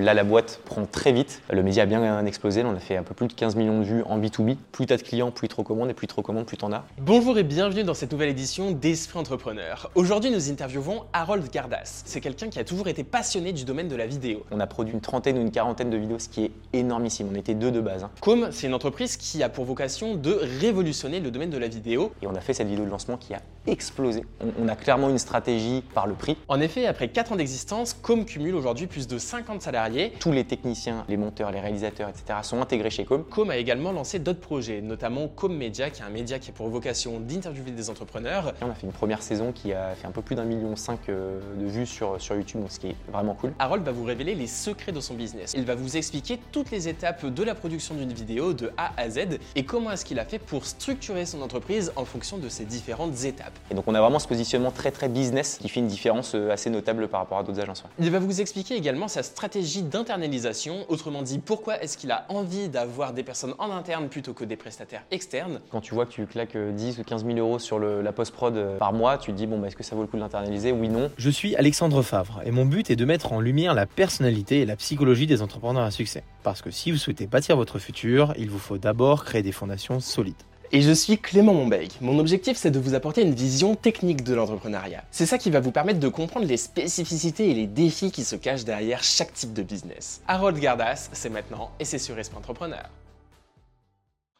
Là, 0.00 0.14
la 0.14 0.22
boîte 0.22 0.60
prend 0.64 0.86
très 0.86 1.12
vite. 1.12 1.42
Le 1.50 1.60
média 1.62 1.82
a 1.82 1.86
bien 1.86 2.24
explosé. 2.24 2.62
on 2.64 2.74
a 2.74 2.78
fait 2.78 2.96
un 2.96 3.02
peu 3.02 3.14
plus 3.14 3.26
de 3.26 3.32
15 3.32 3.56
millions 3.56 3.80
de 3.80 3.84
vues 3.84 4.02
en 4.06 4.18
B2B. 4.20 4.56
Plus 4.70 4.86
t'as 4.86 4.96
de 4.96 5.02
clients, 5.02 5.32
plus 5.32 5.46
ils 5.46 5.50
te 5.50 5.56
recommandent, 5.56 5.90
et 5.90 5.94
plus 5.94 6.04
ils 6.04 6.08
te 6.08 6.14
recommandent, 6.14 6.46
plus 6.46 6.56
t'en 6.56 6.72
as. 6.72 6.84
Bonjour 7.00 7.36
et 7.36 7.42
bienvenue 7.42 7.82
dans 7.82 7.94
cette 7.94 8.12
nouvelle 8.12 8.28
édition 8.28 8.70
d'Esprit 8.70 9.18
Entrepreneur. 9.18 9.90
Aujourd'hui, 9.96 10.30
nous 10.30 10.50
interviewons 10.50 11.02
Harold 11.12 11.50
Gardas. 11.50 12.02
C'est 12.04 12.20
quelqu'un 12.20 12.48
qui 12.48 12.60
a 12.60 12.64
toujours 12.64 12.86
été 12.86 13.02
passionné 13.02 13.52
du 13.52 13.64
domaine 13.64 13.88
de 13.88 13.96
la 13.96 14.06
vidéo. 14.06 14.44
On 14.52 14.60
a 14.60 14.68
produit 14.68 14.94
une 14.94 15.00
trentaine 15.00 15.36
ou 15.36 15.40
une 15.40 15.50
quarantaine 15.50 15.90
de 15.90 15.96
vidéos, 15.96 16.20
ce 16.20 16.28
qui 16.28 16.44
est 16.44 16.52
énormissime. 16.72 17.28
On 17.32 17.36
était 17.36 17.54
deux 17.54 17.72
de 17.72 17.80
base. 17.80 18.04
Hein. 18.04 18.10
Com, 18.20 18.48
c'est 18.52 18.68
une 18.68 18.74
entreprise 18.74 19.16
qui 19.16 19.42
a 19.42 19.48
pour 19.48 19.64
vocation 19.64 20.14
de 20.14 20.38
révolutionner 20.60 21.18
le 21.18 21.32
domaine 21.32 21.50
de 21.50 21.58
la 21.58 21.68
vidéo. 21.68 22.12
Et 22.22 22.28
on 22.28 22.36
a 22.36 22.40
fait 22.40 22.54
cette 22.54 22.68
vidéo 22.68 22.84
de 22.84 22.90
lancement 22.90 23.16
qui 23.16 23.34
a 23.34 23.40
explosé. 23.66 24.24
On, 24.58 24.68
a 24.68 24.76
clairement 24.76 25.08
une 25.08 25.18
stratégie 25.18 25.82
par 25.94 26.06
le 26.06 26.14
prix. 26.14 26.36
En 26.48 26.60
effet, 26.60 26.86
après 26.86 27.08
4 27.08 27.32
ans 27.32 27.36
d'existence, 27.36 27.94
Com 27.94 28.24
cumule 28.24 28.54
aujourd'hui 28.54 28.86
plus 28.86 29.06
de 29.06 29.18
50 29.18 29.62
salariés 29.62 30.12
tous 30.20 30.32
les 30.32 30.44
techniciens, 30.44 31.04
les 31.08 31.16
monteurs, 31.16 31.50
les 31.50 31.60
réalisateurs, 31.60 32.08
etc. 32.08 32.40
sont 32.42 32.60
intégrés 32.60 32.90
chez 32.90 33.04
Com. 33.04 33.24
Com 33.24 33.50
a 33.50 33.56
également 33.56 33.92
lancé 33.92 34.18
d'autres 34.18 34.40
projets, 34.40 34.80
notamment 34.80 35.28
Com 35.28 35.54
Media, 35.56 35.90
qui 35.90 36.02
est 36.02 36.04
un 36.04 36.10
média 36.10 36.38
qui 36.38 36.50
a 36.50 36.52
pour 36.52 36.68
vocation 36.68 37.20
d'interviewer 37.20 37.70
des 37.70 37.90
entrepreneurs. 37.90 38.54
on 38.62 38.70
a 38.70 38.74
fait 38.74 38.86
une 38.86 38.92
première 38.92 39.22
saison 39.22 39.52
qui 39.52 39.72
a 39.72 39.94
fait 39.94 40.06
un 40.06 40.12
peu 40.12 40.22
plus 40.22 40.36
d'un 40.36 40.44
million 40.44 40.76
cinq 40.76 41.08
euh, 41.08 41.40
de 41.58 41.66
vues 41.66 41.86
sur, 41.86 42.20
sur 42.20 42.34
YouTube, 42.36 42.62
ce 42.68 42.78
qui 42.78 42.88
est 42.88 42.96
vraiment 43.10 43.34
cool. 43.34 43.52
Harold 43.58 43.84
va 43.84 43.92
vous 43.92 44.04
révéler 44.04 44.34
les 44.34 44.46
secrets 44.46 44.92
de 44.92 45.00
son 45.00 45.14
business. 45.14 45.54
Il 45.56 45.64
va 45.64 45.74
vous 45.74 45.96
expliquer 45.96 46.38
toutes 46.52 46.70
les 46.70 46.88
étapes 46.88 47.26
de 47.26 47.42
la 47.42 47.54
production 47.54 47.94
d'une 47.94 48.12
vidéo 48.12 48.52
de 48.52 48.70
A 48.76 48.92
à 48.96 49.10
Z 49.10 49.38
et 49.54 49.64
comment 49.64 49.90
est-ce 49.92 50.04
qu'il 50.04 50.18
a 50.18 50.24
fait 50.24 50.38
pour 50.38 50.64
structurer 50.64 51.26
son 51.26 51.42
entreprise 51.42 51.92
en 51.96 52.04
fonction 52.04 52.38
de 52.38 52.48
ces 52.48 52.64
différentes 52.64 53.24
étapes. 53.24 53.47
Et 53.70 53.74
donc 53.74 53.84
on 53.86 53.94
a 53.94 54.00
vraiment 54.00 54.18
ce 54.18 54.28
positionnement 54.28 54.70
très 54.70 54.90
très 54.90 55.08
business 55.08 55.58
qui 55.60 55.68
fait 55.68 55.80
une 55.80 55.86
différence 55.86 56.34
euh, 56.34 56.50
assez 56.50 56.70
notable 56.70 57.08
par 57.08 57.20
rapport 57.20 57.38
à 57.38 57.42
d'autres 57.42 57.60
agences. 57.60 57.84
Il 57.98 58.10
va 58.10 58.18
vous 58.18 58.40
expliquer 58.40 58.74
également 58.74 59.08
sa 59.08 59.22
stratégie 59.22 59.82
d'internalisation. 59.82 60.84
Autrement 60.88 61.22
dit, 61.22 61.38
pourquoi 61.38 61.82
est-ce 61.82 61.96
qu'il 61.96 62.10
a 62.10 62.26
envie 62.28 62.68
d'avoir 62.68 63.12
des 63.12 63.22
personnes 63.22 63.54
en 63.58 63.70
interne 63.70 64.08
plutôt 64.08 64.32
que 64.32 64.44
des 64.44 64.56
prestataires 64.56 65.04
externes? 65.10 65.60
Quand 65.70 65.80
tu 65.80 65.94
vois 65.94 66.06
que 66.06 66.12
tu 66.12 66.26
claques 66.26 66.56
10 66.56 66.98
euh, 66.98 67.00
ou 67.00 67.04
15 67.04 67.24
000 67.24 67.38
euros 67.38 67.58
sur 67.58 67.78
la 67.78 68.12
post-prod 68.12 68.56
euh, 68.56 68.78
par 68.78 68.92
mois, 68.92 69.18
tu 69.18 69.32
te 69.32 69.36
dis, 69.36 69.46
bon, 69.46 69.58
bah, 69.58 69.68
est-ce 69.68 69.76
que 69.76 69.82
ça 69.82 69.94
vaut 69.94 70.02
le 70.02 70.08
coup 70.08 70.16
de 70.16 70.22
l'internaliser? 70.22 70.72
Oui, 70.72 70.88
non. 70.88 71.10
Je 71.16 71.30
suis 71.30 71.56
Alexandre 71.56 72.02
Favre 72.02 72.40
et 72.44 72.50
mon 72.50 72.64
but 72.64 72.90
est 72.90 72.96
de 72.96 73.04
mettre 73.04 73.32
en 73.32 73.40
lumière 73.40 73.74
la 73.74 73.86
personnalité 73.86 74.60
et 74.60 74.66
la 74.66 74.76
psychologie 74.76 75.26
des 75.26 75.42
entrepreneurs 75.42 75.84
à 75.84 75.90
succès. 75.90 76.22
Parce 76.42 76.62
que 76.62 76.70
si 76.70 76.90
vous 76.90 76.98
souhaitez 76.98 77.26
bâtir 77.26 77.56
votre 77.56 77.78
futur, 77.78 78.32
il 78.38 78.50
vous 78.50 78.58
faut 78.58 78.78
d'abord 78.78 79.24
créer 79.24 79.42
des 79.42 79.52
fondations 79.52 80.00
solides. 80.00 80.36
Et 80.70 80.82
je 80.82 80.92
suis 80.92 81.16
Clément 81.16 81.54
Monbeg. 81.54 81.92
Mon 82.02 82.18
objectif, 82.18 82.58
c'est 82.58 82.70
de 82.70 82.78
vous 82.78 82.94
apporter 82.94 83.22
une 83.22 83.32
vision 83.32 83.74
technique 83.74 84.22
de 84.22 84.34
l'entrepreneuriat. 84.34 85.02
C'est 85.10 85.24
ça 85.24 85.38
qui 85.38 85.48
va 85.50 85.60
vous 85.60 85.70
permettre 85.70 85.98
de 85.98 86.08
comprendre 86.08 86.44
les 86.44 86.58
spécificités 86.58 87.50
et 87.50 87.54
les 87.54 87.66
défis 87.66 88.10
qui 88.10 88.22
se 88.22 88.36
cachent 88.36 88.64
derrière 88.64 89.02
chaque 89.02 89.32
type 89.32 89.54
de 89.54 89.62
business. 89.62 90.20
Harold 90.28 90.58
Gardas, 90.58 91.08
c'est 91.12 91.30
maintenant 91.30 91.70
et 91.80 91.86
c'est 91.86 91.98
sur 91.98 92.18
Esprit 92.18 92.36
Entrepreneur. 92.36 92.84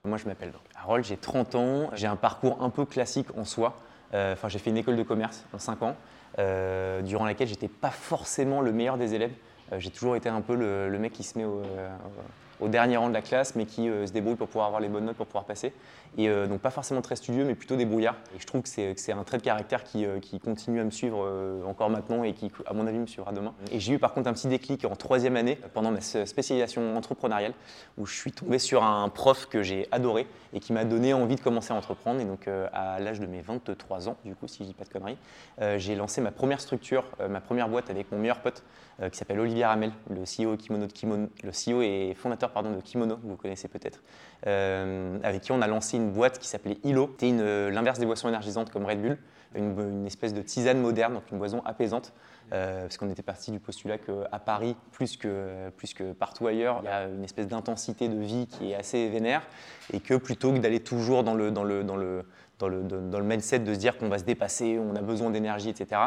Moi, 0.05 0.19
je 0.19 0.27
m'appelle 0.27 0.53
Harold, 0.77 1.05
j'ai 1.05 1.17
30 1.17 1.55
ans, 1.55 1.91
j'ai 1.95 2.07
un 2.07 2.17
parcours 2.17 2.59
un 2.63 2.71
peu 2.71 2.85
classique 2.85 3.29
en 3.37 3.45
soi. 3.45 3.77
Euh, 4.15 4.35
enfin, 4.35 4.49
j'ai 4.49 4.59
fait 4.59 4.71
une 4.71 4.77
école 4.77 4.97
de 4.97 5.03
commerce 5.03 5.45
en 5.55 5.59
5 5.59 5.83
ans, 5.83 5.97
euh, 6.39 7.01
durant 7.03 7.25
laquelle 7.25 7.49
j'étais 7.49 7.69
pas 7.69 7.91
forcément 7.91 8.61
le 8.61 8.73
meilleur 8.73 8.99
des 8.99 9.15
élèves. 9.15 9.33
Euh, 9.73 9.81
j'ai 9.81 9.91
toujours 9.91 10.17
été 10.17 10.29
un 10.29 10.41
peu 10.41 10.55
le, 10.55 10.99
mec 10.99 11.13
qui 11.13 11.23
se 11.23 11.39
met 11.39 11.45
au, 11.45 12.69
dernier 12.69 12.97
rang 12.99 13.09
de 13.09 13.15
la 13.15 13.23
classe, 13.23 13.55
mais 13.55 13.67
qui 13.67 13.87
se 13.87 14.13
débrouille 14.13 14.37
pour 14.37 14.49
pouvoir 14.49 14.67
avoir 14.67 14.81
les 14.81 14.89
bonnes 14.89 15.05
notes, 15.07 15.17
pour 15.17 15.27
pouvoir 15.27 15.45
passer. 15.45 15.73
Et 16.17 16.29
euh, 16.29 16.47
donc 16.47 16.61
pas 16.61 16.71
forcément 16.71 17.03
très 17.03 17.17
studieux, 17.17 17.45
mais 17.45 17.55
plutôt 17.55 17.77
débrouillard. 17.77 18.17
Et 18.35 18.41
je 18.41 18.47
trouve 18.47 18.63
que 18.63 18.69
c'est 18.69 19.13
un 19.13 19.25
trait 19.25 19.39
de 19.39 19.43
caractère 19.43 19.85
qui, 19.85 20.05
euh, 20.05 20.19
continue 20.43 20.81
à 20.81 20.85
me 20.85 20.91
suivre 20.91 21.29
encore 21.67 21.91
maintenant 21.91 22.23
et 22.23 22.33
qui, 22.33 22.51
à 22.67 22.73
mon 22.73 22.87
avis, 22.87 22.99
me 22.99 23.07
suivra 23.07 23.33
demain. 23.33 23.55
Et 23.73 23.81
j'ai 23.81 23.95
eu 23.95 23.99
par 23.99 24.15
contre 24.15 24.29
un 24.29 24.33
petit 24.33 24.49
déclic 24.49 24.85
en 24.85 24.97
troisième 24.97 25.37
année, 25.37 25.59
pendant 25.75 25.91
ma 25.91 26.01
spécialisation 26.01 26.97
entrepreneuriale, 26.97 27.55
où 27.97 28.07
je 28.07 28.15
suis 28.15 28.33
tombé 28.33 28.59
sur 28.59 28.83
un 28.85 29.09
prof 29.09 29.47
que 29.47 29.63
j'ai 29.63 29.89
adoré 29.91 30.27
et 30.53 30.61
qui 30.61 30.73
m'a 30.73 30.85
donné 30.85 31.13
envie 31.13 31.37
de 31.37 31.41
commencer 31.41 31.73
à 31.73 31.77
entreprendre. 31.77 32.21
Et 32.21 32.25
donc 32.25 32.49
à 32.73 33.01
l'âge 33.01 33.21
de 33.21 33.27
mes 33.27 33.41
23 33.41 34.09
ans, 34.09 34.17
du 34.25 34.35
coup, 34.35 34.47
si 34.47 34.59
je 34.59 34.65
dis 34.65 34.75
pas 34.75 34.85
de 34.85 34.91
conneries, 34.91 35.19
j'ai 35.77 35.95
lancé 35.97 36.21
ma 36.21 36.31
première 36.31 36.61
structure, 36.61 37.05
ma 37.29 37.41
première 37.41 37.69
boîte 37.69 37.91
avec 37.91 38.11
mon 38.13 38.19
meilleur 38.19 38.41
pote, 38.41 38.63
qui 39.11 39.19
s'appelle 39.19 39.41
Olivier 39.41 39.65
Ramel, 39.65 39.93
le 40.11 40.23
CEO, 40.23 40.57
de 40.57 40.93
Kimono, 40.93 41.29
le 41.43 41.51
CEO 41.51 41.83
et 41.83 42.15
fondateur 42.15 42.51
pardon, 42.51 42.73
de 42.73 42.81
Kimono, 42.81 43.19
vous 43.23 43.37
connaissez 43.37 43.69
peut-être, 43.69 44.01
euh, 44.47 45.19
avec 45.23 45.43
qui 45.43 45.53
on 45.53 45.63
a 45.63 45.67
lancé 45.67 45.98
une 45.99 46.11
boîte 46.11 46.39
qui 46.39 46.49
s'appelait 46.49 46.79
Ilo. 46.85 47.15
C'était 47.19 47.37
euh, 47.39 47.71
l'inverse 47.71 47.99
des 47.99 48.07
boissons 48.07 48.29
énergisantes 48.29 48.71
comme 48.71 48.87
Red 48.87 49.01
Bull, 49.01 49.19
une, 49.55 50.07
espèce 50.07 50.35
de 50.35 50.43
tisane 50.43 50.81
moderne, 50.81 51.15
donc 51.15 51.25
une 51.31 51.39
boisson 51.39 51.63
apaisante, 51.65 52.13
euh, 52.53 52.83
parce 52.83 52.97
qu'on 52.97 53.11
était 53.11 53.23
parti 53.23 53.51
du 53.51 53.61
postulat 53.61 53.99
qu'à 53.99 54.39
Paris, 54.39 54.77
plus 54.93 55.17
que, 55.17 55.71
plus 55.77 55.95
que 55.95 56.13
partout 56.13 56.47
ailleurs, 56.47 56.81
il 56.83 56.87
y 56.87 56.89
a 56.89 57.05
une 57.05 57.25
espèce 57.25 57.49
d'intensité 57.49 58.09
de 58.09 58.19
vie 58.19 58.47
qui 58.47 58.73
est 58.73 58.75
assez 58.75 59.09
vénère, 59.09 59.43
et 59.93 60.01
que 60.01 60.15
plutôt 60.15 60.53
que 60.53 60.59
d'aller 60.59 60.81
toujours 60.81 61.25
dans 61.25 61.35
le, 61.35 61.51
dans 61.51 61.65
le, 61.65 61.85
dans 61.85 61.97
le, 61.97 62.25
dans 62.59 62.69
le, 62.69 62.83
dans 62.83 63.19
le 63.19 63.25
mindset 63.25 63.61
de 63.61 63.75
se 63.75 63.79
dire 63.79 63.97
qu'on 63.99 64.09
va 64.09 64.19
se 64.19 64.25
dépasser, 64.25 64.79
on 64.79 64.97
a 64.97 65.03
besoin 65.03 65.31
d'énergie, 65.31 65.71
etc., 65.71 66.01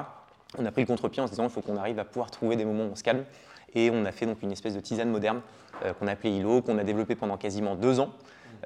on 0.57 0.65
a 0.65 0.71
pris 0.71 0.81
le 0.81 0.87
contre-pied 0.87 1.21
en 1.21 1.27
se 1.27 1.31
disant 1.31 1.43
qu'il 1.43 1.53
faut 1.53 1.61
qu'on 1.61 1.77
arrive 1.77 1.99
à 1.99 2.05
pouvoir 2.05 2.29
trouver 2.29 2.55
des 2.55 2.65
moments 2.65 2.85
où 2.85 2.91
on 2.91 2.95
se 2.95 3.03
calme. 3.03 3.23
Et 3.73 3.89
on 3.89 4.03
a 4.05 4.11
fait 4.11 4.25
donc 4.25 4.41
une 4.41 4.51
espèce 4.51 4.75
de 4.75 4.81
tisane 4.81 5.09
moderne 5.09 5.41
euh, 5.85 5.93
qu'on 5.93 6.07
a 6.07 6.11
appelée 6.11 6.31
ILO, 6.31 6.61
qu'on 6.61 6.77
a 6.77 6.83
développé 6.83 7.15
pendant 7.15 7.37
quasiment 7.37 7.75
deux 7.75 7.99
ans. 7.99 8.13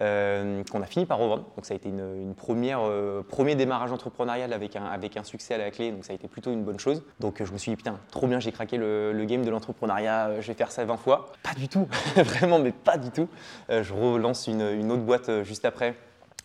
Euh, 0.02 0.62
qu'on 0.70 0.82
a 0.82 0.86
fini 0.86 1.06
par 1.06 1.20
revendre. 1.20 1.46
Donc 1.56 1.66
ça 1.66 1.74
a 1.74 1.78
été 1.78 1.88
une, 1.88 2.34
première, 2.36 2.80
euh, 2.82 3.22
premier 3.24 3.56
démarrage 3.56 3.94
entrepreneurial 3.94 4.52
avec 4.52 4.76
un, 4.76 4.84
avec 4.84 5.16
un 5.16 5.24
succès 5.24 5.54
à 5.54 5.58
la 5.58 5.72
clé, 5.72 5.92
donc 5.92 6.04
ça 6.04 6.12
a 6.12 6.16
été 6.16 6.28
plutôt 6.28 6.52
une 6.52 6.64
bonne 6.64 6.80
chose. 6.80 7.04
Donc 7.22 7.42
je 7.42 7.52
me 7.52 7.58
suis 7.58 7.72
dit, 7.72 7.78
putain, 7.78 7.98
trop 8.12 8.28
bien, 8.28 8.42
j'ai 8.42 8.52
craqué 8.52 8.78
le, 8.78 9.26
game 9.26 9.46
de 9.46 9.50
l'entrepreneuriat, 9.50 10.42
je 10.42 10.48
vais 10.48 10.54
faire 10.54 10.72
ça 10.72 10.84
20 10.84 10.98
fois. 10.98 11.32
Pas 11.44 11.54
du 11.54 11.70
tout, 11.70 11.88
vraiment, 12.16 12.60
mais 12.60 12.72
pas 12.72 12.98
du 12.98 13.10
tout. 13.10 13.30
je 13.70 13.94
relance 13.94 14.48
une, 14.48 14.62
une, 14.62 14.92
autre 14.92 15.04
boîte 15.04 15.44
juste 15.44 15.66
après 15.66 15.96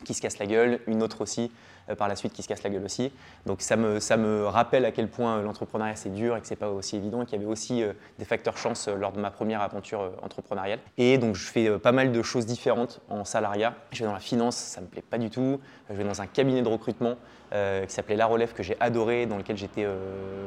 qui 0.04 0.14
se 0.14 0.22
casse 0.22 0.38
la 0.38 0.46
gueule, 0.46 0.80
une 0.86 1.02
autre 1.02 1.20
aussi, 1.20 1.50
euh, 1.79 1.79
par 1.94 2.08
la 2.08 2.16
suite 2.16 2.32
qui 2.32 2.42
se 2.42 2.48
casse 2.48 2.62
la 2.62 2.70
gueule 2.70 2.84
aussi. 2.84 3.12
Donc 3.46 3.62
ça 3.62 3.76
me, 3.76 4.00
ça 4.00 4.16
me 4.16 4.46
rappelle 4.46 4.84
à 4.84 4.92
quel 4.92 5.08
point 5.08 5.38
euh, 5.38 5.42
l'entrepreneuriat 5.42 5.96
c'est 5.96 6.12
dur 6.12 6.36
et 6.36 6.40
que 6.40 6.46
c'est 6.46 6.56
pas 6.56 6.70
aussi 6.70 6.96
évident 6.96 7.24
qu'il 7.24 7.38
y 7.38 7.42
avait 7.42 7.50
aussi 7.50 7.82
euh, 7.82 7.92
des 8.18 8.24
facteurs 8.24 8.56
chance 8.56 8.88
lors 8.88 9.12
de 9.12 9.20
ma 9.20 9.30
première 9.30 9.60
aventure 9.60 10.12
entrepreneuriale. 10.22 10.80
Et 10.98 11.18
donc 11.18 11.34
je 11.34 11.46
fais 11.46 11.78
pas 11.78 11.92
mal 11.92 12.12
de 12.12 12.22
choses 12.22 12.46
différentes 12.46 13.00
en 13.08 13.24
salariat. 13.24 13.74
Je 13.92 14.00
vais 14.00 14.06
dans 14.06 14.12
la 14.12 14.20
finance, 14.20 14.56
ça 14.56 14.80
me 14.80 14.86
plaît 14.86 15.02
pas 15.02 15.18
du 15.18 15.30
tout. 15.30 15.60
Je 15.88 15.94
vais 15.94 16.04
dans 16.04 16.22
un 16.22 16.26
cabinet 16.26 16.62
de 16.62 16.68
recrutement 16.68 17.16
qui 17.50 17.92
s'appelait 17.92 18.16
La 18.16 18.26
Relève 18.26 18.52
que 18.52 18.62
j'ai 18.62 18.76
adoré, 18.80 19.26
dans 19.26 19.36
lequel 19.36 19.56
j'étais 19.56 19.86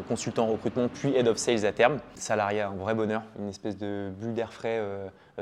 consultant 0.08 0.46
en 0.48 0.52
recrutement 0.54 0.88
puis 0.88 1.16
head 1.16 1.28
of 1.28 1.38
sales 1.38 1.66
à 1.66 1.72
terme. 1.72 1.98
Salariat, 2.16 2.70
un 2.70 2.76
vrai 2.76 2.96
bonheur, 2.96 3.24
une 3.40 3.50
espèce 3.50 3.78
de 3.78 4.10
bulle 4.18 4.34
d'air 4.34 4.54
frais 4.54 4.82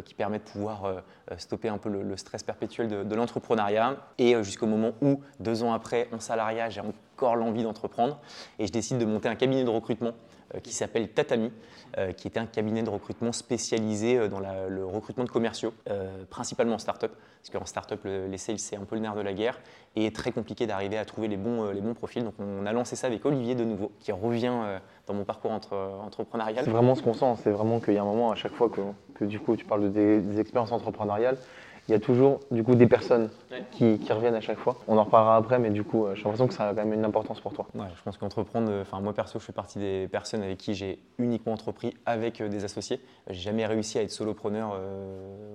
qui 0.04 0.14
permet 0.14 0.40
de 0.40 0.44
pouvoir 0.44 1.04
stopper 1.38 1.70
un 1.70 1.78
peu 1.78 1.90
le, 1.90 2.18
stress 2.18 2.44
perpétuel 2.44 2.88
de, 2.88 3.04
de 3.04 3.16
l'entrepreneuriat. 3.16 3.96
Et 4.18 4.42
jusqu'au 4.44 4.66
moment 4.68 4.94
où, 5.02 5.22
deux 5.40 5.64
ans 5.64 5.74
après, 5.74 6.08
en 6.12 6.20
salariat, 6.20 6.70
j'ai 6.70 6.82
l'envie 7.36 7.64
d'entreprendre 7.64 8.20
et 8.60 8.68
je 8.68 8.72
décide 8.72 8.98
de 8.98 9.06
monter 9.06 9.30
un 9.30 9.36
cabinet 9.36 9.64
de 9.64 9.70
recrutement 9.70 10.14
euh, 10.56 10.60
qui 10.60 10.74
s'appelle 10.74 11.10
Tatami, 11.10 11.52
euh, 11.98 12.12
qui 12.12 12.28
était 12.28 12.40
un 12.40 12.46
cabinet 12.46 12.84
de 12.84 12.90
recrutement 12.90 13.32
spécialisé 13.32 14.18
euh, 14.18 14.28
dans 14.28 14.40
le 14.40 14.86
recrutement 14.86 15.24
de 15.24 15.30
commerciaux, 15.30 15.74
principalement 16.30 16.76
en 16.76 16.80
start-up, 16.80 17.12
parce 17.42 17.50
qu'en 17.50 17.66
start-up, 17.66 18.02
les 18.06 18.38
sales, 18.38 18.60
c'est 18.60 18.76
un 18.76 18.84
peu 18.84 18.96
le 18.96 19.02
nerf 19.02 19.16
de 19.16 19.22
la 19.22 19.34
guerre, 19.34 19.60
et 19.96 20.12
très 20.12 20.32
compliqué 20.32 20.68
d'arriver 20.68 20.98
à 20.98 21.06
trouver 21.06 21.28
les 21.28 21.38
bons, 21.38 21.72
les 21.72 21.82
bons 21.82 21.94
profils. 21.94 22.24
Donc 22.24 22.34
on 22.40 22.66
a 22.66 22.74
lancé 22.74 22.96
ça 22.96 23.08
avec 23.08 23.26
Olivier 23.26 23.56
de 23.56 23.64
nouveau, 23.64 23.92
qui 24.00 24.12
revient 24.12 24.54
dans 25.08 25.14
mon 25.14 25.24
parcours 25.24 25.52
entre, 25.52 25.76
entrepreneurial. 26.04 26.66
C'est 26.66 26.72
vraiment 26.72 26.96
ce 26.96 27.02
qu'on 27.02 27.14
sent, 27.14 27.42
c'est 27.44 27.52
vraiment 27.52 27.80
qu'il 27.80 27.94
y 27.94 27.98
a 27.98 28.02
un 28.02 28.06
moment 28.06 28.32
à 28.32 28.36
chaque 28.36 28.54
fois 28.54 28.70
que, 28.70 28.82
que 29.16 29.26
du 29.26 29.40
coup 29.40 29.56
tu 29.56 29.66
parles 29.66 29.92
de 29.92 30.20
des 30.20 30.40
expériences 30.40 30.72
entrepreneuriales, 30.72 31.38
il 31.92 31.96
y 31.96 31.98
a 31.98 32.00
toujours 32.00 32.40
du 32.52 32.64
coup 32.64 32.76
des 32.76 32.88
personnes 32.88 33.30
qui, 33.72 34.00
reviennent 34.10 34.36
à 34.36 34.42
chaque 34.42 34.60
fois. 34.60 34.78
On 34.88 34.98
en 34.98 35.04
reparlera 35.04 35.36
après, 35.36 35.60
mais 35.60 35.70
du 35.70 35.84
coup, 35.84 36.06
euh, 36.06 36.16
j'ai 36.16 36.24
l'impression 36.24 36.48
que 36.48 36.54
ça 36.54 36.70
a 36.70 36.74
quand 36.74 36.86
même 36.86 36.94
une 36.94 37.04
importance 37.04 37.42
pour 37.42 37.52
toi. 37.52 37.68
Ouais, 37.76 37.88
je 37.94 38.02
pense 38.02 38.18
qu'entreprendre, 38.18 38.70
euh, 38.72 38.82
enfin 38.84 39.02
moi 39.02 39.14
perso, 39.14 39.40
je 39.40 39.44
fais 39.44 39.52
partie 39.52 39.78
des 39.78 40.08
personnes 40.10 40.42
avec 40.42 40.58
qui 40.58 40.74
j'ai 40.74 41.00
uniquement 41.18 41.52
entrepris 41.52 41.94
avec 42.06 42.40
euh, 42.40 42.48
des 42.48 42.64
associés. 42.64 43.02
J'ai 43.30 43.42
jamais 43.42 43.66
réussi 43.66 44.00
à 44.00 44.04
être 44.04 44.12
solopreneur, 44.12 44.80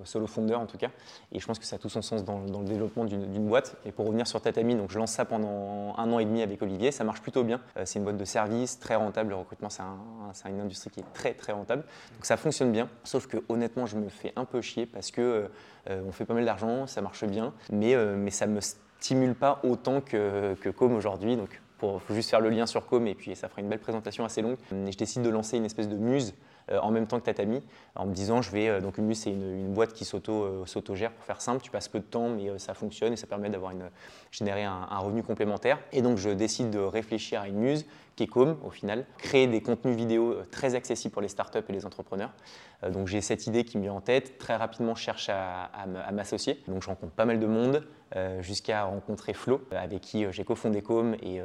solo 0.03 0.27
fondeur 0.27 0.59
en 0.59 0.67
tout 0.67 0.77
cas. 0.77 0.89
Et 1.31 1.39
je 1.39 1.45
pense 1.45 1.57
que 1.57 1.65
ça 1.65 1.77
a 1.77 1.79
tout 1.79 1.89
son 1.89 2.01
sens 2.03 2.23
dans, 2.23 2.39
le 2.39 2.65
développement 2.65 3.05
d'une 3.05 3.47
boîte. 3.47 3.75
Et 3.85 3.91
pour 3.91 4.05
revenir 4.05 4.27
sur 4.27 4.41
Tatami, 4.41 4.75
donc 4.75 4.91
je 4.91 4.97
lance 4.97 5.11
ça 5.11 5.25
pendant 5.25 5.95
un 5.97 6.11
an 6.11 6.19
et 6.19 6.25
demi 6.25 6.41
avec 6.41 6.61
Olivier. 6.61 6.91
Ça 6.91 7.03
marche 7.03 7.21
plutôt 7.21 7.43
bien. 7.43 7.59
c'est 7.83 7.99
une 7.99 8.05
boîte 8.05 8.17
de 8.17 8.25
service 8.25 8.79
très 8.79 8.95
rentable. 8.95 9.31
Le 9.31 9.35
recrutement, 9.35 9.69
c'est 9.69 9.81
un, 9.83 10.49
une 10.49 10.61
industrie 10.61 10.89
qui 10.89 10.99
est 10.99 11.13
très 11.13 11.33
très 11.33 11.51
rentable. 11.51 11.83
Donc 12.13 12.25
ça 12.25 12.37
fonctionne 12.37 12.71
bien. 12.71 12.89
Sauf 13.03 13.27
que 13.27 13.37
honnêtement, 13.49 13.85
je 13.85 13.97
me 13.97 14.09
fais 14.09 14.33
un 14.35 14.45
peu 14.45 14.61
chier 14.61 14.85
parce 14.85 15.11
que 15.11 15.49
on 15.89 16.11
fait 16.11 16.25
pas 16.25 16.33
mal 16.33 16.45
d'argent, 16.45 16.87
ça 16.87 17.01
marche 17.01 17.25
bien, 17.25 17.53
mais, 17.71 17.95
euh, 17.95 18.15
mais 18.17 18.31
ça 18.31 18.47
ne 18.47 18.53
me 18.53 18.61
stimule 18.61 19.35
pas 19.35 19.59
autant 19.63 20.01
que, 20.01 20.55
que 20.55 20.69
Com 20.69 20.93
aujourd'hui. 20.95 21.37
Donc, 21.37 21.61
pour 21.77 22.01
faut 22.01 22.13
juste 22.15 22.29
faire 22.29 22.41
le 22.41 22.49
lien 22.49 22.65
sur 22.65 22.85
Com 22.87 23.05
et 23.05 23.15
puis 23.15 23.35
ça 23.35 23.47
fera 23.47 23.61
une 23.61 23.69
belle 23.69 23.79
présentation 23.79 24.25
assez 24.25 24.41
longue. 24.41 24.57
Et 24.71 24.91
je 24.91 24.97
décide 24.97 25.21
de 25.21 25.29
lancer 25.29 25.57
une 25.57 25.65
espèce 25.65 25.87
de 25.87 25.95
muse 25.95 26.33
euh, 26.69 26.79
en 26.79 26.91
même 26.91 27.07
temps 27.07 27.19
que 27.19 27.25
Tatami, 27.25 27.61
en 27.95 28.07
me 28.07 28.13
disant 28.13 28.41
je 28.41 28.51
vais 28.51 28.81
donc 28.81 28.97
une 28.97 29.05
muse 29.05 29.19
c'est 29.19 29.29
une, 29.29 29.71
boîte 29.73 29.93
qui 29.93 30.03
s'auto 30.03 30.65
gère 30.95 31.11
pour 31.11 31.23
faire 31.23 31.39
simple. 31.39 31.61
Tu 31.61 31.69
passes 31.69 31.87
peu 31.87 31.99
de 31.99 32.05
temps 32.05 32.29
mais 32.29 32.57
ça 32.57 32.73
fonctionne 32.73 33.13
et 33.13 33.15
ça 33.15 33.27
permet 33.27 33.49
d'avoir 33.49 33.71
une 33.71 33.89
générer 34.31 34.63
un, 34.63 34.97
revenu 34.97 35.21
complémentaire. 35.21 35.79
Et 35.93 36.01
donc 36.01 36.17
je 36.17 36.29
décide 36.29 36.71
de 36.71 36.79
réfléchir 36.79 37.41
à 37.41 37.47
une 37.47 37.57
muse 37.57 37.85
qui 38.15 38.23
est 38.23 38.27
Com 38.27 38.57
au 38.63 38.71
final, 38.71 39.05
créer 39.19 39.45
des 39.45 39.61
contenus 39.61 39.95
vidéo 39.95 40.37
très 40.49 40.73
accessibles 40.73 41.13
pour 41.13 41.21
les 41.21 41.27
startups 41.27 41.59
et 41.69 41.73
les 41.73 41.85
entrepreneurs, 41.85 42.33
Euh, 42.76 42.76
donc 42.91 43.07
j'ai 43.07 43.21
cette 43.21 43.47
idée 43.47 43.63
qui 43.63 43.77
me 43.77 43.83
vient 43.83 43.93
en 43.93 44.01
tête. 44.01 44.37
Très 44.37 44.55
rapidement, 44.55 44.95
je 44.95 45.01
cherche 45.01 45.29
à, 45.29 45.69
m'associer. 46.11 46.61
Donc 46.67 46.83
je 46.83 46.87
rencontre 46.87 47.13
pas 47.13 47.25
mal 47.25 47.39
de 47.39 47.47
monde 47.47 47.83
euh, 48.15 48.41
jusqu'à 48.41 48.83
rencontrer 48.83 49.33
Flo, 49.33 49.61
avec 49.71 50.01
qui 50.01 50.25
j'ai 50.31 50.43
cofondé 50.43 50.81
Com 50.81 51.15
et 51.15 51.41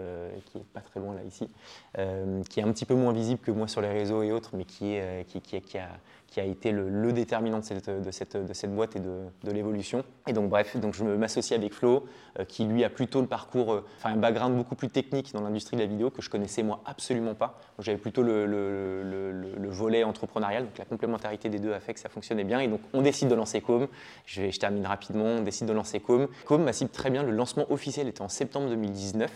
qui 0.47 0.59
est 0.59 0.67
pas 0.73 0.81
très 0.81 1.01
loin 1.01 1.15
là 1.15 1.23
ici, 1.25 1.49
qui 2.51 2.61
est 2.61 2.63
un 2.63 2.73
petit 2.73 2.85
peu 2.85 2.95
moins 2.95 3.13
visible 3.13 3.41
que 3.41 3.51
moi 3.51 3.67
sur 3.67 3.81
les 3.81 3.89
réseaux 3.89 4.23
et 4.23 4.31
autres, 4.31 4.51
mais 4.55 4.65
qui, 4.65 4.95
est, 4.95 5.27
qui, 5.27 5.41
qui, 5.41 5.61
qui 5.61 5.79
a 5.79 5.89
qui 6.33 6.41
a 6.41 6.45
été 6.45 6.73
le, 6.73 7.13
déterminant 7.13 7.59
de 7.59 8.11
cette, 8.11 8.75
boîte 8.75 8.97
et 8.97 9.01
de, 9.01 9.53
l'évolution. 9.53 10.03
Et 10.27 10.33
donc 10.33 10.49
bref, 10.49 10.79
donc 10.79 10.95
je 10.95 11.05
m'associe 11.05 11.59
avec 11.59 11.75
Flo, 11.75 12.07
euh, 12.39 12.47
qui 12.47 12.65
lui 12.65 12.85
a 12.85 12.89
plutôt 12.89 13.21
le 13.21 13.27
parcours, 13.27 13.75
euh, 13.75 13.85
enfin 13.99 14.15
un 14.15 14.17
background 14.17 14.57
beaucoup 14.57 14.75
plus 14.75 14.89
technique 14.89 15.35
dans 15.35 15.43
l'industrie 15.43 15.77
de 15.77 15.83
la 15.83 15.87
vidéo 15.87 16.09
que 16.09 16.23
je 16.23 16.31
connaissais 16.31 16.63
moi 16.63 16.81
absolument 16.87 17.35
pas. 17.35 17.61
J'avais 17.81 17.99
plutôt 17.99 18.23
le, 18.23 18.47
le, 18.47 19.69
volet 19.69 20.05
entrepreneurial, 20.05 20.65
donc 20.65 20.79
la 20.79 20.87
complémentarité 20.87 21.51
des 21.51 21.59
deux 21.59 21.75
a 21.75 21.81
fait 21.81 21.93
que 21.93 22.01
ça 22.01 22.09
fonctionnait 22.09 22.45
bien. 22.45 22.61
Et 22.61 22.69
donc 22.69 22.81
on 22.95 23.03
décide 23.03 23.29
de 23.29 23.35
lancer 23.35 23.61
Com. 23.61 23.87
Je, 24.25 24.51
je 24.51 24.59
termine 24.59 24.87
rapidement, 24.87 25.25
on 25.25 25.43
décide 25.43 25.67
de 25.67 25.75
lancer 25.75 26.01
Com. 26.01 26.29
Com 26.47 26.63
ma 26.63 26.73
cible 26.73 26.91
très 26.91 27.11
bien, 27.11 27.23
le 27.23 27.33
lancement 27.33 27.71
officiel 27.71 28.09
était 28.09 28.23
en 28.23 28.31
septembre 28.31 28.71
2019. 28.71 29.31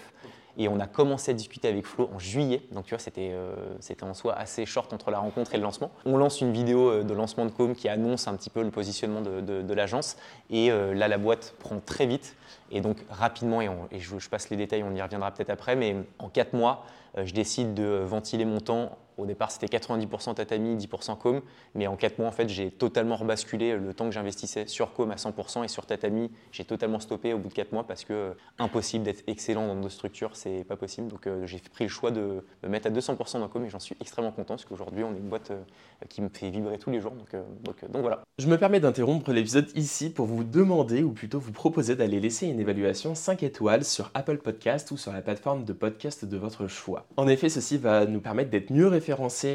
Et 0.58 0.68
on 0.68 0.80
a 0.80 0.86
commencé 0.86 1.30
à 1.30 1.34
discuter 1.34 1.68
avec 1.68 1.86
Flo 1.86 2.10
en 2.14 2.18
juillet. 2.18 2.62
Donc 2.72 2.84
tu 2.84 2.90
vois, 2.90 2.98
c'était 2.98 3.30
euh, 3.32 3.54
en 4.02 4.14
soi 4.14 4.34
assez 4.34 4.64
short 4.66 4.92
entre 4.92 5.10
la 5.10 5.18
rencontre 5.18 5.54
et 5.54 5.58
le 5.58 5.62
lancement. 5.62 5.90
On 6.04 6.16
lance 6.16 6.40
une 6.40 6.52
vidéo 6.52 6.90
euh, 6.90 7.02
de 7.02 7.12
lancement 7.12 7.44
de 7.44 7.50
Com 7.50 7.74
qui 7.74 7.88
annonce 7.88 8.28
un 8.28 8.34
petit 8.36 8.50
peu 8.50 8.62
le 8.62 8.70
positionnement 8.70 9.20
de, 9.20 9.74
l'agence. 9.74 10.16
Et 10.50 10.70
euh, 10.70 10.94
là, 10.94 11.08
la 11.08 11.18
boîte 11.18 11.54
prend 11.58 11.80
très 11.80 12.06
vite. 12.06 12.36
Et 12.70 12.80
donc 12.80 12.98
rapidement, 13.10 13.60
et, 13.60 13.68
je, 13.98 14.28
passe 14.28 14.50
les 14.50 14.56
détails, 14.56 14.82
on 14.82 14.94
y 14.94 15.02
reviendra 15.02 15.30
peut-être 15.30 15.50
après, 15.50 15.76
mais 15.76 15.96
en 16.18 16.28
quatre 16.28 16.52
mois, 16.52 16.84
je 17.16 17.32
décide 17.32 17.74
de 17.74 18.02
ventiler 18.04 18.44
mon 18.44 18.60
temps 18.60 18.98
au 19.18 19.26
départ, 19.26 19.50
c'était 19.50 19.66
90% 19.66 20.34
Tatami, 20.34 20.76
10% 20.76 21.18
Com, 21.18 21.40
mais 21.74 21.86
en 21.86 21.96
4 21.96 22.18
mois, 22.18 22.28
en 22.28 22.32
fait, 22.32 22.48
j'ai 22.48 22.70
totalement 22.70 23.16
rebasculé 23.16 23.76
le 23.76 23.94
temps 23.94 24.06
que 24.06 24.12
j'investissais 24.12 24.66
sur 24.66 24.92
Com 24.92 25.10
à 25.10 25.16
100% 25.16 25.64
et 25.64 25.68
sur 25.68 25.86
Tatami, 25.86 26.30
j'ai 26.52 26.64
totalement 26.64 27.00
stoppé 27.00 27.32
au 27.32 27.38
bout 27.38 27.48
de 27.48 27.54
4 27.54 27.72
mois 27.72 27.84
parce 27.84 28.04
que 28.04 28.12
euh, 28.12 28.32
impossible 28.58 29.04
d'être 29.04 29.22
excellent 29.26 29.66
dans 29.66 29.74
nos 29.74 29.88
structures, 29.88 30.36
c'est 30.36 30.64
pas 30.64 30.76
possible. 30.76 31.08
Donc 31.08 31.26
euh, 31.26 31.46
j'ai 31.46 31.58
pris 31.58 31.84
le 31.84 31.90
choix 31.90 32.10
de 32.10 32.44
me 32.62 32.68
mettre 32.68 32.88
à 32.88 32.90
200% 32.90 33.40
dans 33.40 33.48
Com 33.48 33.64
et 33.64 33.70
j'en 33.70 33.78
suis 33.78 33.96
extrêmement 34.00 34.32
content 34.32 34.54
parce 34.54 34.64
qu'aujourd'hui, 34.64 35.04
on 35.04 35.14
est 35.14 35.18
une 35.18 35.28
boîte 35.28 35.50
euh, 35.50 35.62
qui 36.08 36.20
me 36.20 36.28
fait 36.28 36.50
vibrer 36.50 36.78
tous 36.78 36.90
les 36.90 37.00
jours. 37.00 37.12
Donc, 37.12 37.34
donc, 37.64 37.90
donc 37.90 38.02
voilà. 38.02 38.22
Je 38.38 38.48
me 38.48 38.58
permets 38.58 38.80
d'interrompre 38.80 39.32
l'épisode 39.32 39.68
ici 39.74 40.10
pour 40.10 40.26
vous 40.26 40.44
demander 40.44 41.02
ou 41.02 41.12
plutôt 41.12 41.40
vous 41.40 41.52
proposer 41.52 41.96
d'aller 41.96 42.20
laisser 42.20 42.46
une 42.46 42.60
évaluation 42.60 43.14
5 43.14 43.42
étoiles 43.42 43.84
sur 43.84 44.10
Apple 44.14 44.38
Podcast 44.38 44.90
ou 44.90 44.96
sur 44.96 45.12
la 45.12 45.22
plateforme 45.22 45.64
de 45.64 45.72
podcast 45.72 46.24
de 46.24 46.36
votre 46.36 46.66
choix. 46.66 47.06
En 47.16 47.28
effet, 47.28 47.48
ceci 47.48 47.78
va 47.78 48.06
nous 48.06 48.20
permettre 48.20 48.50
d'être 48.50 48.70
mieux 48.70 48.86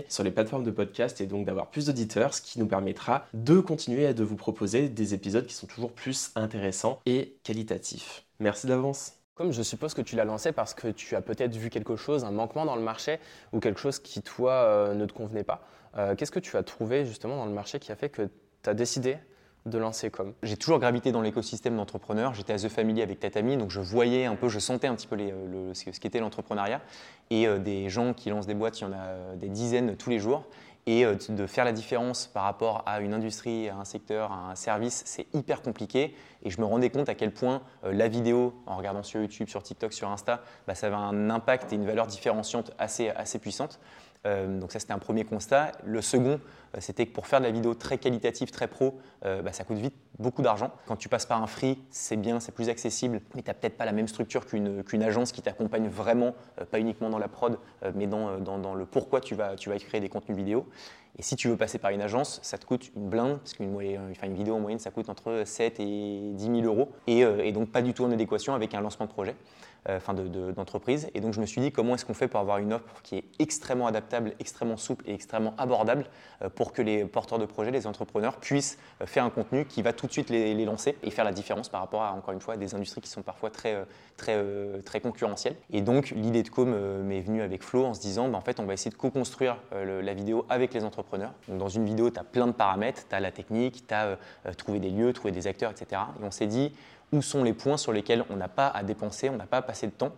sur 0.07 0.24
les 0.24 0.31
plateformes 0.31 0.63
de 0.63 0.71
podcast 0.71 1.19
et 1.21 1.25
donc 1.25 1.45
d'avoir 1.45 1.68
plus 1.68 1.88
d'auditeurs, 1.88 2.33
ce 2.33 2.42
qui 2.42 2.59
nous 2.59 2.68
permettra 2.68 3.25
de 3.33 3.59
continuer 3.59 4.06
à 4.06 4.13
de 4.13 4.24
vous 4.24 4.36
proposer 4.36 4.89
des 4.89 5.13
épisodes 5.13 5.45
qui 5.45 5.53
sont 5.53 5.68
toujours 5.68 5.92
plus 5.92 6.31
intéressants 6.36 7.00
et 7.06 7.36
qualitatifs. 7.44 8.24
Merci 8.39 8.68
d'avance. 8.68 9.13
Comme 9.36 9.51
je 9.51 9.62
suppose 9.62 9.94
que 9.94 10.01
tu 10.01 10.15
l'as 10.15 10.25
lancé 10.25 10.51
parce 10.51 10.74
que 10.74 10.88
tu 10.88 11.15
as 11.15 11.21
peut-être 11.21 11.56
vu 11.56 11.69
quelque 11.69 11.95
chose, 11.95 12.24
un 12.24 12.31
manquement 12.31 12.65
dans 12.65 12.75
le 12.75 12.81
marché 12.81 13.19
ou 13.53 13.59
quelque 13.59 13.80
chose 13.80 14.00
qui, 14.00 14.21
toi, 14.21 14.51
euh, 14.51 14.94
ne 14.94 15.06
te 15.06 15.13
convenait 15.13 15.44
pas. 15.44 15.65
Euh, 15.98 16.15
qu'est-ce 16.15 16.31
que 16.31 16.39
tu 16.39 16.56
as 16.57 16.63
trouvé 16.63 17.06
justement 17.06 17.38
dans 17.38 17.45
le 17.45 17.51
marché 17.51 17.80
qui 17.80 17.92
a 17.92 17.95
fait 17.95 18.09
que 18.09 18.30
tu 18.63 18.69
as 18.69 18.74
décidé 18.74 19.18
de 19.66 19.78
lancer 19.78 20.10
comme 20.10 20.34
J'ai 20.44 20.58
toujours 20.58 20.80
gravité 20.80 21.12
dans 21.12 21.22
l'écosystème 21.22 21.75
d'entrepreneurs. 21.75 22.34
J'étais 22.34 22.54
à 22.54 22.58
The 22.58 22.69
Family 22.69 23.02
avec 23.02 23.19
Tatami, 23.19 23.58
donc 23.58 23.69
je 23.69 23.80
voyais 23.80 24.25
un 24.25 24.36
peu, 24.36 24.50
je 24.50 24.60
sentais 24.60 24.88
un 24.88 24.96
petit 24.96 25.08
peu 25.08 25.16
le, 25.16 25.74
ce 25.74 26.00
qu'était 26.00 26.19
l'entrepreneuriat. 26.19 26.81
Et 27.30 27.48
euh, 27.48 27.60
des 27.60 27.90
gens 27.90 28.13
qui 28.13 28.30
lancent 28.30 28.48
des 28.48 28.54
boîtes, 28.54 28.80
il 28.80 28.84
y 28.84 28.88
en 28.88 28.94
a 28.94 28.98
euh, 28.98 29.36
des 29.36 29.50
dizaines 29.50 29.96
tous 29.96 30.10
les 30.10 30.19
jours. 30.19 30.46
Et 30.88 31.06
euh, 31.06 31.16
de 31.30 31.46
faire 31.46 31.63
la 31.63 31.74
différence 31.74 32.25
par 32.25 32.44
rapport 32.44 32.84
à 32.88 33.02
une 33.02 33.13
industrie, 33.13 33.69
à 33.69 33.78
un 33.78 33.86
secteur, 33.86 34.31
à 34.31 34.52
un 34.52 34.56
service, 34.56 35.04
c'est 35.06 35.28
hyper 35.34 35.62
compliqué. 35.62 36.16
Et 36.44 36.50
je 36.50 36.60
me 36.60 36.66
rendais 36.66 36.90
compte 36.90 37.08
à 37.08 37.13
quel 37.13 37.31
point 37.31 37.62
la 37.84 38.08
vidéo, 38.08 38.56
en 38.66 38.78
regardant 38.78 39.04
sur 39.04 39.22
YouTube, 39.22 39.48
sur 39.48 39.62
TikTok, 39.62 39.94
sur 39.94 40.10
Insta, 40.10 40.42
bah, 40.66 40.74
ça 40.74 40.88
avait 40.88 40.96
un 40.96 41.30
impact 41.30 41.72
et 41.72 41.75
une 41.75 41.86
valeur 41.86 42.08
différenciante 42.08 42.72
assez, 42.80 43.10
assez 43.10 43.38
puissante. 43.38 43.80
Euh, 44.28 44.60
donc 44.60 44.72
ça 44.72 44.80
c'était 44.80 44.94
un 44.94 45.00
premier 45.00 45.24
constat. 45.24 45.72
Le 45.84 46.02
second, 46.02 46.40
euh, 46.40 46.40
c'était 46.79 47.06
que 47.06 47.12
pour 47.12 47.27
faire 47.27 47.39
de 47.39 47.45
la 47.45 47.51
vidéo 47.51 47.73
très 47.73 47.97
qualitative, 47.97 48.51
très 48.51 48.68
pro, 48.68 49.00
euh, 49.25 49.41
bah, 49.41 49.51
ça 49.51 49.63
coûte 49.63 49.77
vite 49.77 49.95
beaucoup 50.19 50.41
d'argent. 50.41 50.71
Quand 50.88 50.95
tu 50.95 51.09
passes 51.09 51.25
par 51.25 51.41
un 51.41 51.47
free, 51.47 51.79
c'est 51.89 52.15
bien, 52.15 52.39
c'est 52.39 52.51
plus 52.51 52.69
accessible, 52.69 53.21
mais 53.35 53.41
tu 53.41 53.47
n'as 53.50 53.53
peut-être 53.53 53.77
pas 53.77 53.85
la 53.85 53.91
même 53.91 54.07
structure 54.07 54.45
qu'une 54.45 55.03
agence 55.03 55.31
qui 55.31 55.41
t'accompagne 55.41 55.88
vraiment, 55.88 56.35
pas 56.69 56.79
uniquement 56.79 57.09
dans 57.09 57.18
la 57.18 57.27
prod, 57.27 57.57
mais 57.95 58.07
dans, 58.07 58.75
le 58.75 58.85
pourquoi 58.85 59.19
tu 59.19 59.35
vas, 59.35 59.56
tu 59.56 59.69
créer 59.69 60.01
des 60.01 60.09
contenus 60.09 60.38
vidéo. 60.38 60.68
Et 61.18 61.23
si 61.23 61.35
tu 61.35 61.47
veux 61.47 61.57
passer 61.57 61.77
par 61.77 61.91
une 61.91 62.01
agence, 62.01 62.39
ça 62.44 62.57
te 62.57 62.65
coûte 62.65 62.91
une 62.95 63.09
blinde, 63.09 63.39
parce 63.39 63.53
qu'une 63.53 63.81
une 63.81 64.33
vidéo 64.35 64.56
en 64.56 64.59
moyenne, 64.59 64.79
ça 64.79 64.91
coûte 64.91 65.09
entre 65.09 65.44
7 65.44 65.79
et 65.79 66.31
10 66.33 66.44
000 66.44 66.62
euros, 66.62 66.91
et 67.07 67.51
donc 67.51 67.71
pas 67.71 67.81
du 67.81 67.94
tout 67.94 68.03
en 68.03 68.12
adéquation 68.12 68.53
avec 68.53 68.75
un 68.75 68.81
lancement 68.81 69.07
de 69.07 69.12
projet. 69.12 69.35
Euh, 69.89 69.98
enfin 69.98 70.13
d'entreprise. 70.13 71.10
et 71.16 71.22
donc 71.22 71.33
je 71.33 71.42
me 71.42 71.48
suis 71.48 71.60
dit 71.60 71.72
comment 71.72 71.95
est-ce 71.95 72.06
qu'on 72.06 72.13
fait 72.13 72.28
pour 72.28 72.39
avoir 72.39 72.60
une 72.60 72.72
offre 72.72 73.01
qui 73.01 73.16
est 73.16 73.24
extrêmement 73.39 73.88
adaptable, 73.88 74.33
extrêmement 74.39 74.78
souple 74.78 75.04
et 75.10 75.13
extrêmement 75.16 75.56
abordable 75.57 76.06
euh, 76.44 76.50
pour 76.50 76.72
que 76.72 76.83
les 76.83 77.04
porteurs 77.06 77.39
de 77.39 77.48
projets, 77.48 77.72
les 77.72 77.88
entrepreneurs 77.88 78.38
puissent 78.38 78.78
euh, 79.01 79.07
faire 79.07 79.24
un 79.24 79.31
contenu 79.31 79.66
qui 79.66 79.81
va 79.81 79.92
tout 79.92 80.06
de 80.06 80.12
suite 80.12 80.30
les, 80.30 80.54
lancer 80.66 81.00
et 81.01 81.10
faire 81.10 81.25
la 81.25 81.31
différence 81.31 81.68
par 81.68 81.81
rapport 81.81 82.04
à 82.04 82.13
encore 82.13 82.31
une 82.31 82.42
fois 82.42 82.57
des 82.57 82.75
industries 82.75 83.01
qui 83.01 83.10
sont 83.10 83.24
parfois 83.24 83.50
très 83.50 83.83
très 84.18 84.39
très 84.86 85.01
concurrentielles. 85.01 85.56
Et 85.72 85.81
donc 85.81 86.12
l'idée 86.12 86.44
de 86.44 86.50
Com 86.50 86.69
m'est 87.01 87.22
venue 87.22 87.42
avec 87.42 87.63
Flo 87.63 87.84
en 87.84 87.95
se 87.95 88.01
disant 88.01 88.30
bah, 88.30 88.38
en 88.38 88.42
fait 88.42 88.60
on 88.60 88.66
va 88.66 88.74
essayer 88.74 88.92
de 88.92 88.95
co-construire 88.95 89.57
la 89.72 90.13
vidéo 90.13 90.45
avec 90.48 90.75
les 90.75 90.84
entrepreneurs. 90.84 91.34
Dans 91.48 91.69
une 91.69 91.86
vidéo 91.86 92.12
tu 92.12 92.19
as 92.19 92.24
plein 92.24 92.45
de 92.45 92.51
paramètres, 92.51 93.07
tu 93.10 93.16
as 93.16 93.19
la 93.19 93.31
technique, 93.31 93.88
tu 93.88 93.94
as 93.95 94.19
trouvé 94.57 94.80
des 94.80 94.92
lieux, 94.92 95.12
trouvé 95.12 95.31
des 95.31 95.48
acteurs, 95.48 95.72
etc. 95.72 96.04
Et 96.22 96.24
on 96.24 96.30
s'est 96.30 96.45
dit 96.45 96.72
où 97.12 97.22
sont 97.22 97.44
les 97.44 97.54
points 97.54 97.78
sur 97.78 97.92
lesquels 97.92 98.24
on 98.30 98.36
n'a 98.36 98.48
pas 98.48 98.68
à 98.68 98.84
dépenser, 98.84 99.30
on 99.30 99.38
n'a 99.38 99.46
pas 99.46 99.58
à 99.58 99.62
passer 99.62 99.88
de 99.88 99.92
temps, 99.92 100.12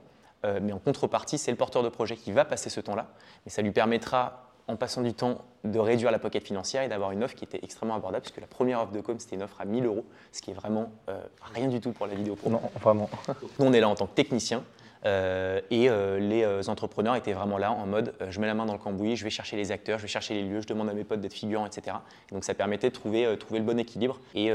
euh, 0.45 0.59
mais 0.61 0.73
en 0.73 0.79
contrepartie, 0.79 1.37
c'est 1.37 1.51
le 1.51 1.57
porteur 1.57 1.83
de 1.83 1.89
projet 1.89 2.15
qui 2.15 2.31
va 2.31 2.45
passer 2.45 2.69
ce 2.69 2.79
temps-là, 2.79 3.07
mais 3.45 3.51
ça 3.51 3.61
lui 3.61 3.71
permettra, 3.71 4.49
en 4.67 4.75
passant 4.75 5.01
du 5.01 5.13
temps, 5.13 5.39
de 5.63 5.79
réduire 5.79 6.11
la 6.11 6.19
pocket 6.19 6.43
financière 6.43 6.83
et 6.83 6.87
d'avoir 6.87 7.11
une 7.11 7.23
offre 7.23 7.35
qui 7.35 7.45
était 7.45 7.59
extrêmement 7.63 7.95
abordable, 7.95 8.23
puisque 8.23 8.41
la 8.41 8.47
première 8.47 8.81
offre 8.81 8.91
de 8.91 9.01
com, 9.01 9.17
c'était 9.17 9.35
une 9.35 9.43
offre 9.43 9.59
à 9.59 9.65
1000 9.65 9.85
euros, 9.85 10.05
ce 10.31 10.41
qui 10.41 10.51
est 10.51 10.53
vraiment 10.53 10.91
euh, 11.09 11.21
rien 11.53 11.67
du 11.67 11.79
tout 11.79 11.91
pour 11.91 12.07
la 12.07 12.15
vidéo 12.15 12.35
pro. 12.35 12.49
Non, 12.49 12.61
vraiment. 12.81 13.09
Nous, 13.59 13.65
on 13.65 13.73
est 13.73 13.79
là 13.79 13.89
en 13.89 13.95
tant 13.95 14.07
que 14.07 14.13
technicien, 14.13 14.63
euh, 15.05 15.59
et 15.69 15.89
euh, 15.89 16.17
les 16.17 16.43
euh, 16.43 16.61
entrepreneurs 16.67 17.15
étaient 17.15 17.33
vraiment 17.33 17.57
là 17.57 17.73
en 17.73 17.85
mode 17.85 18.13
je 18.29 18.39
mets 18.39 18.47
la 18.47 18.53
main 18.53 18.65
dans 18.65 18.73
le 18.73 18.79
cambouis, 18.79 19.17
je 19.17 19.23
vais 19.23 19.29
chercher 19.29 19.57
les 19.57 19.71
acteurs, 19.71 19.97
je 19.97 20.03
vais 20.03 20.09
chercher 20.09 20.33
les 20.33 20.43
lieux, 20.43 20.61
je 20.61 20.67
demande 20.67 20.89
à 20.89 20.93
mes 20.93 21.03
potes 21.03 21.19
d'être 21.19 21.33
figurants, 21.33 21.65
etc. 21.65 21.97
donc 22.31 22.43
ça 22.43 22.53
permettait 22.53 22.89
de 22.89 22.93
trouver, 22.93 23.35
trouver 23.37 23.59
le 23.59 23.65
bon 23.65 23.79
équilibre. 23.79 24.19
Et, 24.33 24.49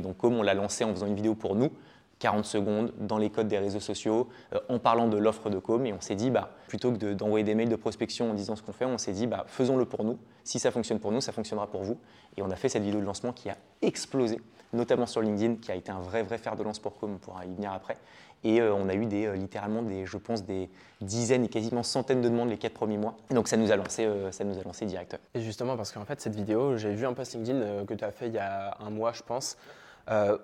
donc 0.00 0.16
comme 0.16 0.34
on 0.34 0.42
l'a 0.42 0.54
lancé 0.54 0.84
en 0.84 0.90
faisant 0.90 1.06
une 1.06 1.14
vidéo 1.14 1.34
pour 1.34 1.54
nous, 1.54 1.70
40 2.18 2.44
secondes 2.44 2.92
dans 2.98 3.18
les 3.18 3.30
codes 3.30 3.48
des 3.48 3.58
réseaux 3.58 3.80
sociaux 3.80 4.28
en 4.68 4.78
parlant 4.78 5.08
de 5.08 5.16
l'offre 5.16 5.50
de 5.50 5.58
com 5.58 5.84
et 5.86 5.92
on 5.92 6.00
s'est 6.00 6.14
dit 6.14 6.30
bah, 6.30 6.50
plutôt 6.68 6.92
que 6.92 7.12
d'envoyer 7.12 7.44
des 7.44 7.54
mails 7.54 7.68
de 7.68 7.76
prospection 7.76 8.30
en 8.30 8.34
disant 8.34 8.56
ce 8.56 8.62
qu'on 8.62 8.72
fait 8.72 8.84
on 8.84 8.98
s'est 8.98 9.12
dit 9.12 9.26
bah, 9.26 9.44
faisons-le 9.46 9.84
pour 9.84 10.04
nous. 10.04 10.18
Si 10.42 10.58
ça 10.58 10.70
fonctionne 10.70 11.00
pour 11.00 11.12
nous 11.12 11.20
ça 11.20 11.32
fonctionnera 11.32 11.66
pour 11.66 11.82
vous. 11.82 11.98
Et 12.36 12.42
on 12.42 12.50
a 12.50 12.56
fait 12.56 12.68
cette 12.68 12.82
vidéo 12.82 13.00
de 13.00 13.06
lancement 13.06 13.32
qui 13.32 13.48
a 13.50 13.56
explosé 13.82 14.40
notamment 14.72 15.06
sur 15.06 15.20
LinkedIn 15.20 15.56
qui 15.56 15.70
a 15.70 15.74
été 15.74 15.92
un 15.92 16.00
vrai 16.00 16.22
vrai 16.22 16.38
fer 16.38 16.56
de 16.56 16.62
lance 16.62 16.78
pour 16.78 16.96
com 16.96 17.12
on 17.14 17.18
pourra 17.18 17.44
y 17.44 17.54
venir 17.54 17.72
après 17.72 17.96
et 18.44 18.60
euh, 18.60 18.74
on 18.74 18.88
a 18.88 18.94
eu 18.94 19.06
des, 19.06 19.26
euh, 19.26 19.34
littéralement, 19.34 19.82
des, 19.82 20.06
je 20.06 20.18
pense, 20.18 20.44
des 20.44 20.70
dizaines 21.00 21.44
et 21.44 21.48
quasiment 21.48 21.82
centaines 21.82 22.20
de 22.20 22.28
demandes 22.28 22.50
les 22.50 22.58
quatre 22.58 22.74
premiers 22.74 22.98
mois. 22.98 23.16
Donc 23.30 23.48
ça 23.48 23.56
nous 23.56 23.72
a 23.72 23.76
lancé, 23.76 24.04
euh, 24.04 24.30
ça 24.30 24.44
nous 24.44 24.58
a 24.58 24.62
lancé. 24.62 24.86
Et 25.34 25.40
justement, 25.40 25.76
parce 25.76 25.92
qu'en 25.92 26.04
fait, 26.04 26.20
cette 26.20 26.34
vidéo, 26.34 26.76
j'ai 26.76 26.92
vu 26.92 27.06
un 27.06 27.14
post 27.14 27.34
LinkedIn 27.34 27.86
que 27.86 27.94
tu 27.94 28.04
as 28.04 28.10
fait 28.10 28.26
il 28.26 28.34
y 28.34 28.38
a 28.38 28.76
un 28.80 28.90
mois, 28.90 29.12
je 29.12 29.22
pense. 29.22 29.56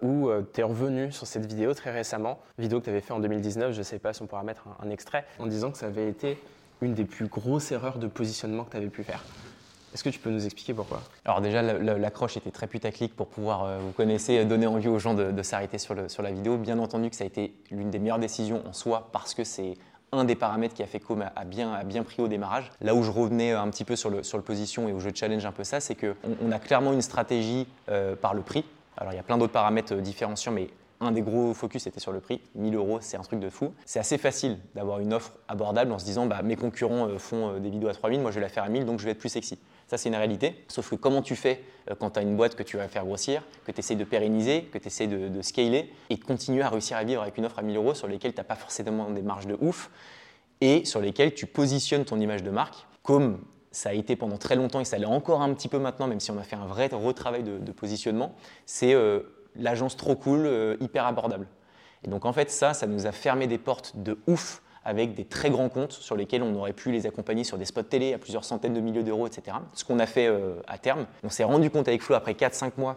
où 0.00 0.30
tu 0.54 0.60
es 0.60 0.64
revenu 0.64 1.12
sur 1.12 1.26
cette 1.26 1.44
vidéo 1.44 1.74
très 1.74 1.90
récemment, 1.90 2.38
vidéo 2.58 2.80
que 2.80 2.84
tu 2.84 2.90
avais 2.90 3.02
fait 3.02 3.12
en 3.12 3.20
2019, 3.20 3.72
je 3.72 3.78
ne 3.78 3.82
sais 3.82 3.98
pas 3.98 4.14
si 4.14 4.22
on 4.22 4.26
pourra 4.26 4.42
mettre 4.42 4.66
un, 4.66 4.86
un, 4.86 4.90
extrait, 4.90 5.26
en 5.38 5.46
disant 5.46 5.70
que 5.70 5.76
ça 5.76 5.86
avait 5.86 6.08
été 6.08 6.38
une 6.80 6.94
des 6.94 7.04
plus 7.04 7.26
grosses 7.26 7.70
erreurs 7.70 7.98
de 7.98 8.06
positionnement 8.06 8.64
que 8.64 8.70
tu 8.70 8.76
avais 8.78 8.88
pu 8.88 9.04
faire. 9.04 9.22
Est-ce 9.92 10.04
que 10.04 10.08
tu 10.10 10.20
peux 10.20 10.30
nous 10.30 10.44
expliquer 10.44 10.72
pourquoi? 10.72 11.02
Alors 11.24 11.40
déjà, 11.40 11.62
l'accroche 11.62 12.36
était 12.36 12.50
très 12.50 12.66
putaclic 12.66 13.14
pour 13.14 13.26
pouvoir, 13.26 13.64
euh, 13.64 13.78
vous 13.78 13.92
connaissez, 13.92 14.44
donner 14.44 14.66
envie 14.66 14.88
aux 14.88 14.98
gens 14.98 15.14
de, 15.14 15.42
s'arrêter 15.42 15.78
sur, 15.78 15.94
la 15.94 16.30
vidéo. 16.30 16.56
Bien 16.56 16.78
entendu 16.78 17.10
que 17.10 17.16
ça 17.16 17.24
a 17.24 17.26
été 17.26 17.54
l'une 17.70 17.90
des 17.90 17.98
meilleures 17.98 18.18
décisions 18.18 18.62
en 18.68 18.72
soi 18.72 19.08
parce 19.12 19.34
que 19.34 19.42
c'est 19.42 19.74
un 20.12 20.24
des 20.24 20.34
paramètres 20.34 20.74
qui 20.74 20.82
a 20.82 20.86
fait 20.86 21.00
qu'Home 21.00 21.24
a 21.34 21.44
bien, 21.44 21.82
bien 21.84 22.02
pris 22.02 22.22
au 22.22 22.28
démarrage. 22.28 22.70
Là 22.80 22.94
où 22.94 23.02
je 23.02 23.10
revenais 23.10 23.52
un 23.52 23.68
petit 23.68 23.84
peu 23.84 23.96
sur 23.96 24.10
le, 24.10 24.22
position 24.42 24.88
et 24.88 24.92
où 24.92 25.00
je 25.00 25.10
challenge 25.14 25.44
un 25.44 25.52
peu 25.52 25.64
ça, 25.64 25.80
c'est 25.80 25.94
qu'on 25.94 26.14
on 26.42 26.52
a 26.52 26.58
clairement 26.58 26.92
une 26.92 27.02
stratégie 27.02 27.66
euh, 27.88 28.16
par 28.16 28.34
le 28.34 28.42
prix. 28.42 28.64
Alors 28.96 29.12
il 29.12 29.16
y 29.16 29.20
a 29.20 29.22
plein 29.22 29.38
d'autres 29.38 29.52
paramètres 29.52 29.94
euh, 29.94 30.00
différenciants, 30.00 30.52
mais 30.52 30.68
un 31.00 31.12
des 31.12 31.22
gros 31.22 31.54
focus 31.54 31.86
était 31.86 32.00
sur 32.00 32.12
le 32.12 32.20
prix. 32.20 32.40
1000 32.56 32.74
euros, 32.74 32.98
c'est 33.00 33.16
un 33.16 33.22
truc 33.22 33.40
de 33.40 33.48
fou. 33.48 33.72
C'est 33.86 33.98
assez 33.98 34.18
facile 34.18 34.58
d'avoir 34.74 35.00
une 35.00 35.14
offre 35.14 35.32
abordable 35.48 35.92
en 35.92 35.98
se 35.98 36.04
disant 36.04 36.26
bah, 36.26 36.42
mes 36.42 36.56
concurrents 36.56 37.08
font 37.18 37.58
des 37.58 37.70
vidéos 37.70 37.88
à 37.88 37.94
3000, 37.94 38.20
moi 38.20 38.30
je 38.30 38.36
vais 38.36 38.42
la 38.42 38.50
faire 38.50 38.64
à 38.64 38.68
1000, 38.68 38.84
donc 38.84 39.00
je 39.00 39.06
vais 39.06 39.12
être 39.12 39.18
plus 39.18 39.30
sexy. 39.30 39.58
Ça, 39.90 39.98
c'est 39.98 40.08
une 40.08 40.14
réalité. 40.14 40.54
Sauf 40.68 40.88
que 40.88 40.94
comment 40.94 41.20
tu 41.20 41.34
fais 41.34 41.64
euh, 41.90 41.96
quand 41.98 42.10
tu 42.10 42.20
as 42.20 42.22
une 42.22 42.36
boîte 42.36 42.54
que 42.54 42.62
tu 42.62 42.76
vas 42.76 42.86
faire 42.86 43.04
grossir, 43.04 43.42
que 43.64 43.72
tu 43.72 43.80
essaies 43.80 43.96
de 43.96 44.04
pérenniser, 44.04 44.68
que 44.72 44.78
tu 44.78 44.86
essaies 44.86 45.08
de, 45.08 45.42
scaler 45.42 45.92
et 46.10 46.14
de 46.14 46.22
continuer 46.22 46.62
à 46.62 46.68
réussir 46.68 46.96
à 46.96 47.02
vivre 47.02 47.22
avec 47.22 47.36
une 47.38 47.44
offre 47.44 47.58
à 47.58 47.62
1000 47.62 47.76
euros 47.76 47.94
sur 47.94 48.06
lesquelles 48.06 48.32
tu 48.32 48.38
n'as 48.38 48.44
pas 48.44 48.54
forcément 48.54 49.10
des 49.10 49.22
marges 49.22 49.48
de 49.48 49.58
ouf 49.60 49.90
et 50.60 50.84
sur 50.84 51.00
lesquelles 51.00 51.34
tu 51.34 51.46
positionnes 51.46 52.04
ton 52.04 52.20
image 52.20 52.44
de 52.44 52.50
marque 52.50 52.86
comme 53.02 53.42
ça 53.72 53.88
a 53.88 53.92
été 53.92 54.14
pendant 54.14 54.38
très 54.38 54.54
longtemps 54.54 54.78
et 54.78 54.84
ça 54.84 54.96
l'est 54.96 55.06
encore 55.06 55.42
un 55.42 55.52
petit 55.54 55.66
peu 55.66 55.80
maintenant, 55.80 56.06
même 56.06 56.20
si 56.20 56.30
on 56.30 56.38
a 56.38 56.44
fait 56.44 56.54
un 56.54 56.66
vrai 56.66 56.88
retravail 56.92 57.42
de, 57.42 57.72
positionnement, 57.72 58.36
c'est 58.66 58.94
euh, 58.94 59.22
l'agence 59.56 59.96
trop 59.96 60.14
cool, 60.14 60.46
euh, 60.46 60.76
hyper 60.80 61.04
abordable. 61.04 61.48
Et 62.04 62.08
donc 62.08 62.26
en 62.26 62.32
fait, 62.32 62.48
ça, 62.52 62.74
ça 62.74 62.86
nous 62.86 63.08
a 63.08 63.12
fermé 63.12 63.48
des 63.48 63.58
portes 63.58 63.94
de 63.96 64.20
ouf 64.28 64.62
avec 64.84 65.14
des 65.14 65.24
très 65.24 65.50
grands 65.50 65.68
comptes 65.68 65.92
sur 65.92 66.16
lesquels 66.16 66.42
on 66.42 66.54
aurait 66.54 66.72
pu 66.72 66.90
les 66.90 67.06
accompagner 67.06 67.44
sur 67.44 67.58
des 67.58 67.64
spots 67.64 67.82
télé 67.82 68.14
à 68.14 68.18
plusieurs 68.18 68.44
centaines 68.44 68.74
de 68.74 68.80
milliers 68.80 69.02
d'euros, 69.02 69.26
etc. 69.26 69.56
Ce 69.74 69.84
qu'on 69.84 69.98
a 69.98 70.06
fait 70.06 70.26
euh, 70.26 70.54
à 70.66 70.78
terme. 70.78 71.06
On 71.22 71.28
s'est 71.28 71.44
rendu 71.44 71.70
compte 71.70 71.88
avec 71.88 72.02
Flo 72.02 72.14
après 72.14 72.32
4-5 72.32 72.72
mois 72.78 72.96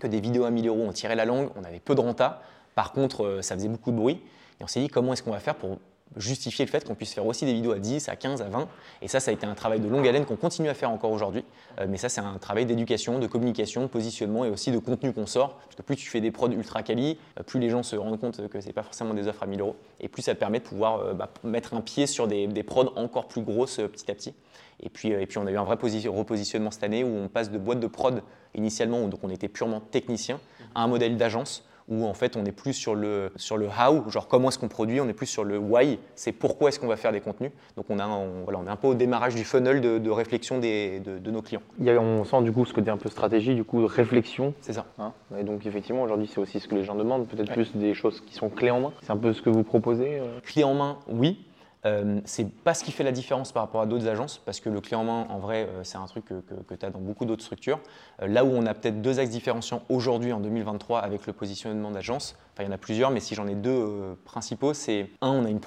que 0.00 0.06
des 0.06 0.20
vidéos 0.20 0.44
à 0.44 0.50
1000 0.50 0.68
euros, 0.68 0.84
on 0.86 0.92
tirait 0.92 1.16
la 1.16 1.24
langue, 1.24 1.50
on 1.56 1.64
avait 1.64 1.80
peu 1.80 1.94
de 1.94 2.00
renta. 2.00 2.42
Par 2.74 2.92
contre, 2.92 3.24
euh, 3.24 3.42
ça 3.42 3.54
faisait 3.54 3.68
beaucoup 3.68 3.90
de 3.90 3.96
bruit. 3.96 4.20
Et 4.60 4.64
on 4.64 4.66
s'est 4.66 4.80
dit 4.80 4.88
comment 4.88 5.12
est-ce 5.12 5.22
qu'on 5.22 5.32
va 5.32 5.40
faire 5.40 5.54
pour 5.54 5.78
justifier 6.16 6.64
le 6.64 6.70
fait 6.70 6.84
qu'on 6.86 6.94
puisse 6.94 7.12
faire 7.12 7.26
aussi 7.26 7.44
des 7.44 7.52
vidéos 7.52 7.72
à 7.72 7.78
10, 7.78 8.08
à 8.08 8.16
15, 8.16 8.42
à 8.42 8.48
20. 8.48 8.68
Et 9.00 9.08
ça, 9.08 9.20
ça 9.20 9.30
a 9.30 9.34
été 9.34 9.46
un 9.46 9.54
travail 9.54 9.80
de 9.80 9.88
longue 9.88 10.06
haleine 10.06 10.24
qu'on 10.24 10.36
continue 10.36 10.68
à 10.68 10.74
faire 10.74 10.90
encore 10.90 11.10
aujourd'hui. 11.10 11.44
Euh, 11.80 11.86
mais 11.88 11.96
ça, 11.96 12.08
c'est 12.08 12.20
un 12.20 12.38
travail 12.38 12.66
d'éducation, 12.66 13.18
de 13.18 13.26
communication, 13.26 13.82
de 13.82 13.86
positionnement 13.86 14.44
et 14.44 14.50
aussi 14.50 14.70
de 14.70 14.78
contenu 14.78 15.12
qu'on 15.12 15.26
sort. 15.26 15.56
Parce 15.56 15.76
que 15.76 15.82
plus 15.82 15.96
tu 15.96 16.08
fais 16.08 16.20
des 16.20 16.30
prods 16.30 16.50
ultra 16.50 16.82
quali, 16.82 17.18
euh, 17.38 17.42
plus 17.42 17.60
les 17.60 17.70
gens 17.70 17.82
se 17.82 17.96
rendent 17.96 18.20
compte 18.20 18.48
que 18.48 18.60
ce 18.60 18.66
n'est 18.66 18.72
pas 18.72 18.82
forcément 18.82 19.14
des 19.14 19.28
offres 19.28 19.42
à 19.42 19.46
1000 19.46 19.60
euros. 19.60 19.76
Et 20.00 20.08
plus 20.08 20.22
ça 20.22 20.34
te 20.34 20.40
permet 20.40 20.58
de 20.58 20.64
pouvoir 20.64 21.00
euh, 21.00 21.14
bah, 21.14 21.30
mettre 21.44 21.74
un 21.74 21.80
pied 21.80 22.06
sur 22.06 22.26
des, 22.26 22.46
des 22.46 22.62
prods 22.62 22.92
encore 22.96 23.28
plus 23.28 23.42
grosses 23.42 23.76
petit 23.76 24.10
à 24.10 24.14
petit. 24.14 24.34
Et 24.80 24.88
puis, 24.88 25.14
puis 25.26 25.38
on 25.38 25.46
a 25.46 25.50
eu 25.52 25.56
un 25.56 25.64
vrai 25.64 25.76
repositionnement 25.76 26.72
cette 26.72 26.82
année 26.82 27.04
où 27.04 27.16
on 27.16 27.28
passe 27.28 27.50
de 27.50 27.58
boîte 27.58 27.78
de 27.78 27.86
prod 27.86 28.22
initialement, 28.54 29.04
où 29.04 29.08
donc 29.08 29.20
on 29.22 29.30
était 29.30 29.48
purement 29.48 29.80
technicien, 29.80 30.40
à 30.74 30.82
un 30.82 30.88
modèle 30.88 31.16
d'agence 31.16 31.64
où 31.88 32.06
en 32.06 32.14
fait 32.14 32.36
on 32.36 32.44
est 32.44 32.52
plus 32.52 32.72
sur 32.72 32.94
le, 32.94 33.30
sur 33.36 33.56
le 33.56 33.66
how, 33.66 34.08
genre 34.10 34.28
comment 34.28 34.48
est-ce 34.48 34.58
qu'on 34.58 34.68
produit, 34.68 35.00
on 35.00 35.08
est 35.08 35.12
plus 35.12 35.26
sur 35.26 35.44
le 35.44 35.58
why, 35.58 35.98
c'est 36.14 36.32
pourquoi 36.32 36.68
est-ce 36.68 36.80
qu'on 36.80 36.86
va 36.86 36.96
faire 36.96 37.12
des 37.12 37.20
contenus. 37.20 37.50
Donc 37.76 37.86
on, 37.88 37.98
a, 37.98 38.06
voilà, 38.44 38.58
on 38.58 38.66
est 38.66 38.70
un 38.70 38.76
peu 38.76 38.88
au 38.88 38.94
démarrage 38.94 39.34
du 39.34 39.44
funnel 39.44 39.80
de, 39.80 39.98
de 39.98 40.10
réflexion 40.10 40.58
des, 40.58 41.00
de, 41.00 41.18
de, 41.18 41.30
nos 41.30 41.42
clients. 41.42 41.62
Il 41.78 41.86
y 41.86 41.90
a, 41.90 42.00
on 42.00 42.24
sent 42.24 42.42
du 42.42 42.52
coup 42.52 42.64
ce 42.64 42.72
côté 42.72 42.90
un 42.90 42.96
peu 42.96 43.08
stratégie, 43.08 43.54
du 43.54 43.64
coup 43.64 43.86
réflexion. 43.86 44.54
C'est 44.60 44.72
ça. 44.72 44.86
Hein 44.98 45.12
et 45.38 45.44
donc 45.44 45.66
effectivement 45.66 46.02
aujourd'hui 46.02 46.30
c'est 46.32 46.40
aussi 46.40 46.60
ce 46.60 46.68
que 46.68 46.74
les 46.74 46.84
gens 46.84 46.94
demandent, 46.94 47.26
peut-être 47.26 47.48
ouais. 47.48 47.54
plus 47.54 47.76
des 47.76 47.94
choses 47.94 48.20
qui 48.20 48.34
sont 48.34 48.48
clés 48.48 48.70
en 48.70 48.80
main. 48.80 48.92
C'est 49.02 49.12
un 49.12 49.16
peu 49.16 49.32
ce 49.32 49.42
que 49.42 49.50
vous 49.50 49.62
proposez 49.62 50.18
euh... 50.18 50.40
Clés 50.42 50.64
en 50.64 50.74
main, 50.74 50.98
oui. 51.08 51.46
Euh, 51.84 52.20
c'est 52.24 52.48
pas 52.48 52.74
ce 52.74 52.84
qui 52.84 52.92
fait 52.92 53.02
la 53.02 53.10
différence 53.10 53.50
par 53.50 53.64
rapport 53.64 53.80
à 53.80 53.86
d'autres 53.86 54.06
agences, 54.06 54.38
parce 54.38 54.60
que 54.60 54.68
le 54.68 54.80
clé 54.80 54.96
en 54.96 55.04
main, 55.04 55.26
en 55.28 55.38
vrai, 55.38 55.68
euh, 55.68 55.82
c'est 55.82 55.98
un 55.98 56.06
truc 56.06 56.24
que, 56.26 56.34
que, 56.34 56.74
tu 56.74 56.86
as 56.86 56.90
dans 56.90 57.00
beaucoup 57.00 57.24
d'autres 57.24 57.42
structures. 57.42 57.80
Euh, 58.20 58.28
là 58.28 58.44
où 58.44 58.50
on 58.50 58.66
a 58.66 58.74
peut-être 58.74 59.02
deux 59.02 59.18
axes 59.18 59.30
différenciants 59.30 59.82
aujourd'hui, 59.88 60.32
en 60.32 60.40
2023, 60.40 61.00
avec 61.00 61.26
le 61.26 61.32
positionnement 61.32 61.90
d'agence, 61.90 62.36
enfin 62.52 62.62
il 62.62 62.66
y 62.66 62.68
en 62.68 62.74
a 62.74 62.78
plusieurs, 62.78 63.10
mais 63.10 63.20
si 63.20 63.34
j'en 63.34 63.48
ai 63.48 63.54
deux 63.54 64.16
principaux, 64.24 64.74
c'est 64.74 65.10
un, 65.20 65.30
on 65.30 65.44
a 65.44 65.50
une 65.50 65.60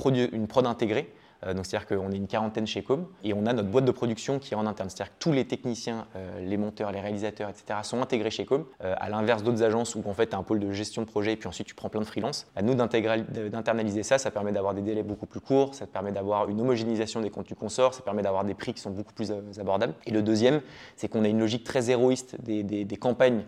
prod 0.48 0.66
intégrée. 0.66 1.14
Euh, 1.44 1.54
donc 1.54 1.66
c'est-à-dire 1.66 1.88
qu'on 1.88 2.12
est 2.12 2.18
une 2.18 2.28
quarantaine 2.28 2.68
chez 2.68 2.84
Com 2.84 3.08
et 3.24 3.34
on 3.34 3.46
a 3.46 3.54
notre 3.54 3.70
boîte 3.70 3.86
de 3.86 3.92
production 3.92 4.40
qui 4.40 4.54
est 4.54 4.58
en 4.58 4.66
interne. 4.66 4.90
C'est-à-dire 4.90 5.14
que 5.14 5.20
tous 5.20 5.32
les 5.32 5.46
techniciens, 5.46 6.08
euh, 6.16 6.40
les 6.40 6.58
monteurs, 6.58 6.92
les 6.92 7.02
réalisateurs, 7.02 7.50
etc. 7.50 7.80
sont 7.84 8.02
intégrés 8.02 8.32
chez 8.32 8.46
Com. 8.46 8.66
Euh, 8.84 8.96
à 8.98 9.10
l'inverse 9.10 9.44
d'autres 9.44 9.64
agences 9.64 9.96
où 9.96 10.04
en 10.06 10.14
fait 10.14 10.28
tu 10.28 10.36
as 10.36 10.40
un 10.40 10.44
pôle 10.44 10.60
de 10.60 10.72
gestion 10.72 11.02
de 11.02 11.08
projet 11.08 11.34
et 11.34 11.36
puis 11.36 11.48
ensuite 11.48 11.68
tu 11.68 11.76
prends 11.76 11.90
plein 11.90 12.02
de 12.02 12.06
freelance. 12.06 12.48
À 12.56 12.62
nous 12.62 12.76
d'internaliser 12.76 14.04
ça, 14.04 14.18
ça 14.18 14.32
permet 14.32 14.52
d'avoir 14.52 14.74
des 14.74 14.82
délais 14.82 15.04
beaucoup 15.04 15.26
plus 15.26 15.40
courts, 15.40 15.76
ça 15.76 15.88
permet 15.88 16.12
d'avoir 16.12 16.50
une 16.50 16.60
homogénéisation 16.62 17.22
des 17.22 17.30
contenus 17.30 17.58
qu'on 17.60 17.70
sort, 17.70 17.94
ça 17.94 18.02
permet 18.02 18.22
d'avoir 18.22 18.44
des 18.44 18.54
prix 18.54 18.74
qui 18.74 18.82
sont 18.82 18.92
beaucoup 18.92 19.14
plus 19.14 19.32
abordables. 19.60 19.94
Et 20.06 20.12
le 20.12 20.22
deuxième, 20.22 20.62
c'est 20.96 21.08
qu'on 21.08 21.24
a 21.24 21.28
une 21.28 21.40
logique 21.40 21.64
très 21.64 21.90
héroïste 21.90 22.38
des 22.42 22.98
campagnes 22.98 23.44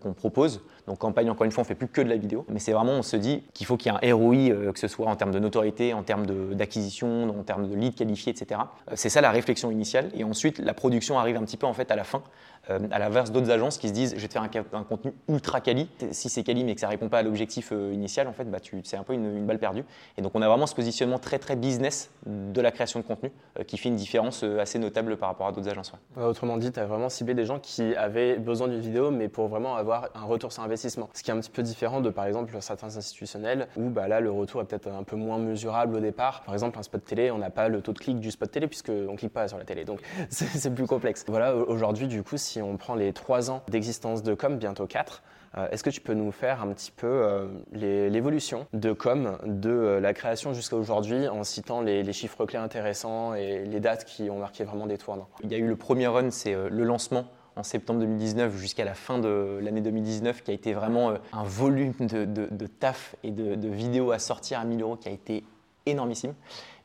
qu'on 0.00 0.12
propose. 0.12 0.62
Donc 0.90 0.98
campagne, 0.98 1.30
encore 1.30 1.44
une 1.44 1.52
fois, 1.52 1.62
on 1.62 1.64
fait 1.64 1.76
plus 1.76 1.86
que 1.86 2.00
de 2.00 2.08
la 2.08 2.16
vidéo, 2.16 2.44
mais 2.48 2.58
c'est 2.58 2.72
vraiment, 2.72 2.94
on 2.94 3.02
se 3.02 3.16
dit 3.16 3.44
qu'il 3.54 3.64
faut 3.64 3.76
qu'il 3.76 3.92
y 3.92 3.94
ait 3.94 4.10
un 4.10 4.12
ROI, 4.12 4.72
que 4.72 4.78
ce 4.80 4.88
soit 4.88 5.06
en 5.06 5.14
termes 5.14 5.30
de 5.30 5.38
notoriété, 5.38 5.94
en 5.94 6.02
termes 6.02 6.26
d'acquisition, 6.26 7.30
en 7.30 7.44
termes 7.44 7.70
de 7.70 7.76
leads 7.76 7.94
qualifiés, 7.94 8.32
etc. 8.32 8.62
C'est 8.94 9.08
ça 9.08 9.20
la 9.20 9.30
réflexion 9.30 9.70
initiale. 9.70 10.10
Et 10.14 10.24
ensuite, 10.24 10.58
la 10.58 10.74
production 10.74 11.16
arrive 11.16 11.36
un 11.36 11.44
petit 11.44 11.56
peu 11.56 11.66
en 11.66 11.74
fait 11.74 11.92
à 11.92 11.94
la 11.94 12.02
fin, 12.02 12.22
euh, 12.68 12.78
à 12.90 12.98
l'inverse 12.98 13.32
d'autres 13.32 13.50
agences 13.50 13.78
qui 13.78 13.88
se 13.88 13.92
disent 13.92 14.14
je 14.14 14.20
vais 14.20 14.28
te 14.28 14.32
faire 14.34 14.42
un, 14.42 14.84
contenu 14.84 15.12
ultra 15.28 15.60
quali. 15.60 15.88
Si 16.12 16.28
c'est 16.28 16.42
quali 16.42 16.62
mais 16.62 16.74
que 16.74 16.80
ça 16.80 16.88
répond 16.88 17.08
pas 17.08 17.18
à 17.18 17.22
l'objectif 17.22 17.70
euh, 17.72 17.92
initial, 17.92 18.28
en 18.28 18.32
fait, 18.32 18.44
bah, 18.44 18.58
c'est 18.84 18.96
un 18.96 19.02
peu 19.02 19.14
une, 19.14 19.46
balle 19.46 19.58
perdue. 19.58 19.84
Et 20.18 20.22
donc 20.22 20.32
on 20.34 20.42
a 20.42 20.48
vraiment 20.48 20.66
ce 20.66 20.74
positionnement 20.74 21.18
très 21.18 21.38
très 21.38 21.56
business 21.56 22.10
de 22.26 22.60
la 22.60 22.70
création 22.70 23.00
de 23.00 23.04
contenu 23.04 23.32
euh, 23.58 23.64
qui 23.64 23.78
fait 23.78 23.88
une 23.88 23.96
différence 23.96 24.42
assez 24.42 24.78
notable 24.78 25.16
par 25.16 25.30
rapport 25.30 25.46
à 25.46 25.52
d'autres 25.52 25.68
agences. 25.68 25.92
Autrement 26.16 26.56
dit, 26.56 26.70
tu 26.70 26.78
as 26.78 26.86
vraiment 26.86 27.08
ciblé 27.08 27.34
des 27.34 27.46
gens 27.46 27.58
qui 27.58 27.94
avaient 27.94 28.36
besoin 28.36 28.68
d'une 28.68 28.80
vidéo, 28.80 29.10
mais 29.10 29.28
pour 29.28 29.48
vraiment 29.48 29.76
avoir 29.76 30.10
un 30.14 30.24
retour 30.24 30.52
sur 30.52 30.62
investissement. 30.62 31.08
Ce 31.14 31.22
qui 31.22 31.30
est 31.30 31.34
un 31.34 31.40
petit 31.40 31.50
peu 31.50 31.62
différent 31.62 32.00
de 32.00 32.10
par 32.10 32.26
exemple 32.26 32.54
certains 32.60 32.96
institutionnels 32.96 33.68
où 33.76 33.88
bah, 33.88 34.06
là 34.08 34.20
le 34.20 34.30
retour 34.30 34.60
est 34.60 34.64
peut-être 34.64 34.88
un 34.88 35.02
peu 35.02 35.16
moins 35.16 35.38
mesurable 35.38 35.96
au 35.96 36.00
départ. 36.00 36.42
Par 36.42 36.54
exemple, 36.54 36.78
un 36.78 36.82
spot 36.82 37.04
télé, 37.04 37.30
on 37.30 37.38
n'a 37.38 37.50
pas 37.50 37.68
le 37.68 37.80
taux 37.80 37.92
de 37.92 37.98
clic 37.98 38.20
du 38.20 38.30
spot 38.30 38.50
télé 38.50 38.66
puisqu'on 38.66 39.12
ne 39.12 39.16
clique 39.16 39.32
pas 39.32 39.48
sur 39.48 39.58
la 39.58 39.64
télé. 39.64 39.84
Donc 39.84 40.00
c'est 40.28 40.74
plus 40.74 40.86
complexe. 40.86 41.24
Voilà, 41.26 41.54
aujourd'hui, 41.54 42.06
du 42.06 42.22
coup, 42.22 42.36
si 42.36 42.49
on 42.58 42.76
prend 42.76 42.94
les 42.94 43.12
trois 43.12 43.50
ans 43.50 43.62
d'existence 43.68 44.22
de 44.22 44.34
Com, 44.34 44.58
bientôt 44.58 44.86
4, 44.86 45.22
euh, 45.56 45.68
est-ce 45.70 45.82
que 45.82 45.90
tu 45.90 46.00
peux 46.00 46.14
nous 46.14 46.30
faire 46.30 46.62
un 46.62 46.68
petit 46.68 46.92
peu 46.92 47.06
euh, 47.06 47.46
l'évolution 47.72 48.66
de 48.72 48.92
Com, 48.92 49.36
de 49.44 49.70
euh, 49.70 50.00
la 50.00 50.14
création 50.14 50.52
jusqu'à 50.52 50.76
aujourd'hui, 50.76 51.28
en 51.28 51.42
citant 51.42 51.80
les, 51.80 52.12
chiffres 52.12 52.46
clés 52.46 52.58
intéressants 52.58 53.34
et 53.34 53.64
les 53.64 53.80
dates 53.80 54.04
qui 54.04 54.30
ont 54.30 54.38
marqué 54.38 54.64
vraiment 54.64 54.86
des 54.86 54.98
tournants? 54.98 55.28
Il 55.42 55.50
y 55.50 55.54
a 55.54 55.58
eu 55.58 55.66
le 55.66 55.76
premier 55.76 56.06
run, 56.06 56.30
c'est 56.30 56.54
le 56.54 56.84
lancement 56.84 57.26
en 57.56 57.62
septembre 57.62 58.00
2019 58.00 58.56
jusqu'à 58.56 58.84
la 58.84 58.94
fin 58.94 59.18
de 59.18 59.58
l'année 59.60 59.80
2019, 59.80 60.42
qui 60.42 60.50
a 60.50 60.54
été 60.54 60.72
vraiment 60.72 61.14
un 61.32 61.42
volume 61.42 61.94
de 62.00 62.66
taf 62.66 63.16
et 63.24 63.30
de, 63.30 63.54
de 63.54 63.68
vidéos 63.68 64.12
à 64.12 64.18
sortir 64.18 64.60
à 64.60 64.64
1000 64.64 64.80
euros 64.82 64.96
qui 64.96 65.08
a 65.08 65.12
été 65.12 65.44
énormissime, 65.86 66.34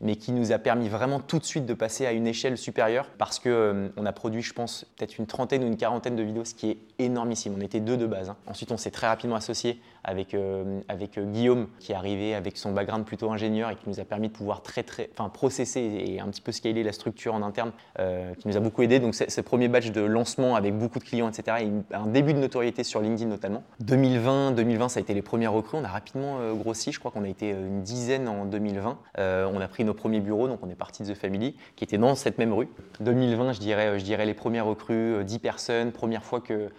mais 0.02 0.16
qui 0.16 0.32
nous 0.32 0.52
a 0.52 0.58
permis 0.58 0.90
vraiment 0.90 1.20
tout 1.20 1.40
de 1.40 1.46
suite 1.46 1.66
de 1.66 1.74
passer 1.74 2.06
à 2.06 2.12
une 2.12 2.28
échelle 2.28 2.58
supérieure 2.58 3.08
parce 3.18 3.40
qu'on 3.40 3.50
euh, 3.50 4.06
a 4.06 4.12
produit, 4.12 4.42
je 4.42 4.54
pense, 4.54 4.86
peut-être 4.96 5.18
une 5.18 5.28
trentaine 5.28 5.64
ou 5.64 5.68
une 5.68 5.78
quarantaine 5.78 6.16
de 6.16 6.24
vidéos, 6.24 6.46
ce 6.46 6.54
qui 6.54 6.72
est 6.72 6.78
énormissime. 7.00 7.56
On 7.58 7.62
était 7.62 7.80
deux 7.80 7.98
de 7.98 8.06
base. 8.06 8.30
Hein. 8.30 8.38
Ensuite, 8.48 8.72
on 8.72 8.78
s'est 8.78 8.92
très 8.92 9.08
rapidement 9.08 9.36
associé 9.36 9.80
avec, 10.06 10.34
euh, 10.34 10.82
euh, 10.90 11.26
Guillaume, 11.26 11.68
qui 11.80 11.92
est 11.92 11.96
arrivé 11.96 12.36
avec 12.36 12.58
son 12.58 12.72
background 12.72 13.06
plutôt 13.06 13.32
ingénieur 13.32 13.72
et 13.72 13.76
qui 13.76 13.90
nous 13.90 14.00
a 14.00 14.06
permis 14.06 14.28
de 14.28 14.34
pouvoir 14.34 14.62
très, 14.62 14.84
très, 14.84 15.10
enfin, 15.18 15.30
processer 15.30 15.82
et 15.82 16.20
un 16.20 16.28
petit 16.28 16.42
peu 16.42 16.52
scaler 16.52 16.84
la 16.84 16.92
structure 16.92 17.34
en 17.34 17.42
interne, 17.42 17.72
euh, 18.00 18.34
qui 18.36 18.48
nous 18.48 18.56
a 18.56 18.60
beaucoup 18.60 18.84
aidé. 18.84 19.00
Donc, 19.00 19.16
ce 19.16 19.42
premier 19.42 19.68
batch 19.68 19.92
de 19.92 20.02
lancement 20.02 20.56
avec 20.56 20.78
beaucoup 20.78 21.00
de 21.00 21.04
clients, 21.04 21.30
etc., 21.30 21.58
et 21.62 21.96
un 21.96 22.08
début 22.08 22.34
de 22.34 22.40
notoriété 22.40 22.84
sur 22.84 23.02
LinkedIn 23.02 23.30
notamment. 23.30 23.64
2020, 23.80 24.52
2020, 24.52 24.90
ça 24.90 25.00
a 25.00 25.02
été 25.02 25.14
les 25.14 25.22
premières 25.22 25.54
recrues. 25.54 25.78
On 25.78 25.84
a 25.84 25.90
rapidement 25.90 26.38
grossi. 26.54 26.92
Je 26.92 27.00
crois 27.00 27.12
qu'on 27.12 27.24
a 27.24 27.28
été 27.28 27.50
une 27.50 27.82
dizaine 27.82 28.28
en 28.28 28.46
2020. 28.46 28.98
Euh, 29.18 29.50
on 29.52 29.60
a 29.60 29.68
pris 29.68 29.84
nos 29.84 29.94
premiers 29.94 30.20
bureaux, 30.20 30.48
donc 30.48 30.60
on 30.62 30.70
est 30.70 30.76
parti 30.76 31.04
de 31.04 31.14
The 31.14 31.18
Family, 31.18 31.56
qui 31.76 31.84
était 31.84 31.98
dans 31.98 32.16
cette 32.16 32.38
même 32.38 32.54
rue. 32.54 32.68
2020, 33.00 33.54
je 33.54 33.60
dirais, 33.60 34.00
je 34.00 34.04
dirais 34.04 34.26
les 34.26 34.34
premières 34.34 34.66
recrues, 34.66 35.24
10 35.24 35.40
personnes, 35.40 35.92
première 35.92 36.24
fois 36.24 36.42
que 36.42 36.70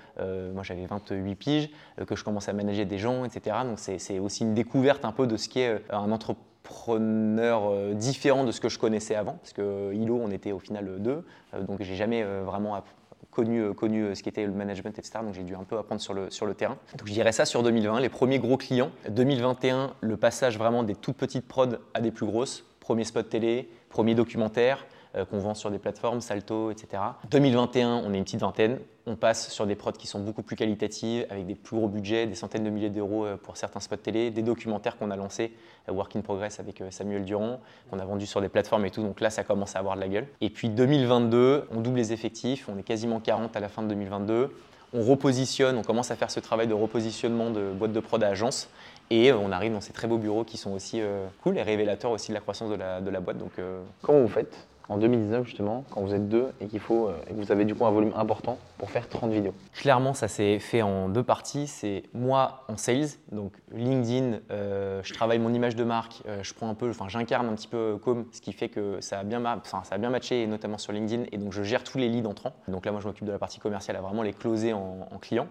moi 0.55 0.63
j'avais 0.63 0.87
28 0.87 1.35
piges, 1.35 1.71
que 2.07 2.15
je 2.17 2.25
commençais 2.25 2.51
à 2.51 2.55
manager 2.55 2.87
des 2.87 2.99
gens 2.99 3.16
Donc 3.23 3.79
c'est 3.79 4.19
aussi 4.19 4.43
une 4.45 4.55
découverte 4.55 5.05
un 5.05 5.13
peu 5.13 5.27
de 5.27 5.37
ce 5.37 5.49
qu'est 5.49 5.83
un 5.91 6.11
entrepreneur 6.13 7.95
différent 7.95 8.45
de 8.45 8.53
ce 8.53 8.61
que 8.61 8.69
je 8.69 8.79
connaissais 8.79 9.15
avant, 9.15 9.35
parce 9.35 9.53
que 9.53 9.93
ILO, 9.95 10.21
on 10.23 10.31
était 10.31 10.53
au 10.53 10.59
final 10.59 10.99
deux, 10.99 11.25
donc 11.67 11.83
j'ai 11.83 11.95
jamais 11.95 12.25
vraiment 12.25 12.83
connu, 13.31 13.73
connu 13.75 14.15
ce 14.15 14.23
qu'était 14.23 14.47
le 14.47 14.53
management, 14.53 14.99
etc. 14.99 15.19
Donc 15.23 15.35
j'ai 15.35 15.43
dû 15.43 15.55
un 15.55 15.65
peu 15.65 15.79
apprendre 15.79 16.01
sur 16.01 16.15
le, 16.15 16.31
sur 16.31 16.47
le 16.47 16.55
terrain. 16.55 16.77
Donc 16.97 17.07
je 17.07 17.13
dirais 17.13 17.33
ça 17.33 17.45
sur 17.45 17.63
2020, 17.63 18.01
les 18.01 18.09
premiers 18.09 18.39
gros 18.39 18.57
clients. 18.57 18.91
2021, 19.11 19.93
le 20.01 20.17
passage 20.17 20.59
vraiment 20.59 20.83
des 20.83 20.95
toutes 20.95 21.17
petites 21.17 21.47
prods 21.47 21.77
à 21.95 22.01
des 22.01 22.11
plus 22.11 22.27
grosses. 22.27 22.65
Premier 22.81 23.05
spot 23.05 23.29
télé, 23.29 23.69
premier 23.89 24.15
documentaire 24.15 24.87
qu'on 25.25 25.39
vend 25.39 25.55
sur 25.55 25.71
des 25.71 25.79
plateformes, 25.79 26.21
Salto, 26.21 26.71
etc. 26.71 27.03
2021, 27.31 28.03
on 28.05 28.13
est 28.13 28.19
une 28.19 28.25
petite 28.25 28.41
vingtaine 28.41 28.79
on 29.07 29.15
passe 29.15 29.51
sur 29.51 29.67
des 29.67 29.77
prods 29.77 29.93
qui 29.93 30.09
sont 30.09 30.19
beaucoup 30.19 30.43
plus 30.43 30.57
qualitatives, 30.57 31.27
avec 31.31 31.47
des 31.47 31.55
plus 31.55 31.77
gros 31.77 31.87
budgets, 31.87 32.27
des 32.27 32.35
centaines 32.35 32.65
de 32.65 32.71
milliers 32.71 32.91
d'euros 32.91 33.25
pour 33.43 33.57
certains 33.57 33.79
spots 33.79 33.97
télé, 33.97 34.31
des 34.31 34.43
documentaires 34.43 34.99
qu'on 34.99 35.13
a 35.13 35.17
lancés, 35.17 35.53
Work 35.89 36.17
in 36.17 36.23
Progress 36.23 36.59
avec 36.59 36.83
Samuel 36.91 37.25
Durand, 37.25 37.61
qu'on 37.89 38.01
a 38.01 38.05
vendu 38.05 38.27
sur 38.27 38.41
des 38.41 38.49
plateformes 38.49 38.85
et 38.85 38.91
tout, 38.91 39.03
donc 39.03 39.21
là 39.21 39.31
ça 39.31 39.45
commence 39.45 39.77
à 39.77 39.79
avoir 39.79 39.95
de 39.95 40.01
la 40.01 40.09
gueule. 40.09 40.27
Et 40.41 40.51
puis 40.51 40.69
2022, 40.69 41.69
on 41.71 41.81
double 41.81 41.99
les 41.99 42.13
effectifs, 42.13 42.69
on 42.69 42.77
est 42.79 42.83
quasiment 42.83 43.21
40 43.21 43.57
à 43.57 43.61
la 43.61 43.69
fin 43.69 43.83
de 43.83 43.89
2022, 43.89 44.51
on 44.93 45.03
repositionne, 45.03 45.77
on 45.77 45.83
commence 45.83 46.11
à 46.11 46.17
faire 46.17 46.31
ce 46.31 46.41
travail 46.41 46.67
de 46.67 46.75
repositionnement 46.75 47.51
de 47.51 47.73
boîte 47.73 47.93
de 47.93 48.01
prod 48.01 48.23
à 48.25 48.29
agence, 48.29 48.69
et 49.11 49.33
on 49.33 49.53
arrive 49.53 49.73
dans 49.73 49.81
ces 49.81 49.93
très 49.93 50.09
beaux 50.09 50.19
bureaux 50.19 50.43
qui 50.43 50.57
sont 50.57 50.73
aussi 50.73 51.01
euh, 51.01 51.27
cool 51.45 51.59
et 51.59 51.63
révélateurs 51.63 52.11
aussi 52.11 52.31
de 52.31 52.35
la 52.35 52.41
croissance 52.41 52.71
de 52.71 52.75
la, 52.77 53.21
boîte. 53.21 53.39
Donc, 53.39 53.53
euh... 53.61 53.83
Comment 54.03 54.21
vous 54.23 54.29
faites? 54.29 54.67
En 54.89 54.99
2019 54.99 55.45
justement, 55.47 55.85
quand 55.91 56.01
vous 56.01 56.15
êtes 56.15 56.29
deux 56.29 56.49
et 56.61 56.67
qu'il 56.67 56.81
faut, 56.81 57.11
et 57.29 57.33
que 57.33 57.39
vous 57.39 57.53
avez 57.53 57.65
du 57.65 57.75
coup 57.75 57.87
un 57.87 57.91
volume 57.91 58.13
important 58.17 58.59
pour 58.79 58.91
faire 58.91 59.09
30 59.09 59.33
vidéos 59.33 59.55
Clairement, 59.75 60.15
ça 60.15 60.29
s'est 60.29 60.59
fait 60.59 60.83
en 60.83 61.09
deux 61.09 61.23
parties. 61.23 61.67
C'est 61.67 62.05
moi 62.15 62.65
en 62.69 62.77
sales, 62.77 63.09
donc 63.33 63.53
LinkedIn, 63.73 64.39
euh, 64.51 65.01
je 65.03 65.13
travaille 65.13 65.39
mon 65.39 65.53
image 65.53 65.77
de 65.77 65.85
marque, 65.85 66.23
euh, 66.27 66.43
je 66.43 66.55
prends 66.55 66.69
un 66.69 66.75
peu, 66.75 66.89
enfin 66.91 67.09
j'incarne 67.09 67.49
un 67.49 67.55
petit 67.55 67.69
peu 67.69 67.99
comme, 68.03 68.27
ce 68.33 68.41
qui 68.41 68.53
fait 68.53 68.69
que 68.69 69.01
ça 69.01 69.21
a 69.21 69.25
bien, 69.25 69.43
ça 69.65 69.83
a 69.91 69.99
bien 69.99 70.11
matché, 70.11 70.47
notamment 70.47 70.79
sur 70.79 70.93
LinkedIn, 70.93 71.25
et 71.33 71.39
donc 71.39 71.53
je 71.53 71.63
gère 71.63 71.85
tous 71.85 71.99
les 71.99 72.09
leads 72.09 72.29
entrants. 72.29 72.55
Donc 72.69 72.87
là, 72.87 72.93
moi, 72.93 73.01
je 73.01 73.07
m'occupe 73.07 73.27
de 73.27 73.33
la 73.33 73.39
partie 73.39 73.61
commerciale 73.61 73.97
à 73.97 74.01
vraiment 74.01 74.23
les 74.23 74.33
closer 74.33 74.73
en, 74.73 75.09
en 75.11 75.19
client. 75.19 75.49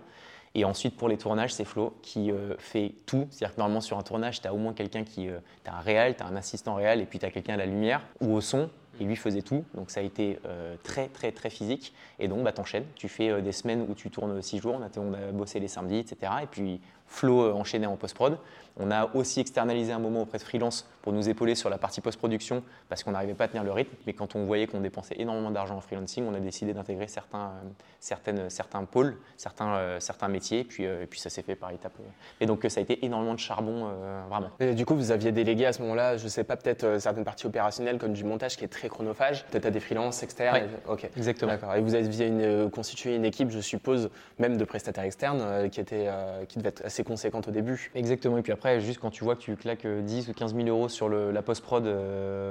Et 0.57 0.63
ensuite, 0.63 0.95
pour 0.95 1.09
les 1.09 1.17
tournages, 1.17 1.53
c'est 1.53 1.65
Flo 1.65 1.97
qui 2.01 2.31
euh, 2.31 2.55
fait 2.57 2.93
tout. 3.05 3.27
C'est-à-dire 3.29 3.55
que 3.55 3.59
normalement, 3.59 3.81
sur 3.81 3.97
un 3.97 4.03
tournage, 4.03 4.41
tu 4.41 4.47
as 4.47 4.53
au 4.53 4.57
moins 4.57 4.73
quelqu'un 4.73 5.03
qui. 5.03 5.27
Euh, 5.27 5.39
tu 5.65 5.69
as 5.69 5.75
un 5.75 5.81
réel, 5.81 6.15
tu 6.15 6.23
as 6.23 6.27
un 6.27 6.35
assistant 6.37 6.75
réel, 6.75 7.01
et 7.01 7.05
puis 7.05 7.19
tu 7.19 7.25
as 7.25 7.29
quelqu'un 7.29 7.55
à 7.55 7.57
la 7.57 7.65
lumière 7.65 8.01
ou 8.21 8.33
au 8.33 8.41
son. 8.41 8.69
Et 8.99 9.03
lui 9.03 9.15
faisait 9.15 9.41
tout. 9.41 9.63
Donc 9.73 9.91
ça 9.91 9.99
a 9.99 10.03
été 10.03 10.39
euh, 10.45 10.75
très 10.83 11.07
très 11.07 11.31
très 11.31 11.49
physique. 11.49 11.93
Et 12.19 12.27
donc 12.27 12.43
bah, 12.43 12.51
t'enchaînes, 12.51 12.85
tu 12.95 13.07
fais 13.07 13.29
euh, 13.29 13.41
des 13.41 13.51
semaines 13.51 13.85
où 13.89 13.93
tu 13.93 14.09
tournes 14.09 14.41
six 14.41 14.59
jours, 14.59 14.79
on 14.79 14.83
a, 14.83 14.89
on 14.99 15.13
a 15.13 15.31
bossé 15.31 15.59
les 15.59 15.67
samedis, 15.67 15.97
etc. 15.97 16.31
Et 16.43 16.47
puis 16.47 16.79
Flo 17.07 17.43
euh, 17.43 17.53
enchaînait 17.53 17.85
en 17.85 17.95
post-prod. 17.95 18.37
On 18.77 18.91
a 18.91 19.09
aussi 19.15 19.39
externalisé 19.39 19.93
un 19.93 19.99
moment 19.99 20.23
auprès 20.23 20.37
de 20.37 20.43
freelance 20.43 20.85
pour 21.01 21.13
nous 21.13 21.29
épauler 21.29 21.55
sur 21.55 21.69
la 21.69 21.77
partie 21.77 22.01
post-production 22.01 22.61
parce 22.89 23.03
qu'on 23.03 23.11
n'arrivait 23.11 23.33
pas 23.33 23.45
à 23.45 23.47
tenir 23.47 23.63
le 23.63 23.71
rythme. 23.71 23.95
Mais 24.05 24.11
quand 24.11 24.35
on 24.35 24.45
voyait 24.45 24.67
qu'on 24.67 24.81
dépensait 24.81 25.15
énormément 25.17 25.49
d'argent 25.49 25.77
en 25.77 25.81
freelancing, 25.81 26.25
on 26.27 26.33
a 26.33 26.39
décidé 26.39 26.73
d'intégrer 26.73 27.07
certains, 27.07 27.53
certaines, 28.01 28.49
certains 28.49 28.83
pôles, 28.83 29.17
certains, 29.37 29.99
certains 29.99 30.27
métiers, 30.27 30.59
et 30.59 30.63
puis, 30.65 30.83
et 30.83 31.05
puis 31.09 31.21
ça 31.21 31.29
s'est 31.29 31.43
fait 31.43 31.55
par 31.55 31.71
étapes. 31.71 31.93
Et 32.41 32.45
donc 32.45 32.65
ça 32.67 32.79
a 32.79 32.83
été 32.83 33.05
énormément 33.05 33.33
de 33.33 33.39
charbon, 33.39 33.91
vraiment. 34.29 34.49
Et 34.59 34.73
du 34.73 34.85
coup, 34.85 34.95
vous 34.95 35.11
aviez 35.11 35.31
délégué 35.31 35.65
à 35.67 35.71
ce 35.71 35.81
moment-là, 35.83 36.17
je 36.17 36.27
sais 36.27 36.43
pas, 36.43 36.57
peut-être 36.57 36.99
certaines 36.99 37.23
parties 37.23 37.45
opérationnelles 37.45 37.97
comme 37.97 38.13
du 38.13 38.25
montage 38.25 38.57
qui 38.57 38.65
est 38.65 38.69
très 38.69 38.89
chronophage, 38.89 39.45
peut-être 39.45 39.67
à 39.67 39.71
des 39.71 39.79
freelances 39.79 40.21
externes. 40.21 40.67
Ok, 40.89 41.09
exactement. 41.15 41.53
Et 41.75 41.81
vous 41.81 41.95
aviez 41.95 42.27
une, 42.27 42.69
constitué 42.69 43.15
une 43.15 43.25
équipe, 43.25 43.51
je 43.51 43.61
suppose, 43.61 44.09
même 44.37 44.57
de 44.57 44.65
prestataires 44.65 45.05
externes 45.05 45.69
qui, 45.69 45.79
était, 45.79 46.09
qui 46.49 46.57
devait 46.57 46.69
être 46.69 46.83
assez 46.83 46.94
conséquente 47.03 47.47
au 47.47 47.51
début. 47.51 47.91
Exactement. 47.95 48.37
Et 48.37 48.41
puis 48.41 48.51
après, 48.51 48.79
juste 48.79 48.99
quand 48.99 49.09
tu 49.09 49.23
vois 49.23 49.35
que 49.35 49.41
tu 49.41 49.55
claques 49.55 49.87
10 49.87 50.29
ou 50.29 50.33
15 50.33 50.55
000 50.55 50.67
euros 50.67 50.89
sur 50.89 51.09
la 51.09 51.41
post-prod 51.41 51.87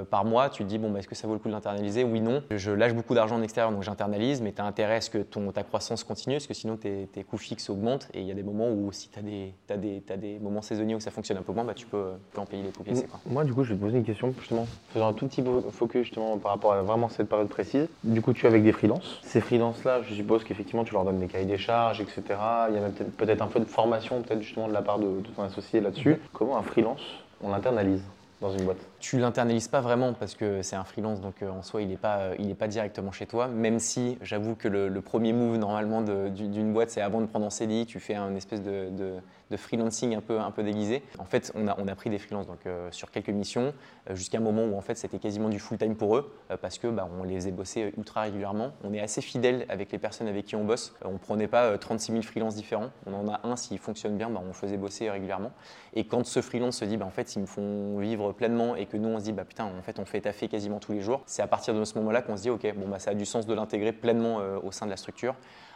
par 0.09 0.25
mois, 0.25 0.49
tu 0.49 0.63
te 0.63 0.69
dis, 0.69 0.77
bon, 0.77 0.91
bah, 0.91 0.99
est-ce 0.99 1.07
que 1.07 1.15
ça 1.15 1.27
vaut 1.27 1.33
le 1.33 1.39
coup 1.39 1.47
de 1.47 1.53
l'internaliser? 1.53 2.03
Oui, 2.03 2.21
non. 2.21 2.43
Je 2.51 2.71
lâche 2.71 2.93
beaucoup 2.93 3.13
d'argent 3.15 3.35
en 3.37 3.41
extérieur, 3.41 3.71
donc 3.71 3.83
j'internalise, 3.83 4.41
mais 4.41 4.51
tu 4.51 4.61
as 4.61 4.65
intérêt 4.65 4.95
à 4.95 5.01
ce 5.01 5.09
que 5.09 5.17
ton, 5.19 5.51
ta 5.51 5.63
croissance 5.63 6.03
continue, 6.03 6.35
parce 6.35 6.47
que 6.47 6.53
sinon 6.53 6.77
tes, 6.77 7.07
tes 7.11 7.23
coûts 7.23 7.37
fixes 7.37 7.69
augmentent. 7.69 8.07
Et 8.13 8.21
il 8.21 8.27
y 8.27 8.31
a 8.31 8.35
des 8.35 8.43
moments 8.43 8.69
où, 8.69 8.91
si 8.91 9.09
tu 9.09 9.19
as, 9.19 9.21
des, 9.21 9.53
as, 9.69 9.77
des, 9.77 10.03
as 10.09 10.17
des 10.17 10.39
moments 10.39 10.61
saisonniers 10.61 10.95
où 10.95 10.99
ça 10.99 11.11
fonctionne 11.11 11.37
un 11.37 11.41
peu 11.41 11.53
moins, 11.53 11.63
bah, 11.63 11.73
tu 11.73 11.85
peux, 11.85 12.11
peux 12.31 12.41
en 12.41 12.45
payer 12.45 12.63
les 12.63 12.71
coûts 12.71 12.83
pièces. 12.83 13.05
Moi, 13.25 13.43
du 13.43 13.53
coup, 13.53 13.63
je 13.63 13.73
vais 13.73 13.75
te 13.75 13.81
poser 13.83 13.97
une 13.97 14.05
question, 14.05 14.33
justement, 14.39 14.67
faisant 14.89 15.09
un 15.09 15.13
tout 15.13 15.27
petit 15.27 15.43
focus 15.71 16.03
justement 16.03 16.37
par 16.37 16.51
rapport 16.51 16.73
à 16.73 16.81
vraiment 16.81 17.09
cette 17.09 17.29
période 17.29 17.47
précise. 17.47 17.87
Du 18.03 18.21
coup, 18.21 18.33
tu 18.33 18.45
es 18.45 18.49
avec 18.49 18.63
des 18.63 18.71
freelances. 18.71 19.19
Ces 19.23 19.41
freelances-là, 19.41 20.01
je 20.03 20.13
suppose 20.13 20.43
qu'effectivement, 20.43 20.83
tu 20.83 20.93
leur 20.93 21.03
donnes 21.03 21.19
des 21.19 21.27
cahiers 21.27 21.45
des 21.45 21.57
charges, 21.57 22.01
etc. 22.01 22.21
Il 22.69 22.75
y 22.75 22.77
a 22.77 22.81
peut-être 23.17 23.41
un 23.41 23.47
peu 23.47 23.59
de 23.59 23.65
formation, 23.65 24.21
peut-être 24.21 24.34
justement 24.41 24.67
de 24.67 24.73
la 24.73 24.81
part 24.81 24.99
de, 24.99 25.21
de 25.21 25.27
ton 25.35 25.43
associé 25.43 25.81
là-dessus. 25.81 26.11
Mhm. 26.11 26.19
Comment 26.33 26.57
un 26.57 26.63
freelance, 26.63 27.01
on 27.41 27.49
l'internalise 27.49 28.03
dans 28.41 28.51
une 28.51 28.65
boîte? 28.65 28.77
Tu 28.99 29.17
l'internalises 29.17 29.67
pas 29.67 29.81
vraiment 29.81 30.13
parce 30.13 30.35
que 30.35 30.61
c'est 30.61 30.75
un 30.75 30.83
freelance, 30.83 31.21
donc 31.21 31.41
euh, 31.41 31.49
en 31.49 31.61
soi, 31.61 31.81
il 31.81 31.89
n'est 31.89 31.97
pas, 31.97 32.17
euh, 32.39 32.53
pas 32.57 32.67
directement 32.67 33.11
chez 33.11 33.25
toi. 33.25 33.47
Même 33.47 33.79
si, 33.79 34.17
j'avoue 34.21 34.55
que 34.55 34.67
le, 34.67 35.01
premier 35.01 35.33
move 35.33 35.57
normalement 35.57 36.01
d'une 36.01 36.73
boîte, 36.73 36.89
c'est 36.89 37.01
avant 37.01 37.21
de 37.21 37.25
prendre 37.25 37.45
en 37.45 37.49
CDI, 37.49 37.85
tu 37.85 37.99
fais 37.99 38.15
un 38.15 38.35
espèce 38.35 38.61
de, 38.61 38.89
de 38.89 39.13
freelancing 39.57 40.15
un 40.15 40.21
peu, 40.21 40.39
un 40.39 40.51
peu 40.51 40.63
déguisé. 40.63 41.03
En 41.19 41.25
fait, 41.25 41.51
on 41.55 41.67
a, 41.67 41.71
a 41.71 41.95
pris 41.95 42.09
des 42.09 42.19
freelances 42.19 42.47
donc, 42.47 42.65
euh, 42.65 42.89
sur 42.91 43.11
quelques 43.11 43.29
missions 43.29 43.73
euh, 44.09 44.15
jusqu'à 44.15 44.39
un 44.39 44.41
moment 44.41 44.63
où 44.65 44.75
en 44.75 44.81
fait, 44.81 44.95
c'était 44.95 45.19
quasiment 45.19 45.49
du 45.49 45.59
full-time 45.59 45.95
pour 45.95 46.17
eux 46.17 46.33
euh, 46.51 46.57
parce 46.57 46.77
que 46.77 46.87
bah, 46.87 47.07
on 47.19 47.23
les 47.23 47.35
faisait 47.35 47.51
bosser 47.51 47.93
ultra 47.97 48.21
régulièrement. 48.21 48.71
On 48.83 48.93
est 48.93 48.99
assez 48.99 49.21
fidèle 49.21 49.65
avec 49.69 49.91
les 49.91 49.99
personnes 49.99 50.27
avec 50.27 50.45
qui 50.45 50.55
on 50.55 50.65
bosse. 50.65 50.95
on 51.03 51.13
ne 51.13 51.17
prenait 51.17 51.47
pas 51.47 51.77
36 51.77 52.11
000 52.11 52.23
freelances 52.23 52.55
différents. 52.55 52.89
On 53.05 53.13
en 53.13 53.27
a 53.31 53.41
un, 53.43 53.55
s'il 53.55 53.77
fonctionne 53.77 54.17
bien, 54.17 54.29
bah, 54.29 54.41
on 54.43 54.47
le 54.47 54.53
faisait 54.53 54.77
bosser 54.77 55.09
régulièrement. 55.09 55.51
Et 55.93 56.05
quand 56.05 56.25
ce 56.25 56.41
freelance 56.41 56.77
se 56.77 56.85
dit, 56.85 56.97
bah, 56.97 57.05
en 57.05 57.11
fait, 57.11 57.35
ils 57.35 57.41
me 57.41 57.45
font 57.45 57.99
vivre 57.99 58.31
pleinement 58.31 58.75
et 58.75 58.85
que 58.85 58.97
nous, 58.97 59.09
on 59.09 59.19
se 59.19 59.25
dit, 59.25 59.33
bah, 59.33 59.45
putain, 59.45 59.65
en 59.65 59.81
fait, 59.83 59.99
on 59.99 60.05
fait 60.05 60.21
taffer 60.21 60.47
quasiment 60.47 60.79
tous 60.79 60.93
les 60.93 61.01
jours, 61.01 61.21
c'est 61.25 61.41
à 61.41 61.47
partir 61.47 61.73
de 61.73 61.83
ce 61.85 61.97
moment-là 61.99 62.21
qu'on 62.21 62.37
se 62.37 62.41
dit, 62.41 62.49
ok, 62.49 62.73
bon, 62.75 62.87
bah, 62.87 62.99
ça 62.99 63.11
a 63.11 63.13
du 63.13 63.25
sens 63.25 63.45
de 63.45 63.53
l'intégrer 63.53 63.93
pleinement 63.93 64.39
au 64.63 64.71
sein 64.71 64.85
de 64.85 64.91
la 64.91 64.97
structure 64.97 65.35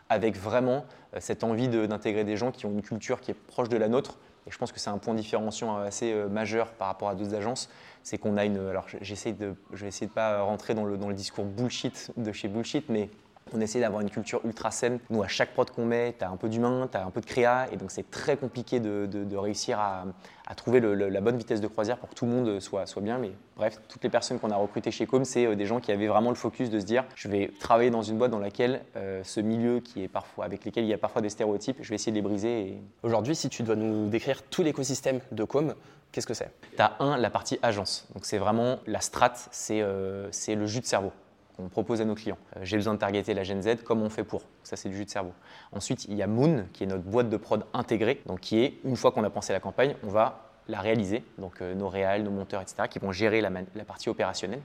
avec 0.09 0.35
vraiment 0.37 0.85
cette 1.19 1.43
envie 1.43 1.67
d'intégrer 1.67 2.23
des 2.23 2.35
gens 2.35 2.51
qui 2.51 2.65
ont 2.65 2.71
une 2.71 2.81
culture 2.81 3.21
qui 3.21 3.31
est 3.31 3.35
proche 3.35 3.69
de 3.69 3.77
la 3.77 3.87
nôtre, 3.87 4.17
et 4.47 4.51
je 4.51 4.57
pense 4.57 4.71
que 4.71 4.79
c'est 4.79 4.89
un 4.89 4.97
point 4.97 5.13
différenciant 5.13 5.77
assez 5.77 6.11
euh, 6.11 6.27
majeur 6.27 6.71
par 6.71 6.87
rapport 6.87 7.09
à 7.09 7.15
d'autres 7.15 7.35
agences, 7.35 7.69
c'est 8.01 8.17
qu'on 8.17 8.37
a 8.37 8.45
une. 8.45 8.57
Alors 8.67 8.87
j'essaie 9.01 9.33
de, 9.33 9.55
de 9.71 10.05
pas 10.07 10.41
rentrer 10.41 10.73
dans 10.73 10.85
le 10.85 11.13
discours 11.13 11.45
bullshit 11.45 12.11
de 12.17 12.31
chez 12.31 12.47
bullshit, 12.47 12.89
mais 12.89 13.09
on 13.53 13.61
essaie 13.61 13.79
d'avoir 13.79 14.01
une 14.01 14.09
culture 14.09 14.41
ultra 14.45 14.71
saine. 14.71 14.99
Nous, 15.09 15.23
à 15.23 15.27
chaque 15.27 15.53
prod 15.53 15.69
qu'on 15.69 15.85
met, 15.85 16.15
tu 16.17 16.25
as 16.25 16.29
un 16.29 16.37
peu 16.37 16.49
d'humain, 16.49 16.87
tu 16.91 16.97
as 16.97 17.05
un 17.05 17.11
peu 17.11 17.21
de 17.21 17.25
créa, 17.25 17.67
et 17.71 17.77
donc 17.77 17.91
c'est 17.91 18.09
très 18.09 18.37
compliqué 18.37 18.79
de, 18.79 19.35
réussir 19.35 19.79
à, 19.79 20.05
trouver 20.55 20.79
la 20.79 21.21
bonne 21.21 21.37
vitesse 21.37 21.61
de 21.61 21.67
croisière 21.67 21.97
pour 21.97 22.09
que 22.09 22.15
tout 22.15 22.25
le 22.25 22.31
monde 22.31 22.59
soit, 22.59 22.85
soit 22.85 23.01
bien. 23.01 23.17
Mais 23.17 23.31
bref, 23.55 23.79
toutes 23.87 24.03
les 24.03 24.09
personnes 24.09 24.39
qu'on 24.39 24.49
a 24.49 24.55
recrutées 24.55 24.91
chez 24.91 25.05
Com, 25.05 25.23
c'est 25.23 25.45
euh, 25.45 25.55
des 25.55 25.65
gens 25.65 25.79
qui 25.79 25.91
avaient 25.91 26.07
vraiment 26.07 26.29
le 26.29 26.35
focus 26.35 26.69
de 26.69 26.79
se 26.79 26.85
dire 26.85 27.05
je 27.15 27.27
vais 27.27 27.51
travailler 27.59 27.91
dans 27.91 28.01
une 28.01 28.17
boîte 28.17 28.31
dans 28.31 28.39
laquelle 28.39 28.81
euh, 28.95 29.21
ce 29.23 29.39
milieu 29.39 29.79
qui 29.79 30.03
est 30.03 30.07
parfois, 30.07 30.45
avec 30.45 30.65
lesquels 30.65 30.85
il 30.85 30.89
y 30.89 30.93
a 30.93 30.97
parfois 30.97 31.21
des 31.21 31.29
stéréotypes, 31.29 31.77
je 31.81 31.89
vais 31.89 31.95
essayer 31.95 32.11
de 32.11 32.17
les 32.17 32.21
briser. 32.21 32.77
Aujourd'hui, 33.03 33.35
si 33.35 33.49
tu 33.49 33.63
dois 33.63 33.75
nous 33.75 34.09
décrire 34.09 34.41
tout 34.43 34.63
l'écosystème 34.63 35.19
de 35.31 35.43
Com, 35.43 35.75
qu'est-ce 36.11 36.27
que 36.27 36.33
c'est? 36.33 36.51
Tu 36.75 36.81
as 36.81 36.95
un, 36.99 37.17
la 37.17 37.29
partie 37.29 37.59
agence. 37.61 38.07
Donc 38.13 38.25
c'est 38.25 38.39
vraiment 38.39 38.79
la 38.87 39.01
strat, 39.01 39.33
c'est 39.51 39.81
euh, 39.81 40.29
le 40.47 40.65
jus 40.65 40.81
de 40.81 40.85
cerveau 40.85 41.11
on 41.59 41.69
propose 41.69 42.01
à 42.01 42.05
nos 42.05 42.15
clients. 42.15 42.37
Euh, 42.57 42.61
j'ai 42.63 42.77
besoin 42.77 42.93
de 42.93 42.99
targeter 42.99 43.33
la 43.33 43.43
Gen 43.43 43.61
Z, 43.61 43.83
comment 43.83 44.05
on 44.05 44.09
fait 44.09 44.23
pour 44.23 44.43
Ça, 44.63 44.75
c'est 44.75 44.89
du 44.89 44.95
jus 44.95 45.05
de 45.05 45.09
cerveau. 45.09 45.33
Ensuite, 45.71 46.05
il 46.05 46.15
y 46.15 46.21
a 46.21 46.27
Moon, 46.27 46.65
qui 46.73 46.83
est 46.83 46.87
notre 46.87 47.03
boîte 47.03 47.29
de 47.29 47.37
prod 47.37 47.63
intégrée, 47.73 48.21
donc 48.25 48.39
qui 48.39 48.59
est, 48.59 48.75
une 48.83 48.95
fois 48.95 49.11
qu'on 49.11 49.23
a 49.23 49.29
pensé 49.29 49.53
la 49.53 49.59
campagne, 49.59 49.95
on 50.03 50.09
va 50.09 50.49
la 50.67 50.79
réaliser, 50.79 51.23
donc 51.37 51.61
euh, 51.61 51.73
nos 51.73 51.89
réals, 51.89 52.23
nos 52.23 52.31
monteurs, 52.31 52.61
etc., 52.61 52.83
qui 52.89 52.99
vont 52.99 53.11
gérer 53.11 53.41
la, 53.41 53.51
partie 53.85 54.09
opérationnelle. 54.09 54.61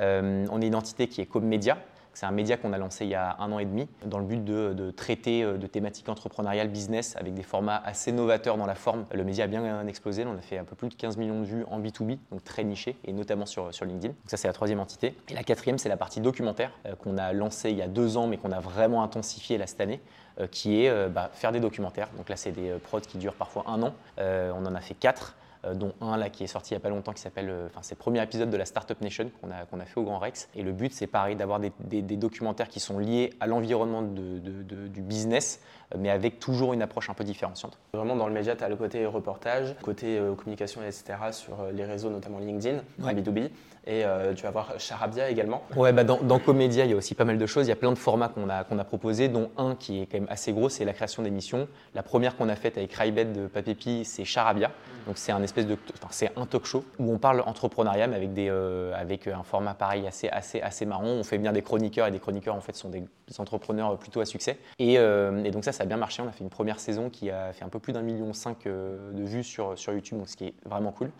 Euh, 0.00 0.46
on 0.50 0.60
est 0.60 0.66
une 0.66 0.74
entité 0.74 1.08
qui 1.08 1.20
est 1.20 1.26
comme 1.26 1.44
média, 1.44 1.78
c'est 2.14 2.26
un 2.26 2.30
média 2.30 2.56
qu'on 2.56 2.72
a 2.72 2.78
lancé 2.78 3.04
il 3.04 3.10
y 3.10 3.14
a 3.14 3.36
un 3.38 3.52
an 3.52 3.58
et 3.58 3.64
demi 3.64 3.88
dans 4.04 4.18
le 4.18 4.24
but 4.24 4.44
de, 4.44 4.90
traiter 4.90 5.42
euh, 5.42 5.56
de 5.56 5.66
thématiques 5.66 6.08
entrepreneuriales, 6.08 6.68
business, 6.68 7.16
avec 7.16 7.34
des 7.34 7.42
formats 7.42 7.80
assez 7.84 8.12
novateurs 8.12 8.56
dans 8.56 8.66
la 8.66 8.74
forme. 8.74 9.06
Le 9.12 9.24
média 9.24 9.44
a 9.44 9.46
bien 9.46 9.86
explosé, 9.86 10.24
on 10.26 10.36
a 10.36 10.40
fait 10.40 10.58
un 10.58 10.64
peu 10.64 10.76
plus 10.76 10.88
de 10.88 10.94
15 10.94 11.16
millions 11.16 11.40
de 11.40 11.46
vues 11.46 11.64
en 11.70 11.80
B2B, 11.80 12.18
donc 12.30 12.44
très 12.44 12.64
niché, 12.64 12.96
et 13.04 13.12
notamment 13.12 13.46
sur, 13.46 13.70
LinkedIn. 13.82 14.14
ça, 14.26 14.36
c'est 14.36 14.48
la 14.48 14.52
troisième 14.52 14.80
entité. 14.80 15.14
Et 15.28 15.34
la 15.34 15.42
quatrième, 15.42 15.78
c'est 15.78 15.88
la 15.88 15.96
partie 15.96 16.20
documentaire 16.20 16.72
euh, 16.86 16.94
qu'on 16.94 17.16
a 17.18 17.32
lancée 17.32 17.70
il 17.70 17.76
y 17.76 17.82
a 17.82 17.88
deux 17.88 18.16
ans, 18.16 18.26
mais 18.26 18.36
qu'on 18.36 18.52
a 18.52 18.60
vraiment 18.60 19.02
intensifié 19.02 19.58
là 19.58 19.66
cette 19.66 19.80
année, 19.80 20.00
euh, 20.40 20.46
qui 20.46 20.84
est 20.84 21.08
bah, 21.08 21.30
faire 21.32 21.52
des 21.52 21.60
documentaires. 21.60 22.08
Donc 22.16 22.28
là, 22.28 22.36
c'est 22.36 22.52
des 22.52 22.72
prods 22.82 23.00
qui 23.00 23.18
durent 23.18 23.34
parfois 23.34 23.64
un 23.66 23.82
an. 23.82 23.94
on 24.18 24.66
en 24.66 24.74
a 24.74 24.80
fait 24.80 24.94
quatre. 24.94 25.36
Euh, 25.66 25.74
dont 25.74 25.92
un 26.00 26.16
là 26.16 26.30
qui 26.30 26.42
est 26.42 26.46
sorti 26.46 26.72
il 26.72 26.76
n'y 26.76 26.78
a 26.78 26.80
pas 26.80 26.88
longtemps 26.88 27.12
qui 27.12 27.20
s'appelle, 27.20 27.50
euh, 27.50 27.66
enfin 27.66 27.80
c'est 27.82 27.94
le 27.94 27.98
premier 27.98 28.22
épisode 28.22 28.48
de 28.48 28.56
la 28.56 28.64
Startup 28.64 28.98
Nation 29.02 29.30
qu'on 29.42 29.50
a, 29.50 29.66
qu'on 29.66 29.78
a 29.78 29.84
fait 29.84 30.00
au 30.00 30.04
Grand 30.04 30.18
Rex. 30.18 30.48
Et 30.54 30.62
le 30.62 30.72
but 30.72 30.90
c'est 30.90 31.06
pareil 31.06 31.36
d'avoir 31.36 31.60
des, 31.60 32.02
documentaires 32.16 32.68
qui 32.68 32.80
sont 32.80 32.98
liés 32.98 33.34
à 33.40 33.46
l'environnement 33.46 34.00
du 34.00 35.02
business, 35.02 35.60
mais 35.98 36.10
avec 36.10 36.38
toujours 36.38 36.72
une 36.72 36.82
approche 36.82 37.10
un 37.10 37.14
peu 37.14 37.24
différenciante. 37.24 37.78
Vraiment 37.94 38.16
dans 38.16 38.26
le 38.26 38.32
média, 38.32 38.56
tu 38.56 38.64
as 38.64 38.68
le 38.68 38.76
côté 38.76 39.04
reportage, 39.06 39.74
côté 39.82 40.18
euh, 40.18 40.34
communication, 40.34 40.82
etc. 40.82 41.04
sur 41.32 41.56
les 41.72 41.84
réseaux, 41.84 42.10
notamment 42.10 42.38
LinkedIn, 42.38 42.80
B2B. 43.00 43.50
Et 43.86 44.04
tu 44.36 44.42
vas 44.42 44.50
voir 44.50 44.74
Charabia 44.78 45.30
également. 45.30 45.62
Ouais, 45.74 45.92
bah 45.92 46.04
dans, 46.04 46.18
dans, 46.18 46.38
Comédia, 46.38 46.84
il 46.84 46.90
y 46.90 46.94
a 46.94 46.96
aussi 46.96 47.14
pas 47.14 47.24
mal 47.24 47.38
de 47.38 47.46
choses. 47.46 47.66
Il 47.66 47.70
y 47.70 47.72
a 47.72 47.76
plein 47.76 47.90
de 47.90 47.98
formats 47.98 48.28
qu'on 48.28 48.48
a, 48.50 48.62
qu'on 48.62 48.78
a 48.78 48.84
proposés, 48.84 49.28
dont 49.28 49.50
un 49.56 49.74
qui 49.74 50.02
est 50.02 50.06
quand 50.06 50.18
même 50.18 50.28
assez 50.28 50.52
gros, 50.52 50.68
c'est 50.68 50.84
la 50.84 50.92
création 50.92 51.22
d'émissions. 51.22 51.66
La 51.94 52.02
première 52.02 52.36
qu'on 52.36 52.50
a 52.50 52.56
faite 52.56 52.76
avec 52.76 52.92
Rybed 52.92 53.32
de 53.32 53.46
Papépi, 53.46 54.04
c'est 54.04 54.26
Charabia. 54.26 54.70
Donc 55.06 55.18
c'est 55.18 55.32
un 55.32 55.42
espèce 55.42 55.66
de, 55.66 55.76
c'est 56.10 56.30
un 56.36 56.46
talk 56.46 56.66
show 56.66 56.84
où 56.98 57.12
on 57.12 57.18
parle 57.18 57.40
entrepreneuriat 57.40 58.06
mais 58.06 58.16
avec 58.16 58.32
des, 58.32 58.48
euh, 58.50 58.92
avec 58.94 59.26
un 59.26 59.42
format 59.42 59.74
pareil 59.74 60.06
assez, 60.06 60.28
assez, 60.28 60.60
assez 60.60 60.86
marrant. 60.86 61.04
On 61.04 61.24
fait 61.24 61.36
venir 61.36 61.52
des 61.52 61.62
chroniqueurs 61.62 62.06
et 62.06 62.10
des 62.10 62.18
chroniqueurs 62.18 62.54
en 62.54 62.60
fait 62.60 62.76
sont 62.76 62.90
des, 62.90 63.02
entrepreneurs 63.38 63.96
plutôt 63.96 64.20
à 64.20 64.24
succès. 64.24 64.58
Euh, 64.80 65.44
et, 65.44 65.52
donc 65.52 65.64
ça, 65.64 65.70
ça 65.70 65.79
a 65.80 65.86
bien 65.86 65.96
marché. 65.96 66.22
On 66.22 66.28
a 66.28 66.32
fait 66.32 66.44
une 66.44 66.50
première 66.50 66.80
saison 66.80 67.10
qui 67.10 67.30
a 67.30 67.52
fait 67.52 67.64
un 67.64 67.68
peu 67.68 67.78
plus 67.78 67.92
d'un 67.92 68.02
million 68.02 68.32
cinq 68.32 68.66
euh, 68.66 69.12
de 69.12 69.22
vues 69.22 69.44
sur, 69.44 69.74
YouTube, 69.88 70.20
ce 70.26 70.36
qui 70.36 70.46
est 70.46 70.54
vraiment 70.64 70.92
cool. 70.92 71.10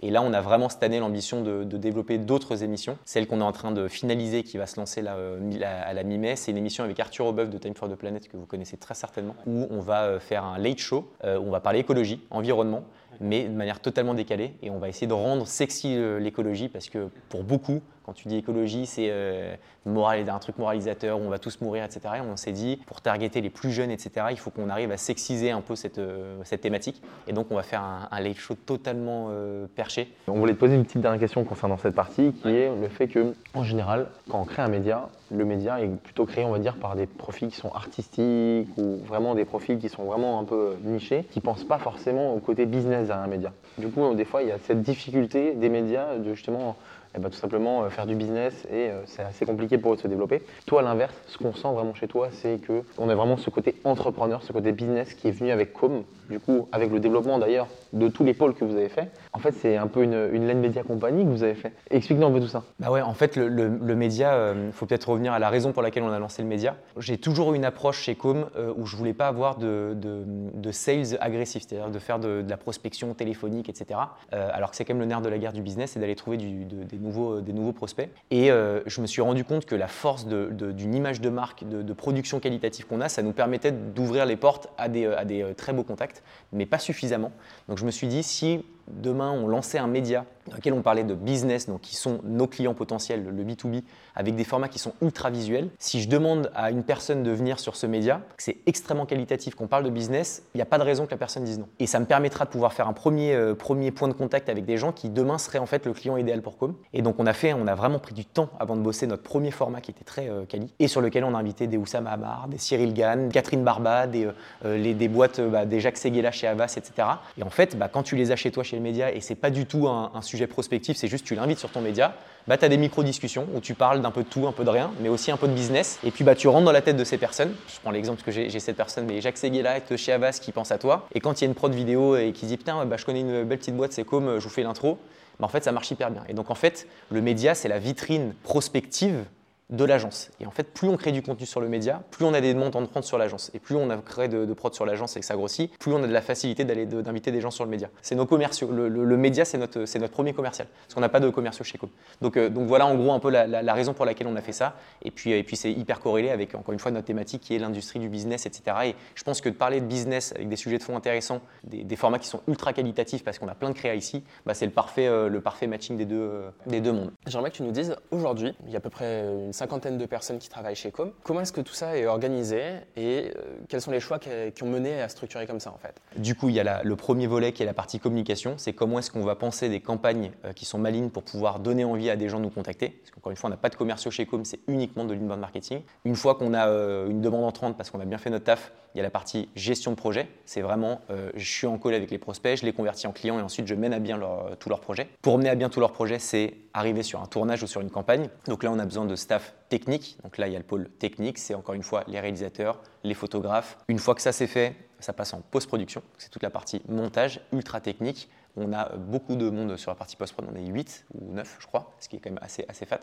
Et 0.00 0.10
là, 0.10 0.22
on 0.22 0.32
a 0.32 0.40
vraiment 0.40 0.68
cette 0.68 0.82
année 0.82 0.98
l'ambition 0.98 1.42
de, 1.42 1.64
développer 1.64 2.18
d'autres 2.18 2.62
émissions. 2.62 2.98
Celle 3.04 3.26
qu'on 3.26 3.40
est 3.40 3.44
en 3.44 3.52
train 3.52 3.70
de 3.70 3.88
finaliser, 3.88 4.42
qui 4.42 4.58
va 4.58 4.66
se 4.66 4.78
lancer 4.78 5.02
là, 5.02 5.16
à 5.62 5.92
la 5.92 6.02
mi-mai, 6.02 6.36
c'est 6.36 6.50
une 6.50 6.56
émission 6.56 6.84
avec 6.84 6.98
Arthur 6.98 7.26
Aubeuf 7.26 7.48
de 7.48 7.58
Time 7.58 7.74
for 7.74 7.88
the 7.88 7.94
Planet 7.94 8.28
que 8.28 8.36
vous 8.36 8.46
connaissez 8.46 8.76
très 8.76 8.94
certainement, 8.94 9.34
où 9.46 9.66
on 9.70 9.80
va 9.80 10.18
faire 10.18 10.44
un 10.44 10.58
late 10.58 10.78
show, 10.78 11.10
où 11.24 11.26
on 11.26 11.50
va 11.50 11.60
parler 11.60 11.78
écologie, 11.78 12.20
environnement 12.30 12.84
mais 13.20 13.44
de 13.44 13.54
manière 13.54 13.80
totalement 13.80 14.14
décalée. 14.14 14.54
Et 14.62 14.70
on 14.70 14.78
va 14.78 14.88
essayer 14.88 15.06
de 15.06 15.12
rendre 15.12 15.46
sexy 15.46 15.96
euh, 15.96 16.18
l'écologie 16.18 16.68
parce 16.68 16.88
que 16.88 17.08
pour 17.28 17.42
beaucoup, 17.42 17.80
quand 18.08 18.14
tu 18.14 18.28
dis 18.28 18.36
écologie, 18.36 18.86
c'est 18.86 19.08
euh, 19.10 19.54
un 19.84 20.38
truc 20.38 20.56
moralisateur 20.56 21.20
où 21.20 21.24
on 21.24 21.28
va 21.28 21.38
tous 21.38 21.60
mourir, 21.60 21.84
etc. 21.84 22.00
Et 22.16 22.20
on 22.22 22.38
s'est 22.38 22.52
dit, 22.52 22.80
pour 22.86 23.02
targeter 23.02 23.42
les 23.42 23.50
plus 23.50 23.70
jeunes, 23.70 23.90
etc., 23.90 24.28
il 24.30 24.38
faut 24.38 24.48
qu'on 24.48 24.70
arrive 24.70 24.90
à 24.92 24.96
sexiser 24.96 25.50
un 25.50 25.60
peu 25.60 25.76
cette, 25.76 25.98
euh, 25.98 26.38
cette, 26.44 26.62
thématique. 26.62 27.02
Et 27.26 27.34
donc, 27.34 27.48
on 27.50 27.54
va 27.54 27.62
faire 27.62 27.82
un, 27.82 28.08
un 28.10 28.20
live 28.22 28.38
show 28.38 28.54
totalement 28.54 29.28
euh, 29.30 29.66
perché. 29.76 30.10
On 30.26 30.38
voulait 30.38 30.54
te 30.54 30.58
poser 30.58 30.76
une 30.76 30.86
petite 30.86 31.02
dernière 31.02 31.20
question 31.20 31.44
concernant 31.44 31.76
cette 31.76 31.94
partie, 31.94 32.32
qui 32.32 32.48
est 32.48 32.74
le 32.74 32.88
fait 32.88 33.08
que, 33.08 33.34
en 33.52 33.62
général, 33.62 34.06
quand 34.30 34.40
on 34.40 34.46
crée 34.46 34.62
un 34.62 34.68
média, 34.68 35.10
le 35.30 35.44
média 35.44 35.80
est 35.80 35.88
plutôt 35.88 36.24
créé, 36.26 36.44
on 36.44 36.50
va 36.50 36.58
dire, 36.58 36.76
par 36.76 36.96
des 36.96 37.06
profils 37.06 37.48
qui 37.48 37.56
sont 37.56 37.72
artistiques 37.72 38.68
ou 38.76 38.98
vraiment 39.06 39.34
des 39.34 39.44
profils 39.44 39.78
qui 39.78 39.88
sont 39.88 40.04
vraiment 40.04 40.40
un 40.40 40.44
peu 40.44 40.76
nichés, 40.84 41.24
qui 41.30 41.38
ne 41.38 41.42
pensent 41.42 41.64
pas 41.64 41.78
forcément 41.78 42.34
au 42.34 42.38
côté 42.38 42.66
business 42.66 43.08
d'un 43.08 43.26
média. 43.26 43.52
Du 43.78 43.88
coup, 43.88 44.14
des 44.14 44.24
fois, 44.24 44.42
il 44.42 44.48
y 44.48 44.52
a 44.52 44.58
cette 44.58 44.82
difficulté 44.82 45.52
des 45.52 45.68
médias 45.68 46.16
de 46.16 46.34
justement 46.34 46.76
eh 47.18 47.22
ben, 47.22 47.30
tout 47.30 47.36
simplement 47.36 47.82
euh, 47.84 47.90
faire 47.90 48.06
du 48.06 48.14
business 48.14 48.64
et 48.70 48.90
euh, 48.90 49.00
c'est 49.06 49.22
assez 49.22 49.44
compliqué 49.44 49.76
pour 49.76 49.92
eux 49.92 49.96
de 49.96 50.00
se 50.00 50.08
développer. 50.08 50.42
Toi, 50.66 50.80
à 50.80 50.84
l'inverse, 50.84 51.14
ce 51.26 51.36
qu'on 51.38 51.52
sent 51.52 51.68
vraiment 51.72 51.94
chez 51.94 52.06
toi, 52.08 52.28
c'est 52.30 52.58
que 52.60 52.82
on 52.96 53.08
a 53.08 53.14
vraiment 53.14 53.36
ce 53.36 53.50
côté 53.50 53.74
entrepreneur, 53.84 54.42
ce 54.42 54.52
côté 54.52 54.72
business 54.72 55.14
qui 55.14 55.28
est 55.28 55.32
venu 55.32 55.50
avec 55.50 55.72
Com, 55.72 56.04
du 56.30 56.38
coup, 56.40 56.68
avec 56.72 56.90
le 56.92 57.00
développement 57.00 57.38
d'ailleurs 57.38 57.66
de 57.92 58.08
tous 58.08 58.22
les 58.24 58.34
pôles 58.34 58.54
que 58.54 58.64
vous 58.64 58.76
avez 58.76 58.88
fait. 58.88 59.10
En 59.32 59.38
fait, 59.38 59.52
c'est 59.52 59.76
un 59.76 59.86
peu 59.86 60.02
une, 60.02 60.28
une 60.32 60.46
laine 60.46 60.60
média 60.60 60.82
compagnie 60.82 61.24
que 61.24 61.30
vous 61.30 61.42
avez 61.42 61.54
fait. 61.54 61.72
Explique-nous 61.90 62.26
un 62.26 62.30
peu 62.32 62.40
tout 62.40 62.46
ça. 62.48 62.62
Bah 62.78 62.90
ouais, 62.90 63.00
en 63.00 63.14
fait, 63.14 63.36
le, 63.36 63.68
média, 63.94 64.52
il 64.54 64.72
faut 64.72 64.86
peut-être 64.86 65.08
revenir 65.08 65.32
à 65.32 65.38
la 65.38 65.48
raison 65.48 65.72
pour 65.72 65.82
laquelle 65.82 66.02
on 66.02 66.12
a 66.12 66.18
lancé 66.18 66.42
le 66.42 66.48
média. 66.48 66.76
J'ai 66.98 67.18
toujours 67.18 67.52
eu 67.52 67.56
une 67.56 67.64
approche 67.64 68.00
chez 68.02 68.14
Com 68.14 68.46
euh, 68.56 68.72
où 68.76 68.86
je 68.86 68.94
voulais 68.96 69.14
pas 69.14 69.26
avoir 69.28 69.56
de, 69.56 69.94
de- 69.94 70.70
sales 70.70 71.16
agressif, 71.20 71.64
c'est-à-dire 71.66 71.90
de 71.90 71.98
faire 71.98 72.18
de, 72.18 72.44
la 72.48 72.56
prospection 72.56 73.14
téléphonique, 73.14 73.68
etc. 73.68 73.98
Euh, 74.32 74.50
alors 74.52 74.70
que 74.70 74.76
c'est 74.76 74.84
quand 74.84 74.92
même 74.94 75.00
le 75.00 75.06
nerf 75.06 75.22
de 75.22 75.28
la 75.28 75.38
guerre 75.38 75.52
du 75.54 75.62
business, 75.62 75.92
c'est 75.92 76.00
d'aller 76.00 76.14
trouver 76.14 76.36
du- 76.36 76.64
de- 76.66 76.84
des, 76.84 76.96
nouveaux, 77.08 77.40
des 77.40 77.52
nouveaux 77.52 77.72
prospects. 77.72 78.10
Et 78.30 78.50
euh, 78.50 78.80
je 78.86 79.00
me 79.00 79.06
suis 79.06 79.22
rendu 79.22 79.44
compte 79.44 79.64
que 79.64 79.74
la 79.74 79.88
force 79.88 80.26
d'une 80.26 80.94
image 80.94 81.20
de 81.20 81.30
marque, 81.30 81.64
de, 81.68 81.92
production 81.92 82.38
qualitative 82.38 82.86
qu'on 82.86 83.00
a, 83.00 83.08
ça 83.08 83.22
nous 83.22 83.32
permettait 83.32 83.72
d'ouvrir 83.72 84.24
les 84.26 84.36
portes 84.36 84.68
à 84.78 84.88
des, 84.88 85.06
à 85.06 85.24
des 85.24 85.42
euh, 85.42 85.54
très 85.54 85.72
beaux 85.72 85.82
contacts, 85.82 86.22
mais 86.52 86.66
pas 86.66 86.78
suffisamment. 86.78 87.32
Donc 87.68 87.78
je 87.78 87.84
me 87.84 87.90
suis 87.90 88.06
dit, 88.06 88.22
si 88.22 88.64
demain 88.90 89.30
on 89.30 89.46
lançait 89.46 89.78
un 89.78 89.86
média 89.86 90.24
dans 90.48 90.56
lequel 90.56 90.72
on 90.72 90.82
parlait 90.82 91.04
de 91.04 91.14
business, 91.14 91.66
donc 91.66 91.82
qui 91.82 91.94
sont 91.94 92.20
nos 92.24 92.46
clients 92.46 92.74
potentiels, 92.74 93.24
le 93.24 93.44
B2B, 93.44 93.82
avec 94.14 94.34
des 94.34 94.44
formats 94.44 94.68
qui 94.68 94.78
sont 94.78 94.94
ultra 95.02 95.30
visuels, 95.30 95.68
si 95.78 96.00
je 96.00 96.08
demande 96.08 96.50
à 96.54 96.70
une 96.70 96.82
personne 96.82 97.22
de 97.22 97.30
venir 97.30 97.60
sur 97.60 97.76
ce 97.76 97.86
média, 97.86 98.22
que 98.36 98.42
c'est 98.42 98.56
extrêmement 98.66 99.06
qualitatif, 99.06 99.54
qu'on 99.54 99.66
parle 99.66 99.84
de 99.84 99.90
business, 99.90 100.42
il 100.54 100.58
n'y 100.58 100.62
a 100.62 100.66
pas 100.66 100.78
de 100.78 100.82
raison 100.82 101.06
que 101.06 101.10
la 101.10 101.16
personne 101.16 101.44
dise 101.44 101.58
non. 101.58 101.68
Et 101.78 101.86
ça 101.86 102.00
me 102.00 102.06
permettra 102.06 102.44
de 102.44 102.50
pouvoir 102.50 102.72
faire 102.72 102.88
un 102.88 102.92
premier, 102.92 103.34
euh, 103.34 103.54
premier 103.54 103.90
point 103.90 104.08
de 104.08 104.14
contact 104.14 104.48
avec 104.48 104.64
des 104.64 104.76
gens 104.76 104.92
qui 104.92 105.08
demain 105.08 105.38
seraient 105.38 105.58
en 105.58 105.66
fait 105.66 105.86
le 105.86 105.92
client 105.92 106.16
idéal 106.16 106.42
pour 106.42 106.56
Com. 106.56 106.74
Et 106.92 107.02
donc 107.02 107.16
on 107.18 107.26
a 107.26 107.32
fait, 107.32 107.52
on 107.52 107.66
a 107.66 107.74
vraiment 107.74 107.98
pris 107.98 108.14
du 108.14 108.24
temps 108.24 108.48
avant 108.58 108.76
de 108.76 108.80
bosser 108.80 109.06
notre 109.06 109.22
premier 109.22 109.50
format 109.50 109.80
qui 109.80 109.90
était 109.90 110.04
très 110.04 110.28
euh, 110.28 110.44
quali, 110.46 110.72
et 110.78 110.88
sur 110.88 111.00
lequel 111.00 111.24
on 111.24 111.34
a 111.34 111.38
invité 111.38 111.66
des 111.66 111.76
Oussama 111.76 112.10
Hamar, 112.10 112.48
des 112.48 112.58
Cyril 112.58 112.94
Gann, 112.94 113.30
Catherine 113.30 113.62
Barba, 113.62 114.06
des, 114.06 114.26
euh, 114.26 114.32
euh, 114.64 114.94
des 114.94 115.08
boîtes, 115.08 115.40
bah, 115.40 115.66
des 115.66 115.80
Jacques 115.80 115.98
Seguela 115.98 116.32
chez 116.32 116.46
Havas, 116.46 116.74
etc. 116.76 117.08
Et 117.36 117.42
en 117.42 117.50
fait, 117.50 117.76
bah, 117.76 117.88
quand 117.92 118.02
tu 118.02 118.16
les 118.16 118.32
as 118.32 118.36
chez 118.36 118.50
toi, 118.50 118.62
chez 118.62 118.77
le 118.78 118.84
média, 118.84 119.12
et 119.12 119.20
c'est 119.20 119.34
pas 119.34 119.50
du 119.50 119.66
tout 119.66 119.88
un, 119.88 120.10
sujet 120.22 120.46
prospectif, 120.46 120.96
c'est 120.96 121.08
juste 121.08 121.24
tu 121.24 121.34
l'invites 121.34 121.58
sur 121.58 121.70
ton 121.70 121.80
média, 121.80 122.14
bah, 122.46 122.56
tu 122.56 122.64
as 122.64 122.68
des 122.68 122.76
micro-discussions 122.76 123.46
où 123.54 123.60
tu 123.60 123.74
parles 123.74 124.00
d'un 124.00 124.10
peu 124.10 124.22
de 124.22 124.28
tout, 124.28 124.46
un 124.46 124.52
peu 124.52 124.64
de 124.64 124.70
rien, 124.70 124.90
mais 125.00 125.08
aussi 125.08 125.30
un 125.30 125.36
peu 125.36 125.46
de 125.48 125.52
business. 125.52 125.98
Et 126.02 126.10
puis 126.10 126.24
bah, 126.24 126.34
tu 126.34 126.48
rentres 126.48 126.64
dans 126.64 126.72
la 126.72 126.80
tête 126.80 126.96
de 126.96 127.04
ces 127.04 127.18
personnes. 127.18 127.52
Je 127.68 127.78
prends 127.80 127.90
l'exemple 127.90 128.22
parce 128.24 128.36
que 128.36 128.48
j'ai 128.48 128.60
cette 128.60 128.76
personne, 128.76 129.04
mais 129.06 129.20
Jacques 129.20 129.36
Seguela 129.36 129.80
de 129.80 129.96
chez 129.96 130.12
Havas 130.12 130.38
qui 130.40 130.50
pense 130.50 130.72
à 130.72 130.78
toi. 130.78 131.06
Et 131.14 131.20
quand 131.20 131.40
il 131.40 131.44
y 131.44 131.46
a 131.46 131.48
une 131.48 131.54
prod 131.54 131.72
vidéo 131.74 132.16
et 132.16 132.32
qui 132.32 132.46
dit 132.46 132.56
Putain, 132.56 132.86
bah, 132.86 132.96
je 132.96 133.04
connais 133.04 133.20
une 133.20 133.44
belle 133.44 133.58
petite 133.58 133.76
boîte, 133.76 133.92
c'est 133.92 134.04
comme, 134.04 134.38
je 134.38 134.44
vous 134.44 134.50
fais 134.50 134.62
l'intro. 134.62 134.98
Bah, 135.38 135.46
en 135.46 135.48
fait, 135.48 135.62
ça 135.62 135.72
marche 135.72 135.90
hyper 135.90 136.10
bien. 136.10 136.22
Et 136.28 136.32
donc, 136.32 136.50
en 136.50 136.54
fait, 136.54 136.88
le 137.10 137.20
média, 137.20 137.54
c'est 137.54 137.68
la 137.68 137.78
vitrine 137.78 138.32
prospective 138.42 139.24
de 139.70 139.84
l'agence. 139.84 140.30
Et 140.40 140.46
en 140.46 140.50
fait, 140.50 140.72
plus 140.72 140.88
on 140.88 140.96
crée 140.96 141.12
du 141.12 141.22
contenu 141.22 141.46
sur 141.46 141.60
le 141.60 141.68
média, 141.68 142.02
plus 142.10 142.24
on 142.24 142.32
a 142.32 142.40
des 142.40 142.54
demandes 142.54 142.72
de 142.72 142.86
prod 142.86 143.04
sur 143.04 143.18
l'agence. 143.18 143.50
Et 143.54 143.58
plus 143.58 143.74
on 143.76 143.90
a 143.90 143.96
créé 143.98 144.28
de, 144.28 144.44
de 144.44 144.52
prod 144.54 144.74
sur 144.74 144.86
l'agence 144.86 145.16
et 145.16 145.20
que 145.20 145.26
ça 145.26 145.34
grossit, 145.34 145.76
plus 145.78 145.92
on 145.92 146.02
a 146.02 146.06
de 146.06 146.12
la 146.12 146.22
facilité 146.22 146.64
d'aller 146.64 146.86
d'inviter 146.86 147.30
des 147.32 147.40
gens 147.40 147.50
sur 147.50 147.64
le 147.64 147.70
média. 147.70 147.88
C'est 148.02 148.14
nos 148.14 148.26
commerciaux. 148.26 148.70
Le, 148.70 149.16
média, 149.16 149.44
c'est 149.44 149.58
notre, 149.58 149.80
notre 149.98 150.12
premier 150.12 150.32
commercial. 150.32 150.68
Parce 150.82 150.94
qu'on 150.94 151.00
n'a 151.00 151.08
pas 151.08 151.20
de 151.20 151.28
commerciaux 151.30 151.64
chez 151.64 151.78
Com. 151.78 151.90
Donc, 152.20 152.36
euh, 152.36 152.48
donc 152.48 152.66
voilà 152.66 152.86
en 152.86 152.94
gros 152.94 153.12
un 153.12 153.18
peu 153.18 153.30
la, 153.30 153.74
raison 153.74 153.92
pour 153.92 154.04
laquelle 154.04 154.26
on 154.26 154.36
a 154.36 154.40
fait 154.40 154.52
ça. 154.52 154.76
Et 155.02 155.10
puis, 155.10 155.32
et 155.32 155.42
puis 155.42 155.56
c'est 155.56 155.72
hyper 155.72 156.00
corrélé 156.00 156.30
avec, 156.30 156.54
encore 156.54 156.72
une 156.72 156.80
fois, 156.80 156.90
notre 156.90 157.06
thématique 157.06 157.42
qui 157.42 157.54
est 157.54 157.58
l'industrie 157.58 157.98
du 157.98 158.08
business, 158.08 158.46
etc. 158.46 158.76
Et 158.86 158.94
je 159.14 159.22
pense 159.22 159.40
que 159.40 159.48
de 159.48 159.54
parler 159.54 159.80
de 159.80 159.86
business 159.86 160.32
avec 160.34 160.48
des 160.48 160.56
sujets 160.56 160.78
de 160.78 160.82
fond 160.82 160.96
intéressants, 160.96 161.40
des, 161.64 161.84
des 161.84 161.96
formats 161.96 162.18
qui 162.18 162.28
sont 162.28 162.40
ultra 162.48 162.72
qualitatifs 162.72 163.24
parce 163.24 163.38
qu'on 163.38 163.48
a 163.48 163.54
plein 163.54 163.70
de 163.70 163.74
créa 163.74 163.94
ici, 163.94 164.24
bah, 164.46 164.54
c'est 164.54 164.66
le 164.66 164.72
parfait, 164.72 165.06
euh, 165.06 165.28
le 165.28 165.40
parfait 165.40 165.66
matching 165.66 165.96
des 165.96 166.06
deux, 166.06 166.16
euh, 166.16 166.50
des 166.66 166.80
deux 166.80 166.92
mondes. 166.92 167.12
J'aimerais 167.26 167.50
que 167.50 167.56
tu 167.56 167.62
nous 167.62 167.72
dises, 167.72 167.94
aujourd'hui, 168.10 168.54
il 168.66 168.72
y 168.72 168.74
a 168.74 168.78
à 168.78 168.80
peu 168.80 168.90
près 168.90 169.24
une 169.46 169.52
cinquantaine 169.58 169.98
de 169.98 170.06
personnes 170.06 170.38
qui 170.38 170.48
travaillent 170.48 170.76
chez 170.76 170.90
Com. 170.90 171.12
Comment 171.24 171.40
est-ce 171.40 171.52
que 171.52 171.60
tout 171.60 171.74
ça 171.74 171.96
est 171.98 172.06
organisé 172.06 172.62
et 172.96 173.32
euh, 173.36 173.58
quels 173.68 173.80
sont 173.80 173.90
les 173.90 174.00
choix 174.00 174.18
qui, 174.18 174.62
ont 174.62 174.68
mené 174.68 175.02
à 175.02 175.08
structurer 175.08 175.46
comme 175.46 175.60
ça 175.60 175.70
en 175.70 175.78
fait? 175.78 176.00
Du 176.16 176.34
coup, 176.34 176.48
il 176.48 176.54
y 176.54 176.60
a 176.60 176.82
le 176.82 176.96
premier 176.96 177.26
volet 177.26 177.52
qui 177.52 177.62
est 177.62 177.66
la 177.66 177.74
partie 177.74 177.98
communication. 177.98 178.54
C'est 178.56 178.72
comment 178.72 178.98
est-ce 178.98 179.10
qu'on 179.10 179.24
va 179.24 179.34
penser 179.34 179.68
des 179.68 179.80
campagnes 179.80 180.30
euh, 180.44 180.52
qui 180.52 180.64
sont 180.64 180.78
malignes 180.78 181.10
pour 181.10 181.24
pouvoir 181.24 181.58
donner 181.58 181.84
envie 181.84 182.08
à 182.08 182.16
des 182.16 182.28
gens 182.28 182.38
de 182.38 182.44
nous 182.44 182.50
contacter. 182.50 182.88
Parce 182.88 183.10
qu'encore 183.10 183.30
une 183.30 183.36
fois, 183.36 183.48
on 183.48 183.50
n'a 183.50 183.56
pas 183.56 183.68
de 183.68 183.76
commerciaux 183.76 184.10
chez 184.10 184.26
Com, 184.26 184.44
c'est 184.44 184.60
uniquement 184.68 185.04
de 185.04 185.14
l'inbound 185.14 185.40
marketing. 185.40 185.82
Une 186.04 186.16
fois 186.16 186.36
qu'on 186.36 186.54
a 186.54 186.68
euh, 186.68 187.08
une 187.08 187.20
demande 187.20 187.44
entrante 187.44 187.76
parce 187.76 187.90
qu'on 187.90 188.00
a 188.00 188.04
bien 188.04 188.18
fait 188.18 188.30
notre 188.30 188.44
taf, 188.44 188.72
il 188.94 188.98
y 188.98 189.00
a 189.00 189.02
la 189.02 189.10
partie 189.10 189.48
gestion 189.54 189.90
de 189.90 189.96
projet. 189.96 190.28
C'est 190.46 190.62
vraiment, 190.62 191.02
je 191.34 191.44
suis 191.44 191.66
en 191.66 191.78
call 191.78 191.92
avec 191.92 192.10
les 192.10 192.16
prospects, 192.16 192.58
je 192.58 192.64
les 192.64 192.72
convertis 192.72 193.06
en 193.06 193.12
clients 193.12 193.38
et 193.38 193.42
ensuite 193.42 193.66
je 193.66 193.74
mène 193.74 193.92
à 193.92 193.98
bien 193.98 194.16
leur, 194.16 194.56
tous 194.58 194.70
leurs 194.70 194.80
projets. 194.80 195.08
Pour 195.20 195.36
mener 195.36 195.50
à 195.50 195.54
bien 195.54 195.68
tous 195.68 195.78
leurs 195.78 195.92
projets, 195.92 196.18
c'est 196.18 196.54
arriver 196.78 197.02
sur 197.02 197.20
un 197.20 197.26
tournage 197.26 197.62
ou 197.62 197.66
sur 197.66 197.80
une 197.80 197.90
campagne. 197.90 198.28
Donc 198.46 198.62
là, 198.62 198.70
on 198.72 198.78
a 198.78 198.84
besoin 198.84 199.04
de 199.04 199.16
staff 199.16 199.54
technique. 199.68 200.16
Donc 200.22 200.38
là, 200.38 200.46
il 200.46 200.52
y 200.52 200.56
a 200.56 200.58
le 200.58 200.64
pôle 200.64 200.88
technique, 200.88 201.38
c'est 201.38 201.54
encore 201.54 201.74
une 201.74 201.82
fois 201.82 202.04
les 202.06 202.20
réalisateurs, 202.20 202.80
les 203.04 203.14
photographes. 203.14 203.78
Une 203.88 203.98
fois 203.98 204.14
que 204.14 204.22
ça 204.22 204.32
c'est 204.32 204.46
fait, 204.46 204.74
ça 205.00 205.12
passe 205.12 205.34
en 205.34 205.40
post-production. 205.40 206.02
C'est 206.16 206.30
toute 206.30 206.42
la 206.42 206.50
partie 206.50 206.82
montage 206.88 207.40
ultra 207.52 207.80
technique. 207.80 208.28
On 208.60 208.72
a 208.72 208.96
beaucoup 208.96 209.36
de 209.36 209.50
monde 209.50 209.76
sur 209.76 209.90
la 209.90 209.94
partie 209.94 210.16
post-prod, 210.16 210.46
on 210.52 210.56
est 210.56 210.66
8 210.66 211.06
ou 211.14 211.32
9 211.32 211.56
je 211.60 211.66
crois, 211.66 211.92
ce 212.00 212.08
qui 212.08 212.16
est 212.16 212.18
quand 212.18 212.30
même 212.30 212.40
assez, 212.42 212.86
fat. 212.86 213.00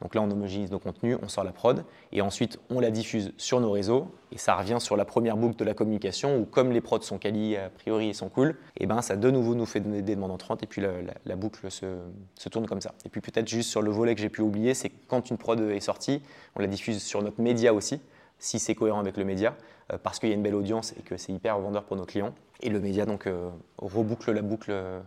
Donc 0.00 0.14
là 0.14 0.22
on 0.22 0.30
homogénise 0.30 0.70
nos 0.70 0.78
contenus, 0.78 1.18
on 1.22 1.28
sort 1.28 1.44
la 1.44 1.52
prod 1.52 1.84
et 2.12 2.22
ensuite 2.22 2.58
on 2.70 2.80
la 2.80 2.90
diffuse 2.90 3.32
sur 3.36 3.60
nos 3.60 3.70
réseaux 3.70 4.14
et 4.32 4.38
ça 4.38 4.54
revient 4.54 4.78
sur 4.80 4.96
la 4.96 5.04
première 5.04 5.36
boucle 5.36 5.56
de 5.56 5.64
la 5.64 5.74
communication 5.74 6.38
où 6.38 6.44
comme 6.44 6.72
les 6.72 6.80
prods 6.80 7.02
sont 7.02 7.18
quali 7.18 7.56
a 7.56 7.70
priori 7.70 8.08
et 8.08 8.14
sont 8.14 8.28
cool, 8.28 8.56
et 8.76 8.86
ben 8.86 9.02
ça 9.02 9.16
de 9.16 9.30
nouveau 9.30 9.54
nous 9.54 9.66
fait 9.66 9.80
donner 9.80 10.02
des 10.02 10.14
demandes 10.14 10.32
entrantes 10.32 10.62
et 10.62 10.66
puis 10.66 10.82
la, 10.82 11.36
boucle 11.36 11.70
se, 11.70 11.86
tourne 12.48 12.66
comme 12.66 12.80
ça. 12.80 12.94
Et 13.04 13.08
puis 13.08 13.20
peut-être 13.20 13.48
juste 13.48 13.70
sur 13.70 13.82
le 13.82 13.90
volet 13.90 14.14
que 14.14 14.20
j'ai 14.20 14.30
pu 14.30 14.40
oublier, 14.40 14.74
c'est 14.74 14.90
quand 15.08 15.30
une 15.30 15.38
prod 15.38 15.60
est 15.60 15.80
sortie, 15.80 16.22
on 16.56 16.60
la 16.60 16.66
diffuse 16.66 17.02
sur 17.02 17.22
notre 17.22 17.40
média 17.40 17.74
aussi 17.74 18.00
si 18.44 18.58
c'est 18.58 18.74
cohérent 18.74 19.00
avec 19.00 19.16
le 19.16 19.24
média, 19.24 19.56
euh, 19.92 19.98
parce 20.00 20.18
qu'il 20.18 20.28
y 20.28 20.32
a 20.32 20.34
une 20.34 20.42
belle 20.42 20.54
audience 20.54 20.92
et 20.98 21.02
que 21.02 21.16
c'est 21.16 21.32
hyper 21.32 21.58
vendeur 21.58 21.84
pour 21.84 21.96
nos 21.96 22.04
clients. 22.04 22.34
Et 22.60 22.68
le 22.68 22.78
média 22.78 23.06
donc 23.06 23.26
euh, 23.26 23.50
reboucle 23.78 24.30
la 24.32 24.42
boucle 24.42 24.70
euh, 24.70 25.00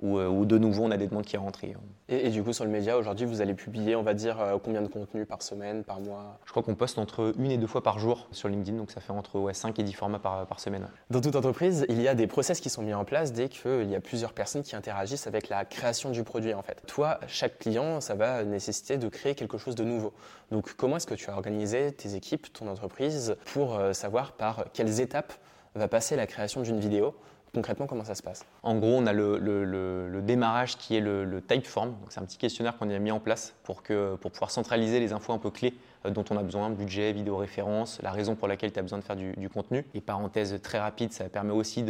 où, 0.00 0.18
euh, 0.18 0.28
où 0.28 0.44
de 0.44 0.58
nouveau 0.58 0.84
on 0.84 0.90
a 0.90 0.96
des 0.96 1.06
demandes 1.06 1.24
qui 1.24 1.36
rentrent. 1.36 1.64
Et, 1.64 1.74
et, 2.08 2.30
du 2.30 2.42
coup, 2.42 2.52
sur 2.52 2.64
le 2.64 2.70
média, 2.70 2.98
aujourd'hui, 2.98 3.26
vous 3.26 3.40
allez 3.40 3.54
publier, 3.54 3.96
on 3.96 4.02
va 4.02 4.14
dire, 4.14 4.40
euh, 4.40 4.58
combien 4.62 4.82
de 4.82 4.88
contenu 4.88 5.24
par 5.24 5.42
semaine, 5.42 5.84
par 5.84 6.00
mois? 6.00 6.38
Je 6.44 6.50
crois 6.50 6.62
qu'on 6.62 6.74
poste 6.74 6.98
entre 6.98 7.32
une 7.38 7.50
et 7.50 7.58
deux 7.58 7.66
fois 7.66 7.82
par 7.82 7.98
jour 7.98 8.28
sur 8.30 8.48
LinkedIn, 8.48 8.76
donc 8.76 8.90
ça 8.90 9.00
fait 9.00 9.12
entre 9.12 9.38
ouais, 9.38 9.54
5 9.54 9.78
et 9.78 9.82
10 9.82 9.92
formats 9.94 10.18
par, 10.18 10.46
par 10.46 10.60
semaine. 10.60 10.88
Dans 11.10 11.20
toute 11.20 11.36
entreprise, 11.36 11.86
il 11.88 12.00
y 12.00 12.08
a 12.08 12.14
des 12.14 12.26
process 12.26 12.60
qui 12.60 12.70
sont 12.70 12.82
mis 12.82 12.94
en 12.94 13.04
place 13.04 13.32
dès 13.32 13.48
qu'il 13.48 13.90
y 13.90 13.94
a 13.94 14.00
plusieurs 14.00 14.32
personnes 14.32 14.62
qui 14.62 14.76
interagissent 14.76 15.26
avec 15.26 15.48
la 15.48 15.64
création 15.64 16.10
du 16.10 16.22
produit 16.22 16.54
en 16.54 16.62
fait. 16.62 16.82
Toi, 16.86 17.18
chaque 17.26 17.58
client, 17.58 18.00
ça 18.00 18.14
va 18.14 18.44
nécessiter 18.44 18.98
de 18.98 19.08
créer 19.08 19.34
quelque 19.34 19.58
chose 19.58 19.74
de 19.74 19.84
nouveau. 19.84 20.12
Donc 20.50 20.74
comment 20.76 20.96
est-ce 20.96 21.06
que 21.06 21.14
tu 21.14 21.30
as 21.30 21.34
organisé 21.34 21.92
tes 21.92 22.14
équipes, 22.14 22.52
ton 22.52 22.68
entreprise, 22.68 23.36
pour 23.46 23.76
euh, 23.76 23.92
savoir 23.92 24.32
par 24.32 24.66
quelles 24.72 25.00
étapes 25.00 25.32
va 25.74 25.88
passer 25.88 26.16
la 26.16 26.26
création 26.26 26.62
d'une 26.62 26.80
vidéo 26.80 27.14
Concrètement, 27.54 27.86
comment 27.86 28.04
ça 28.04 28.14
se 28.14 28.22
passe? 28.22 28.44
En 28.62 28.76
gros, 28.76 28.96
on 28.96 29.06
a 29.06 29.12
le, 29.12 30.20
démarrage 30.22 30.76
qui 30.76 30.96
est 30.96 31.00
le, 31.00 31.42
Typeform. 31.46 31.94
C'est 32.08 32.20
un 32.20 32.24
petit 32.24 32.38
questionnaire 32.38 32.76
qu'on 32.76 32.90
a 32.90 32.98
mis 32.98 33.10
en 33.10 33.20
place 33.20 33.54
pour, 33.62 33.82
que, 33.82 34.16
pouvoir 34.16 34.50
centraliser 34.50 35.00
les 35.00 35.12
infos 35.12 35.32
un 35.32 35.38
peu 35.38 35.50
clés 35.50 35.74
euh, 36.04 36.10
dont 36.10 36.24
on 36.30 36.36
a 36.36 36.42
besoin, 36.42 36.70
budget, 36.70 37.12
vidéo 37.12 37.36
référence, 37.36 38.00
la 38.02 38.10
raison 38.10 38.34
pour 38.34 38.48
laquelle 38.48 38.72
tu 38.72 38.78
as 38.78 38.82
besoin 38.82 38.98
de 38.98 39.04
faire 39.04 39.16
du, 39.16 39.48
contenu. 39.48 39.86
Et 39.94 40.00
parenthèse 40.00 40.58
très 40.62 40.78
rapide, 40.78 41.12
ça 41.12 41.28
permet 41.28 41.52
aussi 41.52 41.82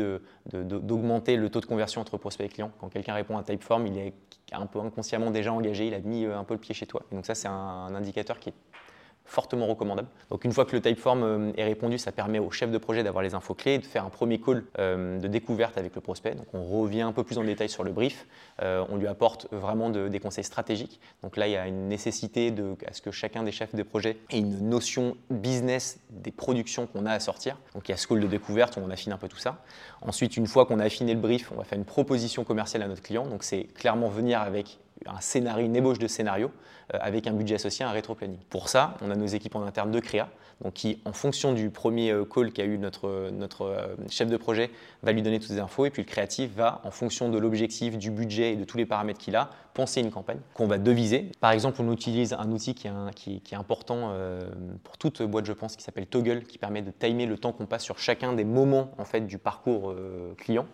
d'augmenter 0.52 1.36
le 1.36 1.50
taux 1.50 1.60
de 1.60 1.66
conversion 1.66 2.00
entre 2.00 2.16
prospect 2.16 2.46
et 2.46 2.48
client. 2.48 2.70
Quand 2.80 2.88
quelqu'un 2.88 3.14
répond 3.14 3.36
à 3.38 3.42
Typeform, 3.42 3.86
il 3.86 3.98
est 3.98 4.12
un 4.52 4.66
peu 4.66 4.80
inconsciemment 4.80 5.30
déjà 5.30 5.52
engagé, 5.52 5.88
il 5.88 5.94
a 5.94 5.98
mis 5.98 6.24
euh, 6.24 6.38
un 6.38 6.44
peu 6.44 6.54
le 6.54 6.60
pied 6.60 6.74
chez 6.74 6.86
toi. 6.86 7.02
Donc 7.10 7.26
ça, 7.26 7.34
c'est 7.34 7.48
un, 7.48 7.52
un 7.52 7.94
indicateur 7.94 8.38
qui 8.38 8.50
est 8.50 8.54
fortement 9.26 9.66
recommandable. 9.66 10.08
Donc 10.30 10.44
une 10.44 10.52
fois 10.52 10.64
que 10.64 10.74
le 10.74 10.80
typeform 10.82 11.22
euh, 11.22 11.52
est 11.56 11.64
répondu, 11.64 11.98
ça 11.98 12.12
permet 12.12 12.38
au 12.38 12.50
chef 12.50 12.70
de 12.70 12.78
projet 12.78 13.02
d'avoir 13.02 13.22
les 13.22 13.34
infos 13.34 13.54
clés, 13.54 13.78
de 13.78 13.84
faire 13.84 14.04
un 14.04 14.10
premier 14.10 14.40
call 14.40 14.64
euh, 14.78 15.18
de 15.18 15.28
découverte 15.28 15.76
avec 15.78 15.94
le 15.94 16.00
prospect. 16.00 16.34
Donc 16.34 16.46
on 16.54 16.64
revient 16.64 17.02
un 17.02 17.12
peu 17.12 17.24
plus 17.24 17.36
en 17.38 17.44
détail 17.44 17.68
sur 17.68 17.84
le 17.84 17.92
brief, 17.92 18.26
Euh, 18.62 18.84
on 18.88 18.96
lui 18.96 19.06
apporte 19.06 19.48
vraiment 19.52 19.90
de- 19.90 20.08
des 20.08 20.18
conseils 20.18 20.42
stratégiques. 20.44 20.98
Donc 21.22 21.36
là, 21.36 21.46
il 21.46 21.50
y 21.52 21.56
a 21.56 21.66
une 21.66 21.88
nécessité 21.88 22.54
à 22.86 22.92
ce 22.94 23.02
que 23.02 23.10
chacun 23.10 23.42
des 23.42 23.52
chefs 23.52 23.74
de 23.74 23.82
projet 23.82 24.16
ait 24.30 24.38
une 24.38 24.70
notion 24.70 25.14
business 25.28 25.98
des 26.08 26.30
productions 26.30 26.86
qu'on 26.86 27.04
a 27.04 27.12
à 27.12 27.20
sortir. 27.20 27.58
Donc 27.74 27.86
il 27.88 27.92
y 27.92 27.94
a 27.94 27.98
ce 27.98 28.06
call 28.06 28.20
de 28.20 28.26
découverte 28.26 28.76
où 28.78 28.80
on 28.80 28.88
affine 28.90 29.12
un 29.12 29.18
peu 29.18 29.28
tout 29.28 29.36
ça. 29.36 29.62
Ensuite, 30.00 30.38
une 30.38 30.46
fois 30.46 30.64
qu'on 30.64 30.78
a 30.80 30.84
affiné 30.84 31.12
le 31.12 31.20
brief, 31.20 31.52
on 31.52 31.56
va 31.56 31.64
faire 31.64 31.78
une 31.78 31.84
proposition 31.84 32.44
commerciale 32.44 32.82
à 32.82 32.88
notre 32.88 33.02
client. 33.02 33.26
Donc 33.26 33.42
c'est 33.44 33.64
clairement 33.74 34.08
venir 34.08 34.40
avec 34.40 34.78
un 35.04 35.20
scénario, 35.20 35.66
une 35.66 35.76
ébauche 35.76 35.98
de 35.98 36.06
scénario 36.06 36.50
euh, 36.94 36.98
avec 37.00 37.26
un 37.26 37.32
budget 37.32 37.56
associé, 37.56 37.84
un 37.84 37.90
rétro-planning. 37.90 38.38
Pour 38.48 38.68
ça, 38.68 38.94
on 39.02 39.10
a 39.10 39.14
nos 39.14 39.26
équipes 39.26 39.56
en 39.56 39.62
interne 39.64 39.90
de 39.90 40.00
créa, 40.00 40.28
donc 40.64 40.72
qui, 40.72 41.00
en 41.04 41.12
fonction 41.12 41.52
du 41.52 41.68
premier 41.70 42.10
euh, 42.12 42.24
call 42.24 42.52
qu'a 42.52 42.64
eu 42.64 42.78
notre, 42.78 43.30
notre 43.30 43.62
euh, 43.66 43.94
chef 44.08 44.28
de 44.30 44.36
projet, 44.36 44.70
va 45.02 45.12
lui 45.12 45.20
donner 45.22 45.38
toutes 45.38 45.50
les 45.50 45.58
infos, 45.58 45.84
et 45.84 45.90
puis 45.90 46.02
le 46.02 46.08
créatif 46.08 46.50
va, 46.54 46.80
en 46.84 46.90
fonction 46.90 47.28
de 47.28 47.38
l'objectif, 47.38 47.98
du 47.98 48.10
budget 48.10 48.52
et 48.52 48.56
de 48.56 48.64
tous 48.64 48.78
les 48.78 48.86
paramètres 48.86 49.18
qu'il 49.20 49.36
a, 49.36 49.50
penser 49.74 50.00
une 50.00 50.10
campagne 50.10 50.38
qu'on 50.54 50.66
va 50.66 50.78
deviser. 50.78 51.30
Par 51.40 51.50
exemple, 51.50 51.82
on 51.82 51.92
utilise 51.92 52.32
un 52.32 52.50
outil 52.50 52.74
qui 52.74 52.86
est, 52.86 52.90
un- 52.90 53.10
qui- 53.14 53.40
qui 53.42 53.54
est 53.54 53.58
important 53.58 54.12
euh, 54.12 54.48
pour 54.82 54.96
toute 54.96 55.20
boîte, 55.22 55.44
je 55.44 55.52
pense, 55.52 55.76
qui 55.76 55.82
s'appelle 55.84 56.06
Toggle, 56.06 56.44
qui 56.44 56.56
permet 56.56 56.80
de 56.80 56.90
timer 56.90 57.26
le 57.26 57.36
temps 57.36 57.52
qu'on 57.52 57.66
passe 57.66 57.82
sur 57.84 57.98
chacun 57.98 58.32
des 58.32 58.44
moments 58.44 58.92
en 58.96 59.04
fait, 59.04 59.20
du 59.20 59.36
parcours 59.36 59.90
euh, 59.90 60.32
client, 60.38 60.66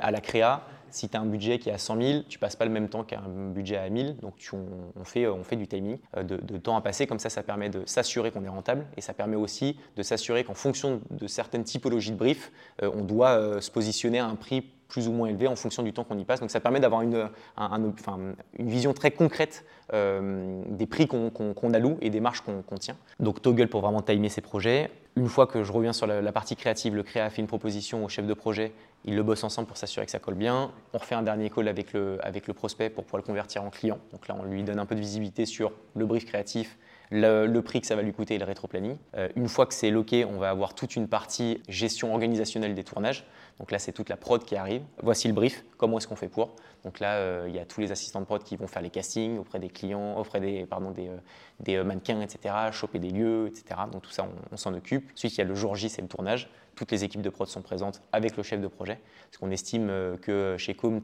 à 0.00 0.10
la 0.10 0.20
créa, 0.20 0.62
Si 0.90 1.08
tu 1.08 1.16
as 1.16 1.20
un 1.20 1.26
budget 1.26 1.58
qui 1.58 1.68
est 1.68 1.72
à 1.72 1.78
100 1.78 2.00
000, 2.00 2.22
tu 2.28 2.38
passes 2.38 2.56
pas 2.56 2.64
le 2.64 2.70
même 2.70 2.88
temps 2.88 3.04
qu'un 3.04 3.22
budget 3.52 3.76
à 3.76 3.88
1000. 3.88 4.16
Donc 4.16 4.34
on, 4.52 5.04
fait, 5.04 5.26
on 5.26 5.44
fait 5.44 5.56
du 5.56 5.66
timing, 5.66 5.98
euh, 6.16 6.22
de, 6.22 6.56
temps 6.58 6.76
à 6.76 6.80
passer. 6.80 7.06
Comme 7.06 7.18
ça, 7.18 7.30
ça 7.30 7.42
permet 7.42 7.68
de 7.68 7.82
s'assurer 7.86 8.30
qu'on 8.30 8.44
est 8.44 8.48
rentable 8.48 8.86
et 8.96 9.00
ça 9.00 9.14
permet 9.14 9.36
aussi 9.36 9.76
de 9.96 10.02
s'assurer 10.02 10.44
qu'en 10.44 10.54
fonction 10.54 11.00
de 11.10 11.26
certaines 11.26 11.64
typologies 11.64 12.12
de 12.12 12.16
briefs, 12.16 12.52
euh, 12.82 12.90
on 12.94 13.02
doit 13.02 13.30
euh, 13.30 13.60
se 13.60 13.70
positionner 13.70 14.18
à 14.18 14.26
un 14.26 14.36
prix 14.36 14.64
plus 14.88 15.06
ou 15.06 15.12
moins 15.12 15.28
élevé 15.28 15.46
en 15.46 15.56
fonction 15.56 15.82
du 15.82 15.92
temps 15.92 16.04
qu'on 16.04 16.18
y 16.18 16.24
passe. 16.24 16.40
Donc 16.40 16.50
ça 16.50 16.60
permet 16.60 16.80
d'avoir 16.80 17.02
une, 17.02 17.28
une, 17.58 18.68
vision 18.68 18.94
très 18.94 19.10
concrète 19.10 19.64
euh, 19.92 20.62
des 20.68 20.86
prix 20.86 21.06
qu'on 21.06 21.74
alloue 21.74 21.98
et 22.00 22.10
des 22.10 22.20
marges 22.20 22.40
qu'on 22.42 22.76
tient. 22.78 22.96
Donc 23.20 23.42
Toggle 23.42 23.68
pour 23.68 23.82
vraiment 23.82 24.02
timer 24.02 24.28
ses 24.28 24.40
projets. 24.40 24.90
Une 25.16 25.28
fois 25.28 25.46
que 25.46 25.64
je 25.64 25.72
reviens 25.72 25.92
sur 25.92 26.06
la, 26.06 26.32
partie 26.32 26.54
créative, 26.54 26.94
le 26.94 27.02
créa 27.02 27.28
fait 27.28 27.42
une 27.42 27.48
proposition 27.48 28.04
au 28.04 28.08
chef 28.08 28.24
de 28.24 28.34
projet, 28.34 28.72
ils 29.04 29.16
le 29.16 29.22
bossent 29.24 29.42
ensemble 29.42 29.66
pour 29.66 29.76
s'assurer 29.76 30.06
que 30.06 30.12
ça 30.12 30.20
colle 30.20 30.36
bien. 30.36 30.70
On 30.92 30.98
refait 30.98 31.16
un 31.16 31.22
dernier 31.22 31.50
call 31.50 31.66
avec 31.66 31.92
le, 31.92 32.18
avec 32.22 32.46
le 32.46 32.54
prospect 32.54 32.88
pour 32.88 33.04
pouvoir 33.04 33.22
le 33.22 33.26
convertir 33.26 33.64
en 33.64 33.70
client. 33.70 33.98
Donc 34.12 34.28
là, 34.28 34.36
on 34.38 34.44
lui 34.44 34.62
donne 34.62 34.78
un 34.78 34.86
peu 34.86 34.94
de 34.94 35.00
visibilité 35.00 35.44
sur 35.44 35.72
le 35.96 36.06
brief 36.06 36.24
créatif, 36.24 36.78
le, 37.10 37.60
prix 37.60 37.80
que 37.80 37.86
ça 37.88 37.96
va 37.96 38.02
lui 38.02 38.12
coûter 38.12 38.36
et 38.36 38.38
le 38.38 38.44
rétro-planning. 38.44 38.96
Euh, 39.16 39.28
une 39.34 39.48
fois 39.48 39.66
que 39.66 39.74
c'est 39.74 39.90
loqué, 39.90 40.24
on 40.24 40.38
va 40.38 40.50
avoir 40.50 40.74
toute 40.74 40.94
une 40.94 41.08
partie 41.08 41.60
gestion 41.68 42.12
organisationnelle 42.12 42.74
des 42.74 42.84
tournages. 42.84 43.24
Donc 43.58 43.72
là, 43.72 43.78
c'est 43.78 43.92
toute 43.92 44.08
la 44.08 44.16
prod 44.16 44.44
qui 44.44 44.56
arrive. 44.56 44.82
Voici 45.02 45.26
le 45.26 45.34
brief, 45.34 45.64
comment 45.76 45.98
est-ce 45.98 46.06
qu'on 46.06 46.16
fait 46.16 46.28
pour? 46.28 46.54
Donc 46.84 47.00
là, 47.00 47.14
euh, 47.16 47.46
il 47.48 47.54
y 47.54 47.58
a 47.58 47.64
tous 47.64 47.80
les 47.80 47.90
assistants 47.90 48.20
de 48.20 48.24
prod 48.24 48.42
qui 48.42 48.56
vont 48.56 48.68
faire 48.68 48.82
les 48.82 48.90
castings 48.90 49.38
auprès 49.38 49.58
des 49.58 49.68
clients, 49.68 50.16
auprès 50.16 50.40
des, 50.40 50.66
euh, 50.70 51.16
des 51.60 51.82
mannequins, 51.82 52.20
etc., 52.20 52.54
choper 52.70 52.98
des 52.98 53.10
lieux, 53.10 53.48
etc. 53.48 53.80
Donc 53.90 54.02
tout 54.02 54.10
ça, 54.10 54.28
on, 54.52 54.56
s'en 54.56 54.74
occupe. 54.74 55.10
Ensuite, 55.12 55.34
il 55.34 55.38
y 55.38 55.40
a 55.40 55.44
le 55.44 55.54
jour 55.54 55.74
J, 55.74 55.88
c'est 55.88 56.02
le 56.02 56.08
tournage. 56.08 56.48
Toutes 56.76 56.92
les 56.92 57.02
équipes 57.02 57.22
de 57.22 57.30
prod 57.30 57.48
sont 57.48 57.62
présentes 57.62 58.00
avec 58.12 58.36
le 58.36 58.44
chef 58.44 58.60
de 58.60 58.68
projet. 58.68 59.00
Parce 59.24 59.38
qu'on 59.38 59.50
estime 59.50 59.88
que 60.22 60.54
chez 60.56 60.74
Com, 60.74 61.00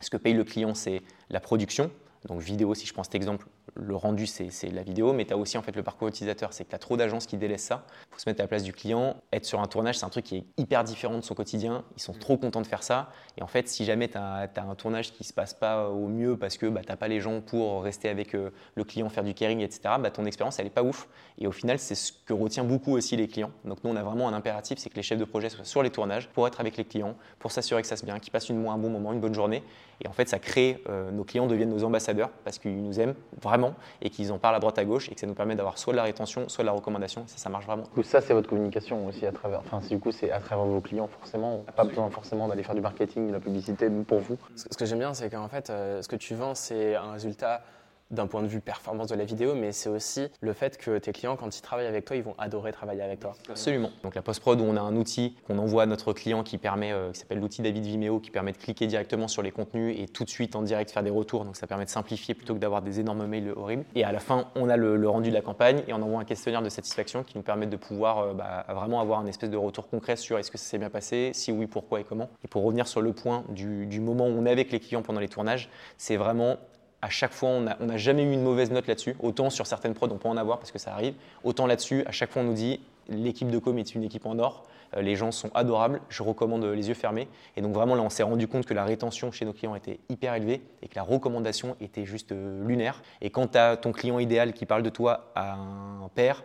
ce 0.00 0.10
que 0.10 0.16
paye 0.16 0.32
le 0.32 0.44
client, 0.44 0.74
c'est 0.74 1.02
la 1.28 1.40
production, 1.40 1.90
donc 2.24 2.40
vidéo, 2.40 2.74
si 2.74 2.86
je 2.86 2.92
prends 2.92 3.04
cet 3.04 3.14
exemple, 3.14 3.46
le 3.74 3.96
rendu, 3.96 4.26
c'est 4.26 4.50
la 4.70 4.82
vidéo, 4.82 5.12
mais 5.12 5.24
tu 5.24 5.32
as 5.32 5.36
aussi 5.36 5.58
en 5.58 5.62
fait 5.62 5.74
le 5.74 5.82
parcours 5.82 6.08
utilisateur. 6.08 6.52
C'est 6.52 6.64
que 6.64 6.70
tu 6.70 6.76
as 6.76 6.78
trop 6.78 6.96
d'agences 6.96 7.26
qui 7.26 7.36
délaissent 7.36 7.64
ça. 7.64 7.86
Il 8.10 8.14
faut 8.14 8.20
se 8.20 8.28
mettre 8.28 8.40
à 8.40 8.44
la 8.44 8.48
place 8.48 8.62
du 8.62 8.72
client. 8.72 9.16
Être 9.32 9.44
sur 9.44 9.60
un 9.60 9.66
tournage, 9.66 9.98
c'est 9.98 10.06
un 10.06 10.10
truc 10.10 10.24
qui 10.24 10.36
est 10.36 10.44
hyper 10.56 10.84
différent 10.84 11.16
de 11.16 11.22
son 11.22 11.34
quotidien. 11.34 11.84
Ils 11.96 12.02
sont 12.02 12.12
trop 12.12 12.36
contents 12.36 12.62
de 12.62 12.66
faire 12.66 12.82
ça. 12.82 13.10
Et 13.36 13.42
en 13.42 13.46
fait, 13.46 13.68
si 13.68 13.84
jamais 13.84 14.08
tu 14.08 14.16
as, 14.16 14.48
un 14.56 14.74
tournage 14.74 15.12
qui 15.12 15.22
ne 15.22 15.26
se 15.26 15.32
passe 15.32 15.54
pas 15.54 15.88
au 15.88 16.08
mieux 16.08 16.36
parce 16.36 16.56
que 16.56 16.66
bah, 16.66 16.80
tu 16.82 16.88
n'as 16.88 16.96
pas 16.96 17.08
les 17.08 17.20
gens 17.20 17.40
pour 17.40 17.82
rester 17.82 18.08
avec 18.08 18.34
euh, 18.34 18.50
le 18.74 18.84
client, 18.84 19.08
faire 19.08 19.24
du 19.24 19.34
caring, 19.34 19.60
etc., 19.60 19.80
bah, 20.00 20.10
ton 20.10 20.24
expérience, 20.24 20.58
elle 20.58 20.66
n'est 20.66 20.70
pas 20.70 20.82
ouf. 20.82 21.08
Et 21.38 21.46
au 21.46 21.52
final, 21.52 21.78
c'est 21.78 21.94
ce 21.94 22.12
que 22.12 22.32
retient 22.32 22.64
beaucoup 22.64 22.92
aussi 22.92 23.16
les 23.16 23.28
clients. 23.28 23.50
Donc 23.64 23.82
nous, 23.84 23.90
on 23.90 23.96
a 23.96 24.02
vraiment 24.02 24.28
un 24.28 24.32
impératif, 24.32 24.78
c'est 24.78 24.88
que 24.88 24.96
les 24.96 25.02
chefs 25.02 25.18
de 25.18 25.24
projet 25.24 25.50
soient 25.50 25.64
sur 25.64 25.82
les 25.82 25.90
tournages 25.90 26.28
pour 26.28 26.46
être 26.46 26.60
avec 26.60 26.76
les 26.76 26.84
clients, 26.84 27.16
pour 27.38 27.52
s'assurer 27.52 27.82
que 27.82 27.88
ça 27.88 27.96
se 27.96 28.04
bien, 28.06 28.18
qu'ils 28.18 28.32
passent 28.32 28.48
une, 28.48 28.66
un 28.66 28.78
bon 28.78 28.88
moment, 28.88 29.12
une 29.12 29.20
bonne 29.20 29.34
journée. 29.34 29.62
Et 30.00 30.08
en 30.08 30.12
fait, 30.12 30.28
ça 30.28 30.38
crée, 30.38 30.82
euh, 30.88 31.10
nos 31.10 31.24
clients 31.24 31.46
deviennent 31.46 31.70
nos 31.70 31.84
ambassadeurs 31.84 32.13
parce 32.44 32.58
qu'ils 32.58 32.82
nous 32.82 33.00
aiment 33.00 33.14
vraiment 33.40 33.74
et 34.00 34.10
qu'ils 34.10 34.32
en 34.32 34.38
parlent 34.38 34.56
à 34.56 34.60
droite 34.60 34.78
à 34.78 34.84
gauche 34.84 35.08
et 35.10 35.14
que 35.14 35.20
ça 35.20 35.26
nous 35.26 35.34
permet 35.34 35.54
d'avoir 35.54 35.78
soit 35.78 35.92
de 35.92 35.96
la 35.96 36.04
rétention, 36.04 36.48
soit 36.48 36.62
de 36.62 36.66
la 36.66 36.72
recommandation. 36.72 37.24
Ça, 37.26 37.38
ça 37.38 37.50
marche 37.50 37.66
vraiment. 37.66 37.84
Du 37.84 37.90
coup, 37.90 38.02
ça, 38.02 38.20
c'est 38.20 38.34
votre 38.34 38.48
communication 38.48 39.06
aussi 39.06 39.26
à 39.26 39.32
travers. 39.32 39.60
Enfin, 39.60 39.80
du 39.86 39.98
coup, 39.98 40.12
c'est 40.12 40.30
à 40.30 40.40
travers 40.40 40.64
vos 40.64 40.80
clients 40.80 41.08
forcément. 41.08 41.64
Pas 41.76 41.84
besoin 41.84 42.08
forcément 42.10 42.48
d'aller 42.48 42.62
faire 42.62 42.74
du 42.74 42.80
marketing, 42.80 43.28
de 43.28 43.32
la 43.32 43.40
publicité 43.40 43.88
pour 44.06 44.20
vous. 44.20 44.36
Ce 44.54 44.76
que 44.76 44.84
j'aime 44.84 44.98
bien, 44.98 45.14
c'est 45.14 45.30
qu'en 45.30 45.48
fait, 45.48 45.70
euh, 45.70 46.02
ce 46.02 46.08
que 46.08 46.16
tu 46.16 46.34
vends, 46.34 46.54
c'est 46.54 46.94
un 46.94 47.12
résultat 47.12 47.62
d'un 48.10 48.26
point 48.26 48.42
de 48.42 48.46
vue 48.46 48.60
performance 48.60 49.08
de 49.08 49.14
la 49.14 49.24
vidéo, 49.24 49.54
mais 49.54 49.72
c'est 49.72 49.88
aussi 49.88 50.28
le 50.40 50.52
fait 50.52 50.76
que 50.76 50.98
tes 50.98 51.12
clients, 51.12 51.36
quand 51.36 51.56
ils 51.56 51.62
travaillent 51.62 51.86
avec 51.86 52.04
toi, 52.04 52.16
ils 52.16 52.22
vont 52.22 52.34
adorer 52.38 52.72
travailler 52.72 53.02
avec 53.02 53.20
toi. 53.20 53.32
Absolument. 53.48 53.90
Donc 54.02 54.14
la 54.14 54.22
post-prod, 54.22 54.60
on 54.60 54.76
a 54.76 54.80
un 54.80 54.96
outil 54.96 55.36
qu'on 55.46 55.58
envoie 55.58 55.84
à 55.84 55.86
notre 55.86 56.12
client 56.12 56.42
qui 56.42 56.58
permet, 56.58 56.92
euh, 56.92 57.12
qui 57.12 57.20
s'appelle 57.20 57.40
l'outil 57.40 57.62
David 57.62 57.84
Vimeo, 57.84 58.20
qui 58.20 58.30
permet 58.30 58.52
de 58.52 58.56
cliquer 58.56 58.86
directement 58.86 59.28
sur 59.28 59.42
les 59.42 59.50
contenus 59.50 59.96
et 59.98 60.06
tout 60.06 60.24
de 60.24 60.30
suite 60.30 60.56
en 60.56 60.62
direct 60.62 60.90
faire 60.90 61.02
des 61.02 61.10
retours. 61.10 61.44
Donc 61.44 61.56
ça 61.56 61.66
permet 61.66 61.84
de 61.84 61.90
simplifier 61.90 62.34
plutôt 62.34 62.54
que 62.54 62.58
d'avoir 62.58 62.82
des 62.82 63.00
énormes 63.00 63.26
mails 63.26 63.52
horribles. 63.56 63.84
Et 63.94 64.04
à 64.04 64.12
la 64.12 64.20
fin, 64.20 64.48
on 64.54 64.68
a 64.68 64.76
le, 64.76 65.08
rendu 65.08 65.30
de 65.30 65.34
la 65.34 65.42
campagne 65.42 65.82
et 65.86 65.92
on 65.92 66.02
envoie 66.02 66.20
un 66.20 66.24
questionnaire 66.24 66.62
de 66.62 66.68
satisfaction 66.68 67.24
qui 67.24 67.36
nous 67.36 67.42
permet 67.42 67.66
de 67.66 67.76
pouvoir 67.76 68.18
euh, 68.18 68.34
bah, 68.34 68.64
vraiment 68.68 69.00
avoir 69.00 69.20
un 69.20 69.26
espèce 69.26 69.50
de 69.50 69.56
retour 69.56 69.88
concret 69.88 70.16
sur 70.16 70.38
est-ce 70.38 70.50
que 70.50 70.58
ça 70.58 70.64
s'est 70.64 70.78
bien 70.78 70.90
passé, 70.90 71.30
si 71.34 71.52
oui, 71.52 71.66
pourquoi 71.66 72.00
et 72.00 72.04
comment. 72.04 72.28
Et 72.44 72.48
pour 72.48 72.62
revenir 72.64 72.86
sur 72.86 73.00
le 73.00 73.12
point 73.12 73.44
du 73.48 74.00
moment 74.00 74.26
où 74.26 74.30
on 74.30 74.46
est 74.46 74.50
avec 74.50 74.72
les 74.72 74.80
clients 74.80 75.02
pendant 75.02 75.20
les 75.20 75.28
tournages, 75.28 75.68
c'est 75.96 76.16
vraiment 76.16 76.58
à 77.04 77.10
chaque 77.10 77.34
fois, 77.34 77.50
on 77.50 77.60
n'a 77.60 77.96
jamais 77.98 78.22
eu 78.22 78.32
une 78.32 78.42
mauvaise 78.42 78.70
note 78.70 78.86
là-dessus. 78.86 79.14
Autant 79.20 79.50
sur 79.50 79.66
certaines 79.66 79.92
prods, 79.92 80.08
on 80.10 80.16
peut 80.16 80.28
en 80.28 80.38
avoir 80.38 80.58
parce 80.58 80.72
que 80.72 80.78
ça 80.78 80.94
arrive. 80.94 81.12
Autant 81.42 81.66
là-dessus, 81.66 82.02
à 82.06 82.12
chaque 82.12 82.30
fois, 82.30 82.40
on 82.40 82.46
nous 82.46 82.54
dit 82.54 82.80
l'équipe 83.10 83.50
de 83.50 83.58
com 83.58 83.78
est 83.78 83.94
une 83.94 84.04
équipe 84.04 84.24
en 84.24 84.38
or. 84.38 84.64
Euh, 84.96 85.02
les 85.02 85.14
gens 85.14 85.30
sont 85.30 85.50
adorables. 85.54 86.00
Je 86.08 86.22
recommande 86.22 86.64
les 86.64 86.88
yeux 86.88 86.94
fermés. 86.94 87.28
Et 87.58 87.60
donc, 87.60 87.74
vraiment, 87.74 87.94
là, 87.94 88.00
on 88.00 88.08
s'est 88.08 88.22
rendu 88.22 88.48
compte 88.48 88.64
que 88.64 88.72
la 88.72 88.86
rétention 88.86 89.30
chez 89.32 89.44
nos 89.44 89.52
clients 89.52 89.74
était 89.74 90.00
hyper 90.08 90.34
élevée 90.34 90.62
et 90.80 90.88
que 90.88 90.94
la 90.96 91.02
recommandation 91.02 91.76
était 91.78 92.06
juste 92.06 92.32
euh, 92.32 92.66
lunaire. 92.66 93.02
Et 93.20 93.28
quand 93.28 93.48
tu 93.48 93.58
as 93.58 93.76
ton 93.76 93.92
client 93.92 94.18
idéal 94.18 94.54
qui 94.54 94.64
parle 94.64 94.82
de 94.82 94.88
toi 94.88 95.30
à 95.34 95.56
un 95.56 96.08
père, 96.14 96.42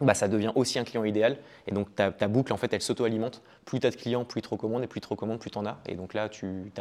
bah, 0.00 0.14
ça 0.14 0.26
devient 0.26 0.50
aussi 0.56 0.80
un 0.80 0.84
client 0.84 1.04
idéal. 1.04 1.36
Et 1.68 1.70
donc 1.70 1.94
ta, 1.94 2.10
boucle, 2.26 2.52
en 2.52 2.56
fait, 2.56 2.74
elle 2.74 2.82
s'auto-alimente. 2.82 3.42
Plus 3.64 3.78
tu 3.78 3.86
as 3.86 3.90
de 3.90 3.96
clients, 3.96 4.24
plus 4.24 4.40
ils 4.40 4.42
te 4.42 4.48
recommandent, 4.48 4.82
et 4.82 4.88
plus 4.88 4.98
ils 4.98 5.02
te 5.02 5.08
recommandent, 5.08 5.38
plus 5.38 5.52
tu 5.52 5.58
en 5.58 5.66
as. 5.66 5.78
Et 5.86 5.94
donc 5.94 6.14
là, 6.14 6.28
tu, 6.28 6.72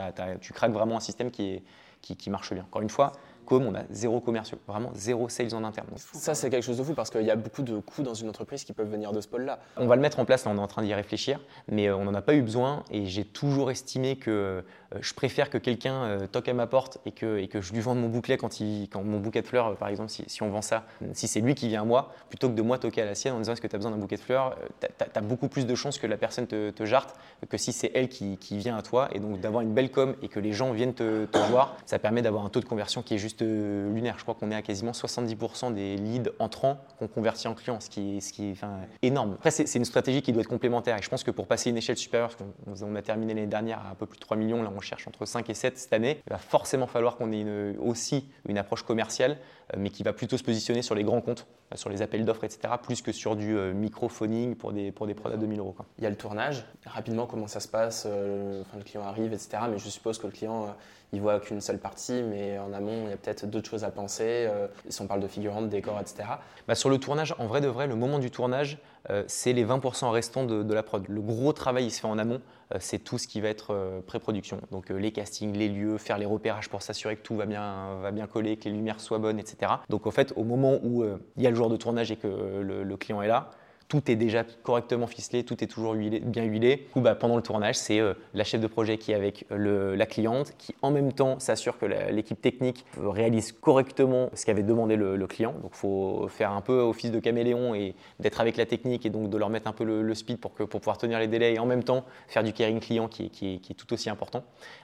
tu 0.42 0.52
craques 0.52 0.72
vraiment 0.72 0.98
un 0.98 1.02
système 1.02 1.30
qui 1.30 1.52
est, 1.52 1.63
qui, 2.02 2.30
marche 2.30 2.54
bien. 2.54 2.64
Encore 2.64 2.82
une 2.82 2.90
fois, 2.90 3.12
comme 3.50 3.66
on 3.66 3.74
a 3.74 3.82
zéro 3.90 4.20
commerciaux, 4.20 4.60
vraiment 4.68 4.92
zéro 4.94 5.28
sales 5.28 5.56
en 5.56 5.64
interne. 5.64 5.88
Ça, 5.98 6.36
c'est 6.36 6.52
quelque 6.52 6.64
chose 6.64 6.78
de 6.78 6.84
fou 6.84 6.94
parce 6.94 7.10
qu'il 7.10 7.24
y 7.24 7.32
a 7.32 7.36
beaucoup 7.36 7.64
de 7.64 7.80
coûts 7.80 8.04
dans 8.04 8.14
une 8.14 8.30
entreprise 8.30 8.64
qui 8.64 8.74
peuvent 8.74 8.90
venir 8.90 9.12
de 9.12 9.22
ce 9.22 9.28
pôle-là. 9.28 9.60
On 9.76 9.88
va 9.88 9.96
le 9.96 10.02
mettre 10.02 10.20
en 10.20 10.26
place, 10.26 10.46
on 10.46 10.56
est 10.56 10.60
en 10.60 10.68
train 10.68 10.84
d'y 10.84 10.94
réfléchir, 10.94 11.40
mais 11.68 11.88
euh, 11.88 11.98
on 11.98 12.06
n'en 12.06 12.14
a 12.14 12.22
pas 12.22 12.36
eu 12.36 12.44
besoin 12.44 12.84
et 12.92 13.08
j'ai 13.08 13.26
toujours 13.26 13.72
estimé 13.72 14.18
que 14.18 14.30
euh, 14.30 14.62
je 15.02 15.14
préfère 15.16 15.50
que 15.50 15.58
quelqu'un 15.58 16.04
euh, 16.04 16.28
toque 16.28 16.48
à 16.48 16.54
ma 16.54 16.68
porte 16.68 17.00
et 17.06 17.12
que, 17.12 17.40
et 17.40 17.48
que 17.48 17.60
je 17.60 17.74
lui 17.74 17.80
vende 17.80 18.00
mon 18.00 18.08
bouclet 18.08 18.38
quand, 18.38 18.60
il, 18.60 18.88
quand 18.88 19.04
mon 19.04 19.20
bouquet 19.20 19.42
de 19.42 19.48
fleurs, 19.48 19.76
par 19.78 19.88
exemple, 19.88 20.10
si, 20.10 20.44
on 20.44 20.50
vend 20.50 20.62
ça, 20.62 20.86
si 21.14 21.28
c'est 21.28 21.42
lui 21.42 21.56
qui 21.56 21.68
vient 21.70 21.82
à 21.82 21.86
moi, 21.86 22.14
plutôt 22.30 22.50
que 22.50 22.56
de 22.56 22.62
moi 22.62 22.78
toquer 22.78 23.02
à 23.02 23.06
la 23.06 23.16
sienne 23.16 23.34
en 23.34 23.40
disant 23.40 23.54
est-ce 23.54 23.62
que 23.62 23.68
tu 23.68 23.76
as 23.76 23.80
besoin 23.80 23.92
d'un 23.92 23.98
bouquet 23.98 24.18
de 24.18 24.22
fleurs, 24.22 24.56
tu 24.80 24.88
as, 24.88 25.22
beaucoup 25.22 25.48
plus 25.48 25.66
de 25.66 25.74
chances 25.74 25.98
que 25.98 26.08
la 26.08 26.18
personne 26.18 26.46
te, 26.46 26.70
te 26.70 26.86
jarte 26.86 27.16
que 27.48 27.58
si 27.58 27.74
c'est 27.74 27.92
elle 27.96 28.10
qui, 28.10 28.38
vient 28.52 28.78
à 28.78 28.82
toi. 28.82 29.10
Et 29.14 29.20
donc 29.20 29.40
d'avoir 29.40 29.62
une 29.62 29.74
belle 29.74 29.92
com 29.92 30.16
et 30.22 30.28
que 30.28 30.40
les 30.40 30.54
gens 30.54 30.72
viennent 30.72 30.94
te, 30.94 31.26
te 31.26 31.38
voir, 31.50 31.76
ça 31.86 31.98
permet 32.00 32.22
d'avoir 32.22 32.46
un 32.46 32.50
taux 32.50 32.60
de 32.60 32.66
conversion 32.66 33.02
qui 33.02 33.16
est 33.16 33.18
juste 33.18 33.38
lunaire. 33.45 34.15
Je 34.17 34.23
crois 34.23 34.36
qu'on 34.36 34.52
est 34.52 34.56
à 34.56 34.62
quasiment 34.62 34.91
70% 34.91 35.73
des 35.73 35.97
leads 35.97 36.32
entrants 36.39 36.78
qu'on 36.97 37.08
convertit 37.08 37.47
en 37.47 37.54
clients, 37.54 37.80
ce 37.80 37.89
qui 37.89 38.17
est, 38.17 38.65
énorme. 39.02 39.34
Après, 39.34 39.52
c'est 39.52 39.75
une 39.75 39.86
stratégie 39.86 40.21
qui 40.21 40.34
doit 40.34 40.41
être 40.41 40.47
complémentaire 40.47 40.97
et 40.97 41.02
je 41.02 41.10
pense 41.10 41.23
que 41.23 41.32
pour 41.32 41.47
passer 41.47 41.69
une 41.69 41.78
échelle 41.78 41.97
supérieure, 41.97 42.32
parce 42.65 42.80
qu'on 42.82 42.95
a 42.95 43.02
terminé 43.02 43.34
l'année 43.34 43.47
dernière 43.47 43.80
à 43.80 43.91
un 43.91 43.95
peu 43.95 44.06
plus 44.06 44.17
de 44.17 44.21
3 44.21 44.38
millions, 44.38 44.63
là 44.63 44.71
on 44.75 44.80
cherche 44.80 45.08
entre 45.08 45.25
5 45.25 45.49
et 45.49 45.54
7 45.54 45.78
cette 45.78 45.93
année, 45.93 46.21
il 46.28 46.30
va 46.30 46.38
forcément 46.38 46.88
falloir 46.88 47.17
qu'on 47.17 47.32
ait 47.32 47.78
aussi 47.78 48.30
une 48.47 48.58
approche 48.58 48.84
commerciale, 48.84 49.38
euh, 49.73 49.78
mais 49.80 49.89
qui 49.89 50.04
va 50.04 50.13
plutôt 50.13 50.38
se 50.38 50.43
positionner 50.43 50.82
sur 50.82 50.95
les 50.95 51.04
grands 51.04 51.21
comptes, 51.21 51.47
euh, 51.71 51.75
sur 51.75 51.89
les 51.89 52.02
appels 52.02 52.25
d'offres, 52.25 52.43
etc., 52.43 52.73
plus 52.82 53.02
que 53.02 53.12
sur 53.12 53.36
du 53.36 53.58
euh, 53.58 53.73
microphoning 53.73 54.56
pour 54.56 54.73
des, 54.73 54.91
pour 54.91 55.08
des 55.08 55.13
produits 55.13 55.38
à 55.38 55.39
2000 55.39 55.60
euros. 55.60 55.75
Il 55.97 56.04
y 56.04 56.08
a 56.08 56.10
le 56.10 56.15
tournage, 56.15 56.65
rapidement 56.86 57.25
comment 57.28 57.47
ça 57.47 57.60
se 57.60 57.67
passe, 57.67 58.06
le 58.06 58.84
client 58.84 59.04
arrive, 59.04 59.34
etc., 59.34 59.63
mais 59.69 59.78
je 59.78 59.89
suppose 59.89 60.17
que 60.17 60.28
le 60.28 60.34
client 60.34 60.75
il 61.12 61.21
voit 61.21 61.39
qu'une 61.39 61.62
seule 61.62 61.80
partie, 61.80 62.21
mais 62.23 62.60
en 62.60 62.71
amont, 62.73 63.06
il 63.06 63.10
y 63.10 63.13
a 63.13 63.17
peut-être 63.17 63.29
d'autres 63.46 63.70
choses 63.70 63.84
à 63.84 63.92
penser. 63.92 64.48
Euh, 64.48 64.68
si 64.89 65.02
on 65.02 65.08
parle 65.08 65.22
de 65.22 65.28
figurants, 65.28 65.62
de 65.62 65.68
décors, 65.68 66.00
etc. 66.00 66.30
Bah, 66.68 66.76
sur 66.76 66.89
le 66.89 66.98
tournage, 66.98 67.36
en 67.38 67.48
vrai 67.48 67.62
de 67.62 67.68
vrai, 67.68 67.88
le 67.88 67.96
moment 67.96 68.20
du 68.20 68.32
tournage, 68.32 68.78
euh, 69.10 69.24
c'est 69.28 69.54
les 69.54 69.65
20% 69.65 70.10
restants 70.10 70.46
de, 70.46 70.74
la 70.74 70.84
prod. 70.84 71.06
Le 71.08 71.22
gros 71.22 71.54
travail, 71.54 71.86
il 71.86 71.92
se 71.92 72.02
fait 72.02 72.08
en 72.08 72.18
amont. 72.18 72.42
Euh, 72.74 72.78
c'est 72.80 73.00
tout 73.00 73.18
ce 73.18 73.28
qui 73.28 73.42
va 73.42 73.50
être 73.50 74.02
pré-production. 74.08 74.60
Donc 74.72 74.89
les 74.89 75.12
castings, 75.12 75.56
les 75.56 75.70
lieux, 75.70 75.98
faire 75.98 76.18
les 76.18 76.26
repérages 76.26 76.70
pour 76.70 76.82
s'assurer 76.82 77.15
que 77.15 77.24
tout 77.24 77.36
va 77.36 77.46
bien, 77.46 78.00
va 78.02 78.12
bien 78.12 78.28
coller, 78.28 78.58
que 78.58 78.65
les 78.65 78.72
lumières 78.72 79.00
soient 79.00 79.20
bonnes, 79.20 79.39
etc. 79.39 79.74
Donc 79.89 80.06
au 80.06 80.12
fait, 80.12 80.34
au 80.36 80.44
moment 80.44 80.80
où 80.84 81.04
il 81.38 81.44
y 81.44 81.48
a 81.48 81.50
le 81.50 81.56
jour 81.56 81.70
de 81.70 81.78
tournage 81.78 82.12
et 82.12 82.15
que 82.15 82.28
le 82.28 82.98
client 82.98 83.22
est 83.22 83.28
là, 83.28 83.52
tout 83.89 84.10
est 84.10 84.15
déjà 84.15 84.43
correctement 84.63 85.08
ficelé, 85.08 85.43
tout 85.43 85.62
est 85.63 85.67
toujours 85.67 85.95
bien 85.95 86.43
huilé. 86.43 86.88
Du 86.95 87.02
bah, 87.02 87.15
pendant 87.15 87.36
le 87.36 87.41
tournage, 87.41 87.75
c'est 87.75 87.99
euh, 87.99 88.13
la 88.36 88.43
chef 88.43 88.62
de 88.62 88.67
projet 88.67 88.99
qui 88.99 89.12
est 89.12 89.15
avec 89.15 89.45
euh, 89.52 89.95
la 89.95 90.06
cliente, 90.06 90.54
qui 90.60 90.75
en 90.84 90.91
même 90.91 91.12
temps 91.12 91.39
s'assure 91.39 91.80
que 91.80 91.88
l'équipe 92.12 92.39
technique 92.39 92.86
réalise 92.97 93.52
correctement 93.52 94.30
ce 94.36 94.45
qu'avait 94.45 94.63
demandé 94.63 94.95
le, 94.95 95.28
client. 95.28 95.54
Donc 95.62 95.71
il 95.73 95.78
faut 95.78 96.28
faire 96.30 96.52
un 96.52 96.62
peu 96.62 96.80
office 96.80 97.12
de 97.12 97.19
caméléon 97.19 97.73
et 97.73 97.95
d'être 98.19 98.39
avec 98.41 98.58
la 98.58 98.65
technique 98.65 99.06
et 99.06 99.10
donc 99.10 99.30
de 99.30 99.38
leur 99.38 99.49
mettre 99.49 99.67
un 99.67 99.73
peu 99.73 99.84
le, 99.84 100.13
speed 100.13 100.38
pour, 100.38 100.54
que, 100.54 100.63
pour 100.63 100.82
pouvoir 100.82 100.97
tenir 100.97 101.19
les 101.19 101.28
délais 101.28 101.56
et 101.56 101.60
en 101.60 101.65
même 101.65 101.84
temps 101.84 102.06
faire 102.28 102.43
du 102.43 102.54
caring 102.54 102.80
client 102.80 103.08
qui 103.08 103.32
est, 103.41 103.73
tout 103.73 103.91
aussi 103.93 104.10
important. 104.10 104.43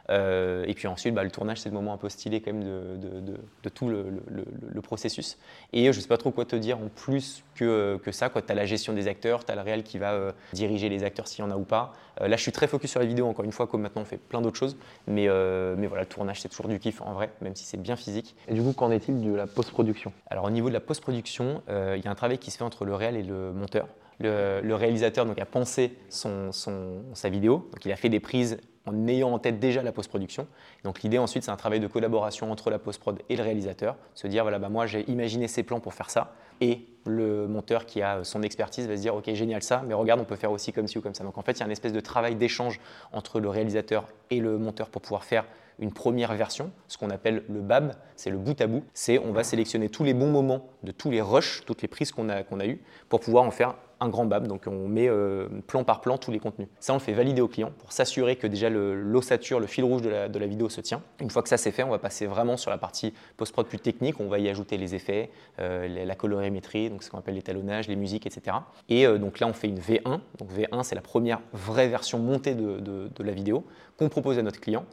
Euh, 0.09 0.65
et 0.67 0.73
puis 0.73 0.87
ensuite, 0.87 1.13
bah, 1.13 1.23
le 1.23 1.31
tournage, 1.31 1.59
c'est 1.59 1.69
le 1.69 1.75
moment 1.75 1.93
un 1.93 1.97
peu 1.97 2.09
stylé 2.09 2.41
quand 2.41 2.53
même 2.53 2.63
de, 2.63 3.21
de, 3.63 3.69
tout 3.69 3.87
le, 3.87 4.81
processus. 4.81 5.37
Et 5.73 5.91
je 5.91 5.97
ne 5.97 6.01
sais 6.01 6.07
pas 6.07 6.17
trop 6.17 6.31
quoi 6.31 6.45
te 6.45 6.55
dire 6.55 6.77
en 6.77 6.89
plus 6.89 7.43
que, 7.55 7.99
que 8.03 8.11
ça. 8.11 8.29
Tu 8.29 8.51
as 8.51 8.55
la 8.55 8.65
gestion 8.65 8.94
des 8.95 9.07
acteurs, 9.07 9.45
tu 9.45 9.51
as 9.51 9.55
le 9.55 9.61
réel 9.61 9.83
qui 9.83 9.97
va 9.97 10.13
euh, 10.13 10.31
diriger 10.53 10.89
les 10.89 11.03
acteurs 11.03 11.27
s'il 11.27 11.43
y 11.43 11.47
en 11.47 11.51
a 11.51 11.55
ou 11.55 11.63
pas. 11.63 11.93
Euh, 12.21 12.27
là, 12.27 12.37
je 12.37 12.41
suis 12.41 12.51
très 12.51 12.67
focus 12.67 12.91
sur 12.91 12.99
la 12.99 13.05
vidéo, 13.05 13.27
encore 13.27 13.45
une 13.45 13.51
fois, 13.51 13.67
comme 13.67 13.81
maintenant 13.81 14.01
on 14.01 14.05
fait 14.05 14.17
plein 14.17 14.41
d'autres 14.41 14.57
choses. 14.57 14.77
Mais, 15.07 15.27
euh, 15.27 15.75
mais 15.77 15.87
voilà, 15.87 16.03
le 16.03 16.09
tournage, 16.09 16.41
c'est 16.41 16.49
toujours 16.49 16.67
du 16.67 16.79
kiff 16.79 17.01
en 17.01 17.13
vrai, 17.13 17.31
même 17.41 17.55
si 17.55 17.65
c'est 17.65 17.77
bien 17.77 17.95
physique. 17.95 18.35
Et 18.47 18.53
du 18.53 18.61
coup, 18.61 18.73
qu'en 18.73 18.91
est-il 18.91 19.21
de 19.21 19.33
la 19.33 19.47
post-production? 19.47 20.11
Alors, 20.27 20.45
au 20.45 20.49
niveau 20.49 20.69
de 20.69 20.73
la 20.73 20.79
post-production, 20.79 21.61
il 21.67 22.01
y 22.03 22.07
a 22.07 22.11
un 22.11 22.15
travail 22.15 22.37
qui 22.37 22.51
se 22.51 22.57
fait 22.57 22.63
entre 22.63 22.85
le 22.85 22.95
réel 22.95 23.15
et 23.15 23.23
le 23.23 23.51
monteur. 23.51 23.87
Le, 24.19 24.73
réalisateur 24.73 25.25
donc, 25.25 25.39
a 25.39 25.45
pensé 25.45 25.97
son, 26.09 26.51
son, 26.53 27.03
sa 27.13 27.29
vidéo, 27.29 27.69
donc 27.71 27.83
il 27.83 27.91
a 27.91 27.97
fait 27.97 28.09
des 28.09 28.21
prises 28.21 28.57
en 28.85 29.07
ayant 29.07 29.31
en 29.31 29.39
tête 29.39 29.59
déjà 29.59 29.83
la 29.83 29.91
post-production. 29.91 30.47
Donc 30.83 31.01
l'idée 31.01 31.17
ensuite, 31.17 31.43
c'est 31.43 31.51
un 31.51 31.57
travail 31.57 31.79
de 31.79 31.87
collaboration 31.87 32.51
entre 32.51 32.69
la 32.69 32.79
post-prod 32.79 33.21
et 33.29 33.35
le 33.35 33.43
réalisateur, 33.43 33.95
se 34.13 34.27
dire 34.27 34.43
voilà, 34.43 34.59
bah, 34.59 34.69
moi 34.69 34.85
j'ai 34.85 35.09
imaginé 35.09 35.47
ces 35.47 35.63
plans 35.63 35.79
pour 35.79 35.93
faire 35.93 36.09
ça, 36.09 36.33
et 36.61 36.85
le 37.05 37.47
monteur 37.47 37.85
qui 37.85 38.01
a 38.01 38.23
son 38.23 38.41
expertise 38.41 38.87
va 38.87 38.95
se 38.95 39.01
dire 39.01 39.15
ok 39.15 39.33
génial 39.33 39.61
ça, 39.61 39.83
mais 39.85 39.93
regarde 39.93 40.19
on 40.19 40.25
peut 40.25 40.35
faire 40.35 40.51
aussi 40.51 40.71
comme 40.73 40.87
ci 40.87 40.97
ou 40.97 41.01
comme 41.01 41.15
ça. 41.15 41.23
Donc 41.23 41.37
en 41.37 41.41
fait 41.41 41.53
il 41.53 41.59
y 41.59 41.63
a 41.63 41.65
une 41.65 41.71
espèce 41.71 41.93
de 41.93 41.99
travail 41.99 42.35
d'échange 42.35 42.79
entre 43.11 43.39
le 43.39 43.49
réalisateur 43.49 44.07
et 44.29 44.39
le 44.39 44.57
monteur 44.57 44.89
pour 44.89 45.01
pouvoir 45.01 45.23
faire 45.23 45.45
une 45.79 45.91
première 45.91 46.33
version, 46.33 46.71
ce 46.87 46.97
qu'on 46.97 47.09
appelle 47.09 47.43
le 47.49 47.59
BAB, 47.59 47.93
c'est 48.15 48.29
le 48.29 48.37
bout 48.37 48.59
à 48.61 48.67
bout. 48.67 48.83
C'est 48.93 49.19
on 49.19 49.33
va 49.33 49.43
sélectionner 49.43 49.89
tous 49.89 50.03
les 50.03 50.13
bons 50.13 50.31
moments 50.31 50.67
de 50.83 50.91
tous 50.91 51.11
les 51.11 51.21
rushs, 51.21 51.63
toutes 51.65 51.81
les 51.81 51.87
prises 51.87 52.11
qu'on 52.11 52.29
a, 52.29 52.43
qu'on 52.43 52.59
a 52.59 52.65
eues, 52.65 52.81
pour 53.09 53.19
pouvoir 53.19 53.43
en 53.43 53.51
faire 53.51 53.75
un 53.99 54.09
grand 54.09 54.25
BAB. 54.25 54.47
Donc 54.47 54.63
on 54.67 54.87
met 54.87 55.07
euh, 55.07 55.47
plan 55.67 55.83
par 55.83 56.01
plan 56.01 56.17
tous 56.17 56.31
les 56.31 56.39
contenus. 56.39 56.67
Ça, 56.79 56.93
on 56.93 56.97
le 56.97 57.01
fait 57.01 57.13
valider 57.13 57.41
au 57.41 57.47
client 57.47 57.71
pour 57.79 57.91
s'assurer 57.91 58.35
que 58.35 58.47
déjà 58.47 58.69
l'ossature, 58.69 59.59
le, 59.59 59.67
fil 59.67 59.83
rouge 59.83 60.01
de 60.01 60.09
la, 60.09 60.47
vidéo 60.47 60.69
se 60.69 60.81
tient. 60.81 61.01
Une 61.19 61.29
fois 61.29 61.41
que 61.41 61.49
ça 61.49 61.57
c'est 61.57 61.71
fait, 61.71 61.83
on 61.83 61.89
va 61.89 61.99
passer 61.99 62.25
vraiment 62.25 62.57
sur 62.57 62.71
la 62.71 62.77
partie 62.77 63.13
post-prod 63.37 63.65
plus 63.67 63.79
technique. 63.79 64.19
On 64.19 64.27
va 64.27 64.39
y 64.39 64.49
ajouter 64.49 64.77
les 64.77 64.95
effets, 64.95 65.29
euh, 65.59 66.05
la 66.05 66.15
colorimétrie, 66.15 66.89
donc 66.89 67.03
ce 67.03 67.09
qu'on 67.09 67.19
appelle 67.19 67.35
l'étalonnage, 67.35 67.87
les 67.87 67.95
musiques, 67.95 68.25
etc. 68.25 68.57
Et 68.89 69.05
euh, 69.05 69.17
donc 69.17 69.39
là, 69.39 69.47
on 69.47 69.53
fait 69.53 69.67
une 69.67 69.79
V1. 69.79 70.19
Donc 70.39 70.51
V1, 70.51 70.83
c'est 70.83 70.95
la 70.95 71.01
première 71.01 71.41
vraie 71.53 71.87
version 71.87 72.19
montée 72.19 72.55
de 72.55 73.23
la 73.23 73.31
vidéo 73.31 73.65
qu'on 73.97 74.09
propose 74.09 74.37
à 74.37 74.41
notre 74.41 74.59
client. 74.59 74.85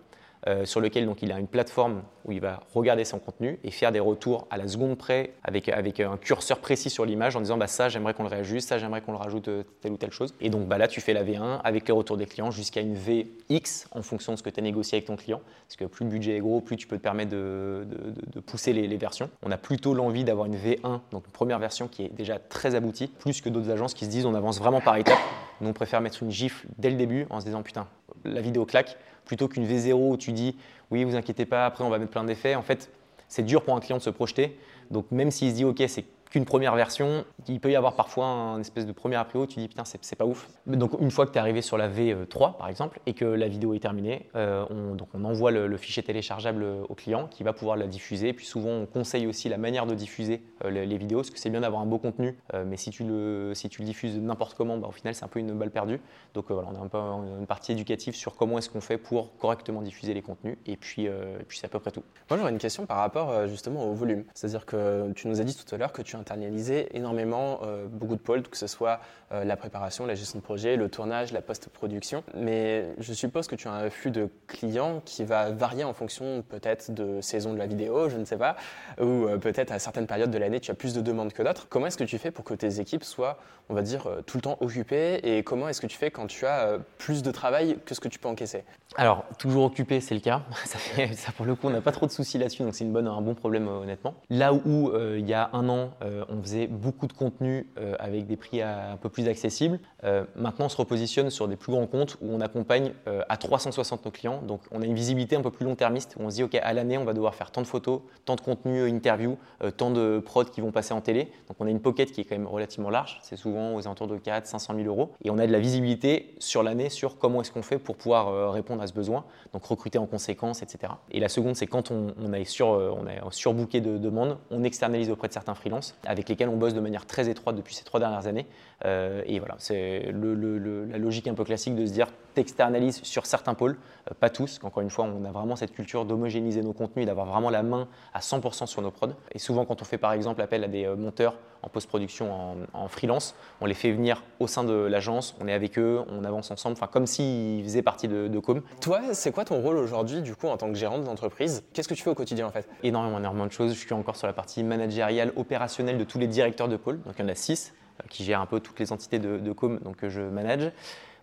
Euh, 0.48 0.64
sur 0.64 0.80
lequel 0.80 1.06
donc, 1.06 1.22
il 1.22 1.30
a 1.30 1.38
une 1.38 1.46
plateforme 1.46 2.02
où 2.24 2.32
il 2.32 2.40
va 2.40 2.60
regarder 2.74 3.04
son 3.04 3.20
contenu 3.20 3.60
et 3.62 3.70
faire 3.70 3.92
des 3.92 4.00
retours 4.00 4.48
à 4.50 4.56
la 4.56 4.66
seconde 4.66 4.98
près 4.98 5.34
avec, 5.44 5.68
avec 5.68 6.00
un 6.00 6.16
curseur 6.16 6.58
précis 6.58 6.90
sur 6.90 7.04
l'image 7.04 7.36
en 7.36 7.40
disant 7.40 7.56
bah, 7.56 7.68
ça 7.68 7.88
j'aimerais 7.88 8.12
qu'on 8.12 8.24
le 8.24 8.28
réajuste, 8.28 8.68
ça 8.68 8.78
j'aimerais 8.78 9.02
qu'on 9.02 9.12
le 9.12 9.18
rajoute 9.18 9.46
euh, 9.46 9.62
telle 9.80 9.92
ou 9.92 9.96
telle 9.96 10.10
chose. 10.10 10.34
Et 10.40 10.50
donc 10.50 10.66
bah, 10.66 10.78
là 10.78 10.88
tu 10.88 11.00
fais 11.00 11.12
la 11.12 11.22
V1 11.22 11.60
avec 11.62 11.86
les 11.86 11.94
retours 11.94 12.16
des 12.16 12.26
clients 12.26 12.50
jusqu'à 12.50 12.80
une 12.80 12.94
VX 12.94 13.86
en 13.92 14.02
fonction 14.02 14.32
de 14.32 14.38
ce 14.38 14.42
que 14.42 14.50
tu 14.50 14.58
as 14.58 14.62
négocié 14.64 14.96
avec 14.96 15.06
ton 15.06 15.16
client. 15.16 15.40
Parce 15.68 15.76
que 15.76 15.84
plus 15.84 16.04
le 16.04 16.10
budget 16.10 16.36
est 16.36 16.40
gros, 16.40 16.60
plus 16.60 16.76
tu 16.76 16.88
peux 16.88 16.96
te 16.96 17.02
permettre 17.02 17.30
de, 17.30 17.86
de, 18.34 18.40
pousser 18.40 18.72
les, 18.72 18.88
les, 18.88 18.96
versions. 18.96 19.30
On 19.42 19.50
a 19.52 19.58
plutôt 19.58 19.94
l'envie 19.94 20.24
d'avoir 20.24 20.46
une 20.46 20.56
V1, 20.56 21.00
donc 21.12 21.24
une 21.26 21.32
première 21.32 21.60
version 21.60 21.86
qui 21.86 22.04
est 22.04 22.12
déjà 22.12 22.38
très 22.38 22.74
aboutie, 22.74 23.06
plus 23.06 23.40
que 23.40 23.48
d'autres 23.48 23.70
agences 23.70 23.94
qui 23.94 24.04
se 24.04 24.10
disent 24.10 24.26
on 24.26 24.34
avance 24.34 24.58
vraiment 24.58 24.80
par 24.80 24.96
étapes. 24.96 25.18
Nous 25.60 25.68
on 25.68 25.72
préfère 25.72 26.00
mettre 26.00 26.22
une 26.22 26.30
gifle 26.30 26.66
dès 26.78 26.90
le 26.90 26.96
début 26.96 27.26
en 27.30 27.40
se 27.40 27.46
disant 27.46 27.62
putain 27.62 27.86
la 28.24 28.40
vidéo 28.40 28.64
claque 28.64 28.96
plutôt 29.24 29.48
qu'une 29.48 29.66
V0 29.66 29.92
où 29.92 30.16
tu 30.16 30.32
dis 30.32 30.56
oui, 30.90 31.04
vous 31.04 31.16
inquiétez 31.16 31.46
pas, 31.46 31.66
après 31.66 31.84
on 31.84 31.88
va 31.88 31.98
mettre 31.98 32.10
plein 32.10 32.24
d'effets. 32.24 32.54
En 32.54 32.62
fait, 32.62 32.90
c'est 33.28 33.42
dur 33.42 33.62
pour 33.62 33.74
un 33.74 33.80
client 33.80 33.96
de 33.96 34.02
se 34.02 34.10
projeter. 34.10 34.58
Donc 34.90 35.10
même 35.10 35.30
s'il 35.30 35.50
se 35.50 35.56
dit 35.56 35.64
ok, 35.64 35.82
c'est 35.88 36.04
qu'une 36.32 36.46
première 36.46 36.74
version. 36.74 37.26
Il 37.46 37.60
peut 37.60 37.70
y 37.70 37.76
avoir 37.76 37.94
parfois 37.94 38.24
un 38.24 38.60
espèce 38.60 38.86
de 38.86 38.92
premier 38.92 39.16
a 39.16 39.24
priori 39.24 39.46
où 39.46 39.52
tu 39.52 39.60
dis 39.60 39.68
putain, 39.68 39.84
c'est 39.84 40.16
pas 40.16 40.24
ouf. 40.24 40.48
Donc 40.66 40.98
une 40.98 41.10
fois 41.10 41.26
que 41.26 41.32
tu 41.32 41.36
es 41.36 41.40
arrivé 41.40 41.60
sur 41.60 41.76
la 41.76 41.90
V3 41.90 42.56
par 42.56 42.68
exemple 42.68 43.00
et 43.04 43.12
que 43.12 43.26
la 43.26 43.48
vidéo 43.48 43.74
est 43.74 43.80
terminée, 43.80 44.30
euh, 44.34 44.64
on, 44.70 44.94
donc 44.94 45.08
on 45.12 45.24
envoie 45.24 45.50
le, 45.50 45.76
fichier 45.76 46.02
téléchargeable 46.02 46.64
au 46.88 46.94
client 46.94 47.26
qui 47.26 47.42
va 47.42 47.52
pouvoir 47.52 47.76
la 47.76 47.86
diffuser. 47.86 48.32
Puis 48.32 48.46
souvent 48.46 48.70
on 48.70 48.86
conseille 48.86 49.26
aussi 49.26 49.50
la 49.50 49.58
manière 49.58 49.84
de 49.84 49.94
diffuser 49.94 50.42
euh, 50.64 50.70
les, 50.70 50.96
vidéos 50.96 51.18
parce 51.18 51.30
que 51.30 51.38
c'est 51.38 51.50
bien 51.50 51.60
d'avoir 51.60 51.82
un 51.82 51.86
beau 51.86 51.98
contenu, 51.98 52.38
euh, 52.54 52.64
mais 52.66 52.78
si 52.78 52.90
tu 52.90 53.04
le, 53.04 53.52
si 53.54 53.68
tu 53.68 53.82
le 53.82 53.86
diffuses 53.86 54.18
n'importe 54.18 54.54
comment, 54.54 54.78
bah, 54.78 54.88
au 54.88 54.92
final 54.92 55.14
c'est 55.14 55.24
un 55.24 55.28
peu 55.28 55.38
une 55.38 55.52
balle 55.52 55.70
perdue. 55.70 56.00
Donc 56.32 56.50
voilà, 56.50 56.70
on 56.72 56.80
a 56.80 56.84
un 56.84 56.88
peu 56.88 56.98
une 57.40 57.46
partie 57.46 57.72
éducative 57.72 58.14
sur 58.14 58.36
comment 58.36 58.56
est-ce 58.56 58.70
qu'on 58.70 58.80
fait 58.80 58.96
pour 58.96 59.36
correctement 59.36 59.82
diffuser 59.82 60.14
les 60.14 60.22
contenus 60.22 60.56
et 60.64 60.76
puis, 60.76 61.08
puis 61.46 61.58
c'est 61.58 61.66
à 61.66 61.68
peu 61.68 61.78
près 61.78 61.90
tout. 61.90 62.02
Moi 62.30 62.38
j'aurais 62.38 62.52
une 62.52 62.58
question 62.58 62.86
par 62.86 62.98
rapport 62.98 63.46
justement 63.48 63.84
au 63.84 63.92
volume. 63.92 64.24
C'est-à-dire 64.32 64.64
que 64.64 65.12
tu 65.12 65.28
nous 65.28 65.40
as 65.40 65.44
dit 65.44 65.54
tout 65.54 65.74
à 65.74 65.78
l'heure 65.78 65.92
que 65.92 66.00
tu 66.00 66.16
internaliser 66.22 66.88
énormément 66.96 67.60
euh, 67.64 67.86
beaucoup 67.88 68.14
de 68.14 68.20
pôles, 68.20 68.42
que 68.42 68.56
ce 68.56 68.68
soit 68.68 69.00
euh, 69.32 69.44
la 69.44 69.56
préparation, 69.56 70.06
la 70.06 70.14
gestion 70.14 70.38
de 70.38 70.44
projet, 70.44 70.76
le 70.76 70.88
tournage, 70.88 71.32
la 71.32 71.42
post-production. 71.42 72.22
Mais 72.34 72.86
je 72.98 73.12
suppose 73.12 73.48
que 73.48 73.56
tu 73.56 73.66
as 73.66 73.72
un 73.72 73.90
flux 73.90 74.12
de 74.12 74.28
clients 74.46 75.02
qui 75.04 75.24
va 75.24 75.50
varier 75.50 75.84
en 75.84 75.92
fonction 75.92 76.44
peut-être 76.48 76.92
de 76.92 77.20
saison 77.20 77.52
de 77.52 77.58
la 77.58 77.66
vidéo, 77.66 78.08
je 78.08 78.16
ne 78.16 78.24
sais 78.24 78.36
pas, 78.36 78.56
ou 79.00 79.26
euh, 79.26 79.38
peut-être 79.38 79.72
à 79.72 79.78
certaines 79.78 80.06
périodes 80.06 80.30
de 80.30 80.38
l'année 80.38 80.60
tu 80.60 80.70
as 80.70 80.74
plus 80.74 80.94
de 80.94 81.00
demandes 81.00 81.32
que 81.32 81.42
d'autres. 81.42 81.66
Comment 81.68 81.86
est-ce 81.86 81.96
que 81.96 82.04
tu 82.04 82.18
fais 82.18 82.30
pour 82.30 82.44
que 82.44 82.54
tes 82.54 82.78
équipes 82.78 83.04
soient, 83.04 83.38
on 83.68 83.74
va 83.74 83.82
dire, 83.82 84.08
tout 84.26 84.36
le 84.36 84.42
temps 84.42 84.58
occupées? 84.60 85.20
Et 85.24 85.42
comment 85.42 85.68
est-ce 85.68 85.80
que 85.80 85.88
tu 85.88 85.96
fais 85.96 86.10
quand 86.10 86.28
tu 86.28 86.46
as 86.46 86.78
plus 86.98 87.22
de 87.22 87.30
travail 87.32 87.78
que 87.84 87.94
ce 87.94 88.00
que 88.00 88.08
tu 88.08 88.18
peux 88.18 88.28
encaisser? 88.28 88.64
Alors, 88.96 89.24
toujours 89.38 89.64
occupé, 89.64 90.00
c'est 90.00 90.14
le 90.14 90.20
cas. 90.20 90.42
Ça, 90.66 90.78
ça, 91.14 91.32
pour 91.32 91.46
le 91.46 91.54
coup, 91.54 91.66
on 91.68 91.70
n'a 91.70 91.80
pas 91.80 91.92
trop 91.92 92.06
de 92.06 92.10
soucis 92.10 92.38
là-dessus, 92.38 92.62
donc 92.62 92.74
c'est 92.74 92.84
une 92.84 92.92
bonne, 92.92 93.08
un 93.08 93.20
bon 93.20 93.34
problème 93.34 93.66
honnêtement. 93.66 94.14
Là 94.30 94.52
où 94.52 94.92
il 95.16 95.26
y 95.26 95.34
a 95.34 95.50
un 95.52 95.68
an, 95.68 95.90
euh, 96.12 96.24
on 96.28 96.42
faisait 96.42 96.66
beaucoup 96.66 97.06
de 97.06 97.12
contenu 97.12 97.66
euh, 97.78 97.94
avec 97.98 98.26
des 98.26 98.36
prix 98.36 98.62
un 98.62 98.96
peu 99.00 99.08
plus 99.08 99.28
accessibles. 99.28 99.80
Euh, 100.04 100.24
maintenant, 100.36 100.66
on 100.66 100.68
se 100.68 100.76
repositionne 100.76 101.30
sur 101.30 101.48
des 101.48 101.56
plus 101.56 101.72
grands 101.72 101.86
comptes 101.86 102.16
où 102.20 102.30
on 102.30 102.40
accompagne 102.40 102.92
à 103.28 103.36
360 103.36 104.04
nos 104.04 104.10
clients. 104.10 104.42
Donc, 104.42 104.60
on 104.70 104.82
a 104.82 104.84
une 104.84 104.94
visibilité 104.94 105.36
un 105.36 105.42
peu 105.42 105.50
plus 105.50 105.64
long-termiste 105.64 106.16
où 106.18 106.22
on 106.22 106.30
se 106.30 106.36
dit, 106.36 106.42
OK, 106.42 106.54
à 106.54 106.72
l'année, 106.72 106.98
on 106.98 107.04
va 107.04 107.12
devoir 107.14 107.34
faire 107.34 107.50
tant 107.50 107.62
de 107.62 107.66
photos, 107.66 108.00
tant 108.24 108.36
de 108.36 108.40
contenu 108.40 108.88
interview, 108.88 109.36
tant 109.76 109.90
de 109.90 110.22
prods 110.24 110.44
qui 110.44 110.60
vont 110.60 110.72
passer 110.72 110.94
en 110.94 111.00
télé. 111.00 111.30
Donc, 111.48 111.56
on 111.60 111.66
a 111.66 111.70
une 111.70 111.80
pocket 111.80 112.12
qui 112.12 112.20
est 112.20 112.24
quand 112.24 112.36
même 112.36 112.46
relativement 112.46 112.90
large. 112.90 113.18
C'est 113.22 113.36
souvent 113.36 113.74
aux 113.74 113.86
alentours 113.86 114.06
de 114.06 114.16
4 114.16 114.46
500 114.46 114.74
000 114.76 114.86
euros. 114.86 115.12
Et 115.24 115.30
on 115.30 115.38
a 115.38 115.46
de 115.46 115.52
la 115.52 115.60
visibilité 115.60 116.34
sur 116.38 116.62
l'année 116.62 116.90
sur 116.90 117.18
comment 117.18 117.40
est-ce 117.40 117.52
qu'on 117.52 117.62
fait 117.62 117.78
pour 117.78 117.96
pouvoir 117.96 118.52
répondre 118.52 118.82
à 118.82 118.86
ce 118.86 118.92
besoin. 118.92 119.24
Donc, 119.52 119.64
recruter 119.64 119.98
en 119.98 120.06
conséquence, 120.06 120.62
etc. 120.62 120.92
Et 121.10 121.20
la 121.20 121.28
seconde, 121.28 121.56
c'est 121.56 121.66
quand 121.66 121.90
on, 121.90 122.14
on, 122.22 122.32
a 122.32 122.44
sur, 122.44 122.68
on 122.68 123.04
de 123.04 123.98
demandes, 123.98 124.38
on 124.50 124.64
externalise 124.64 125.10
auprès 125.10 125.28
de 125.28 125.32
certains 125.32 125.54
freelances 125.54 125.96
avec 126.06 126.28
lesquels 126.28 126.48
on 126.48 126.56
bosse 126.56 126.74
de 126.74 126.80
manière 126.80 127.06
très 127.06 127.28
étroite 127.28 127.56
depuis 127.56 127.74
ces 127.74 127.84
trois 127.84 128.00
dernières 128.00 128.26
années. 128.26 128.46
Euh, 128.84 129.22
et 129.26 129.38
voilà, 129.38 129.56
c'est 129.58 130.12
la 130.12 130.98
logique 130.98 131.28
un 131.28 131.34
peu 131.34 131.44
classique 131.44 131.74
de 131.74 131.86
se 131.86 131.92
dire 131.92 132.08
t'externalises 132.34 133.02
sur 133.02 133.26
certains 133.26 133.54
pôles, 133.54 133.76
pas 134.18 134.30
tous. 134.30 134.60
Encore 134.62 134.82
une 134.82 134.90
fois, 134.90 135.04
on 135.04 135.24
a 135.24 135.30
vraiment 135.30 135.56
cette 135.56 135.72
culture 135.72 136.04
d'homogénéiser 136.04 136.62
nos 136.62 136.72
contenus 136.72 137.04
et 137.04 137.06
d'avoir 137.06 137.26
vraiment 137.26 137.50
la 137.50 137.62
main 137.62 137.88
à 138.14 138.20
100% 138.20 138.66
sur 138.66 138.82
nos 138.82 138.90
prods. 138.90 139.12
Et 139.32 139.38
souvent, 139.38 139.64
quand 139.64 139.80
on 139.80 139.84
fait 139.84 139.98
par 139.98 140.12
exemple 140.12 140.42
appel 140.42 140.64
à 140.64 140.68
des 140.68 140.84
euh, 140.84 140.96
monteurs 140.96 141.36
en 141.62 141.68
post-production 141.68 142.56
en, 142.72 142.88
freelance, 142.88 143.36
on 143.60 143.66
les 143.66 143.74
fait 143.74 143.92
venir 143.92 144.24
au 144.40 144.48
sein 144.48 144.64
de 144.64 144.72
l'agence, 144.72 145.36
on 145.40 145.46
est 145.46 145.52
avec 145.52 145.78
eux, 145.78 146.00
on 146.08 146.24
avance 146.24 146.50
ensemble, 146.50 146.72
enfin 146.72 146.88
comme 146.88 147.06
s'ils 147.06 147.62
faisaient 147.62 147.82
partie 147.82 148.08
de, 148.08 148.26
de 148.26 148.38
Com. 148.40 148.62
Toi, 148.80 149.00
c'est 149.12 149.30
quoi 149.30 149.44
ton 149.44 149.60
rôle 149.60 149.76
aujourd'hui, 149.76 150.22
du 150.22 150.34
coup, 150.34 150.48
en 150.48 150.56
tant 150.56 150.68
que 150.68 150.74
gérant 150.74 150.98
d'entreprise? 150.98 151.62
Qu'est-ce 151.72 151.86
que 151.86 151.94
tu 151.94 152.02
fais 152.02 152.10
au 152.10 152.16
quotidien 152.16 152.48
en 152.48 152.50
fait? 152.50 152.68
Énormément, 152.82 153.18
énormément 153.18 153.46
de 153.46 153.52
choses. 153.52 153.74
Je 153.74 153.78
suis 153.78 153.94
encore 153.94 154.16
sur 154.16 154.26
la 154.26 154.32
partie 154.32 154.64
managériale, 154.64 155.32
opérationnelle 155.36 155.98
de 155.98 156.04
tous 156.04 156.18
les 156.18 156.26
directeurs 156.26 156.66
de 156.66 156.76
pôle. 156.76 157.00
Donc 157.02 157.14
il 157.18 157.22
y 157.22 157.24
en 157.24 157.28
a 157.28 157.36
six 157.36 157.72
euh, 158.00 158.08
qui 158.10 158.24
gèrent 158.24 158.40
un 158.40 158.46
peu 158.46 158.58
toutes 158.58 158.80
les 158.80 158.90
entités 158.90 159.20
de, 159.20 159.38
de 159.38 159.52
com 159.52 159.78
donc, 159.84 159.96
que 159.96 160.08
je 160.08 160.20
manage 160.20 160.72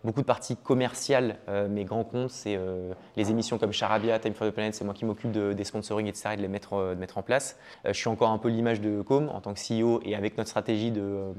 beaucoup 0.04 0.20
de 0.20 0.26
parties 0.26 0.56
commerciales, 0.56 1.36
euh, 1.48 1.68
mes 1.68 1.84
grands 1.84 2.04
comptes, 2.04 2.30
c'est 2.30 2.56
euh, 2.56 2.92
les 3.16 3.30
émissions 3.30 3.58
comme 3.58 3.72
Charabia, 3.72 4.18
Time 4.18 4.34
for 4.34 4.46
the 4.46 4.50
Planet, 4.50 4.74
c'est 4.74 4.84
moi 4.84 4.94
qui 4.94 5.04
m'occupe 5.04 5.30
de, 5.30 5.52
des 5.52 5.64
sponsoring, 5.64 6.06
etc., 6.06 6.30
et 6.32 6.36
de 6.36 6.42
les 6.42 6.48
mettre, 6.48 6.74
euh, 6.74 6.94
de 6.94 7.00
mettre 7.00 7.18
en 7.18 7.22
place. 7.22 7.58
je 7.84 7.92
suis 7.92 8.08
encore 8.08 8.30
un 8.30 8.38
peu 8.38 8.48
l'image 8.48 8.80
de 8.80 9.02
Com 9.02 9.28
en 9.28 9.40
tant 9.40 9.54
que 9.54 9.60
CEO 9.60 10.00
et 10.04 10.14
avec 10.14 10.38
notre 10.38 10.48
stratégie 10.48 10.90
de, 10.90 11.32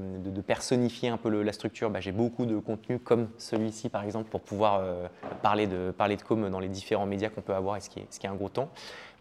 personnifier 0.45 1.09
un 1.09 1.17
peu 1.17 1.29
la 1.41 1.53
structure, 1.53 1.89
bah, 1.89 1.99
j'ai 1.99 2.11
beaucoup 2.11 2.45
de 2.45 2.57
contenu 2.57 2.99
comme 2.99 3.29
celui-ci, 3.37 3.89
par 3.89 4.03
exemple, 4.03 4.29
pour 4.29 4.41
pouvoir 4.41 4.81
parler, 5.41 5.67
de, 5.67 5.91
parler 5.91 6.17
Com 6.17 6.49
dans 6.49 6.59
les 6.59 6.67
différents 6.67 7.05
médias 7.05 7.29
qu'on 7.29 7.41
peut 7.41 7.53
avoir, 7.53 7.77
et 7.77 7.81
ce 7.81 7.89
qui 7.89 7.99
est 7.99 8.29
un 8.29 8.35
gros 8.35 8.49
temps 8.49 8.69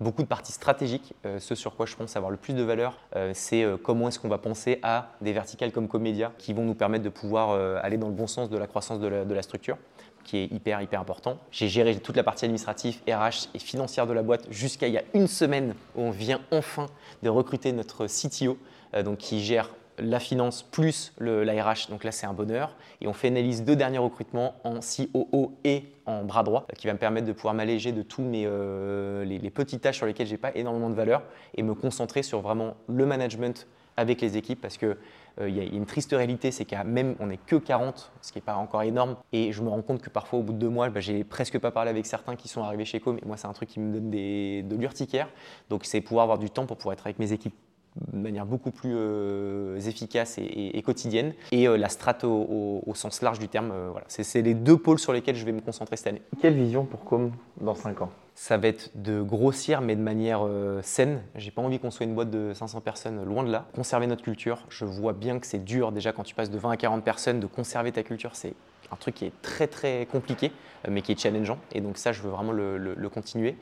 beaucoup 0.00 0.22
de 0.22 0.28
parties 0.28 0.52
stratégiques. 0.52 1.14
ce 1.38 1.54
sur 1.54 1.76
quoi 1.76 1.86
je 1.86 1.94
pense 1.94 2.16
avoir 2.16 2.30
le 2.30 2.36
plus 2.36 2.54
de 2.54 2.62
valeur, 2.62 2.98
c'est 3.34 3.64
comment 3.82 4.08
est-ce 4.08 4.18
qu'on 4.18 4.28
va 4.28 4.38
penser 4.38 4.78
à 4.82 5.12
des 5.20 5.32
verticales 5.32 5.72
comme 5.72 5.88
Comédia 5.88 6.32
qui 6.38 6.52
vont 6.52 6.64
nous 6.64 6.74
permettre 6.74 7.04
de 7.04 7.10
pouvoir 7.10 7.50
aller 7.84 7.98
dans 7.98 8.08
le 8.08 8.14
bon 8.14 8.26
sens 8.26 8.48
de 8.48 8.56
la 8.56 8.66
croissance 8.66 8.98
de 8.98 9.06
la, 9.06 9.24
de 9.24 9.34
la 9.34 9.42
structure 9.42 9.76
qui 10.24 10.38
est 10.38 10.52
hyper 10.52 10.80
hyper 10.80 11.00
important. 11.00 11.38
J'ai 11.50 11.68
géré 11.68 11.96
toute 11.96 12.16
la 12.16 12.22
partie 12.22 12.44
administrative, 12.44 13.00
RH 13.08 13.48
et 13.54 13.58
financière 13.58 14.06
de 14.06 14.12
la 14.12 14.22
boîte 14.22 14.46
jusqu'à 14.50 14.86
il 14.86 14.94
y 14.94 14.98
a 14.98 15.02
une 15.14 15.26
semaine 15.26 15.74
où 15.96 16.02
on 16.02 16.10
vient 16.10 16.40
enfin 16.50 16.86
de 17.22 17.28
recruter 17.28 17.72
notre 17.72 18.06
CTO, 18.06 18.58
euh, 18.94 19.02
donc 19.02 19.18
qui 19.18 19.40
gère 19.40 19.70
la 20.00 20.20
finance 20.20 20.62
plus 20.62 21.12
la 21.20 21.64
RH, 21.64 21.90
donc 21.90 22.04
là 22.04 22.12
c'est 22.12 22.26
un 22.26 22.32
bonheur. 22.32 22.76
Et 23.00 23.08
on 23.08 23.12
finalise 23.12 23.64
deux 23.64 23.76
derniers 23.76 23.98
recrutements 23.98 24.54
en 24.64 24.80
COO 24.80 25.52
et 25.64 25.84
en 26.06 26.24
bras 26.24 26.42
droit, 26.42 26.66
qui 26.76 26.86
va 26.86 26.92
me 26.92 26.98
permettre 26.98 27.26
de 27.26 27.32
pouvoir 27.32 27.54
m'alléger 27.54 27.92
de 27.92 28.02
tous 28.02 28.22
mes, 28.22 28.44
euh, 28.46 29.24
les, 29.24 29.50
petites 29.50 29.82
tâches 29.82 29.96
sur 29.96 30.06
lesquelles 30.06 30.26
j'ai 30.26 30.38
pas 30.38 30.52
énormément 30.54 30.90
de 30.90 30.94
valeur 30.94 31.22
et 31.54 31.62
me 31.62 31.74
concentrer 31.74 32.22
sur 32.22 32.40
vraiment 32.40 32.76
le 32.88 33.06
management 33.06 33.66
avec 33.96 34.20
les 34.20 34.36
équipes 34.36 34.60
parce 34.60 34.78
que 34.78 34.96
euh, 35.40 35.48
il 35.48 35.56
y 35.56 35.60
a 35.60 35.64
une 35.64 35.86
triste 35.86 36.12
réalité, 36.12 36.50
c'est 36.50 36.64
qu'à 36.64 36.84
même 36.84 37.16
on 37.20 37.26
n'est 37.26 37.36
que 37.36 37.56
40, 37.56 38.12
ce 38.20 38.32
qui 38.32 38.38
n'est 38.38 38.42
pas 38.42 38.56
encore 38.56 38.82
énorme. 38.82 39.16
Et 39.32 39.52
je 39.52 39.62
me 39.62 39.68
rends 39.68 39.82
compte 39.82 40.02
que 40.02 40.10
parfois, 40.10 40.38
au 40.38 40.42
bout 40.42 40.52
de 40.52 40.58
deux 40.58 40.68
mois, 40.68 40.88
bah, 40.88 41.00
j'ai 41.00 41.22
presque 41.24 41.58
pas 41.58 41.70
parlé 41.70 41.90
avec 41.90 42.06
certains 42.06 42.36
qui 42.36 42.48
sont 42.48 42.62
arrivés 42.62 42.84
chez 42.84 43.00
Com. 43.00 43.18
Et 43.18 43.26
moi, 43.26 43.36
c'est 43.36 43.46
un 43.46 43.52
truc 43.52 43.68
qui 43.68 43.80
me 43.80 43.92
donne 43.92 44.10
des, 44.10 44.62
de 44.62 44.76
l'urticaire. 44.76 45.28
Donc, 45.68 45.84
c'est 45.84 46.00
pouvoir 46.00 46.24
avoir 46.24 46.38
du 46.38 46.50
temps 46.50 46.66
pour 46.66 46.76
pouvoir 46.76 46.94
être 46.94 47.06
avec 47.06 47.18
mes 47.18 47.32
équipes 47.32 47.54
de 48.12 48.18
manière 48.18 48.46
beaucoup 48.46 48.70
plus 48.70 48.92
euh, 48.94 49.78
efficace 49.80 50.38
et, 50.38 50.80
quotidienne. 50.82 51.34
Et 51.52 51.66
euh, 51.68 51.76
la 51.76 51.88
strate 51.88 52.24
au, 52.24 52.82
sens 52.94 53.22
large 53.22 53.38
du 53.38 53.48
terme, 53.48 53.72
voilà. 53.90 54.06
c'est 54.08 54.42
les 54.42 54.54
deux 54.54 54.76
pôles 54.76 54.98
sur 54.98 55.12
lesquels 55.12 55.36
je 55.36 55.44
vais 55.44 55.52
me 55.52 55.60
concentrer 55.60 55.96
cette 55.96 56.08
année. 56.08 56.22
Quelle 56.40 56.54
vision 56.54 56.84
pour 56.84 57.04
Com 57.04 57.32
dans 57.60 57.74
5 57.74 58.02
ans? 58.02 58.10
Ça 58.34 58.56
va 58.56 58.68
être 58.68 58.90
de 58.94 59.20
grossir, 59.20 59.82
mais 59.82 59.96
de 59.96 60.00
manière 60.00 60.40
euh, 60.46 60.80
saine. 60.82 61.20
J'ai 61.34 61.50
pas 61.50 61.60
envie 61.60 61.78
qu'on 61.78 61.90
soit 61.90 62.06
une 62.06 62.14
boîte 62.14 62.30
de 62.30 62.52
500 62.54 62.80
personnes, 62.80 63.22
loin 63.22 63.44
de 63.44 63.50
là. 63.50 63.66
Conserver 63.74 64.06
notre 64.06 64.22
culture, 64.22 64.64
je 64.70 64.86
vois 64.86 65.12
bien 65.12 65.38
que 65.38 65.46
c'est 65.46 65.62
dur 65.62 65.92
déjà 65.92 66.12
quand 66.12 66.22
tu 66.22 66.34
passes 66.34 66.50
de 66.50 66.58
20 66.58 66.70
à 66.70 66.76
40 66.78 67.04
personnes, 67.04 67.40
de 67.40 67.46
conserver 67.46 67.92
ta 67.92 68.02
culture, 68.02 68.34
c'est 68.34 68.54
un 68.90 68.96
truc 68.96 69.16
qui 69.16 69.26
est 69.26 69.32
très 69.42 69.66
très 69.66 70.06
compliqué, 70.10 70.52
euh, 70.86 70.90
mais 70.90 71.02
qui 71.02 71.12
est 71.12 71.20
challengeant. 71.20 71.58
Et 71.72 71.82
donc 71.82 71.98
ça, 71.98 72.12
je 72.12 72.22
veux 72.22 72.30
vraiment 72.30 72.52
le, 72.52 72.78
le 72.78 73.08
continuer. 73.10 73.56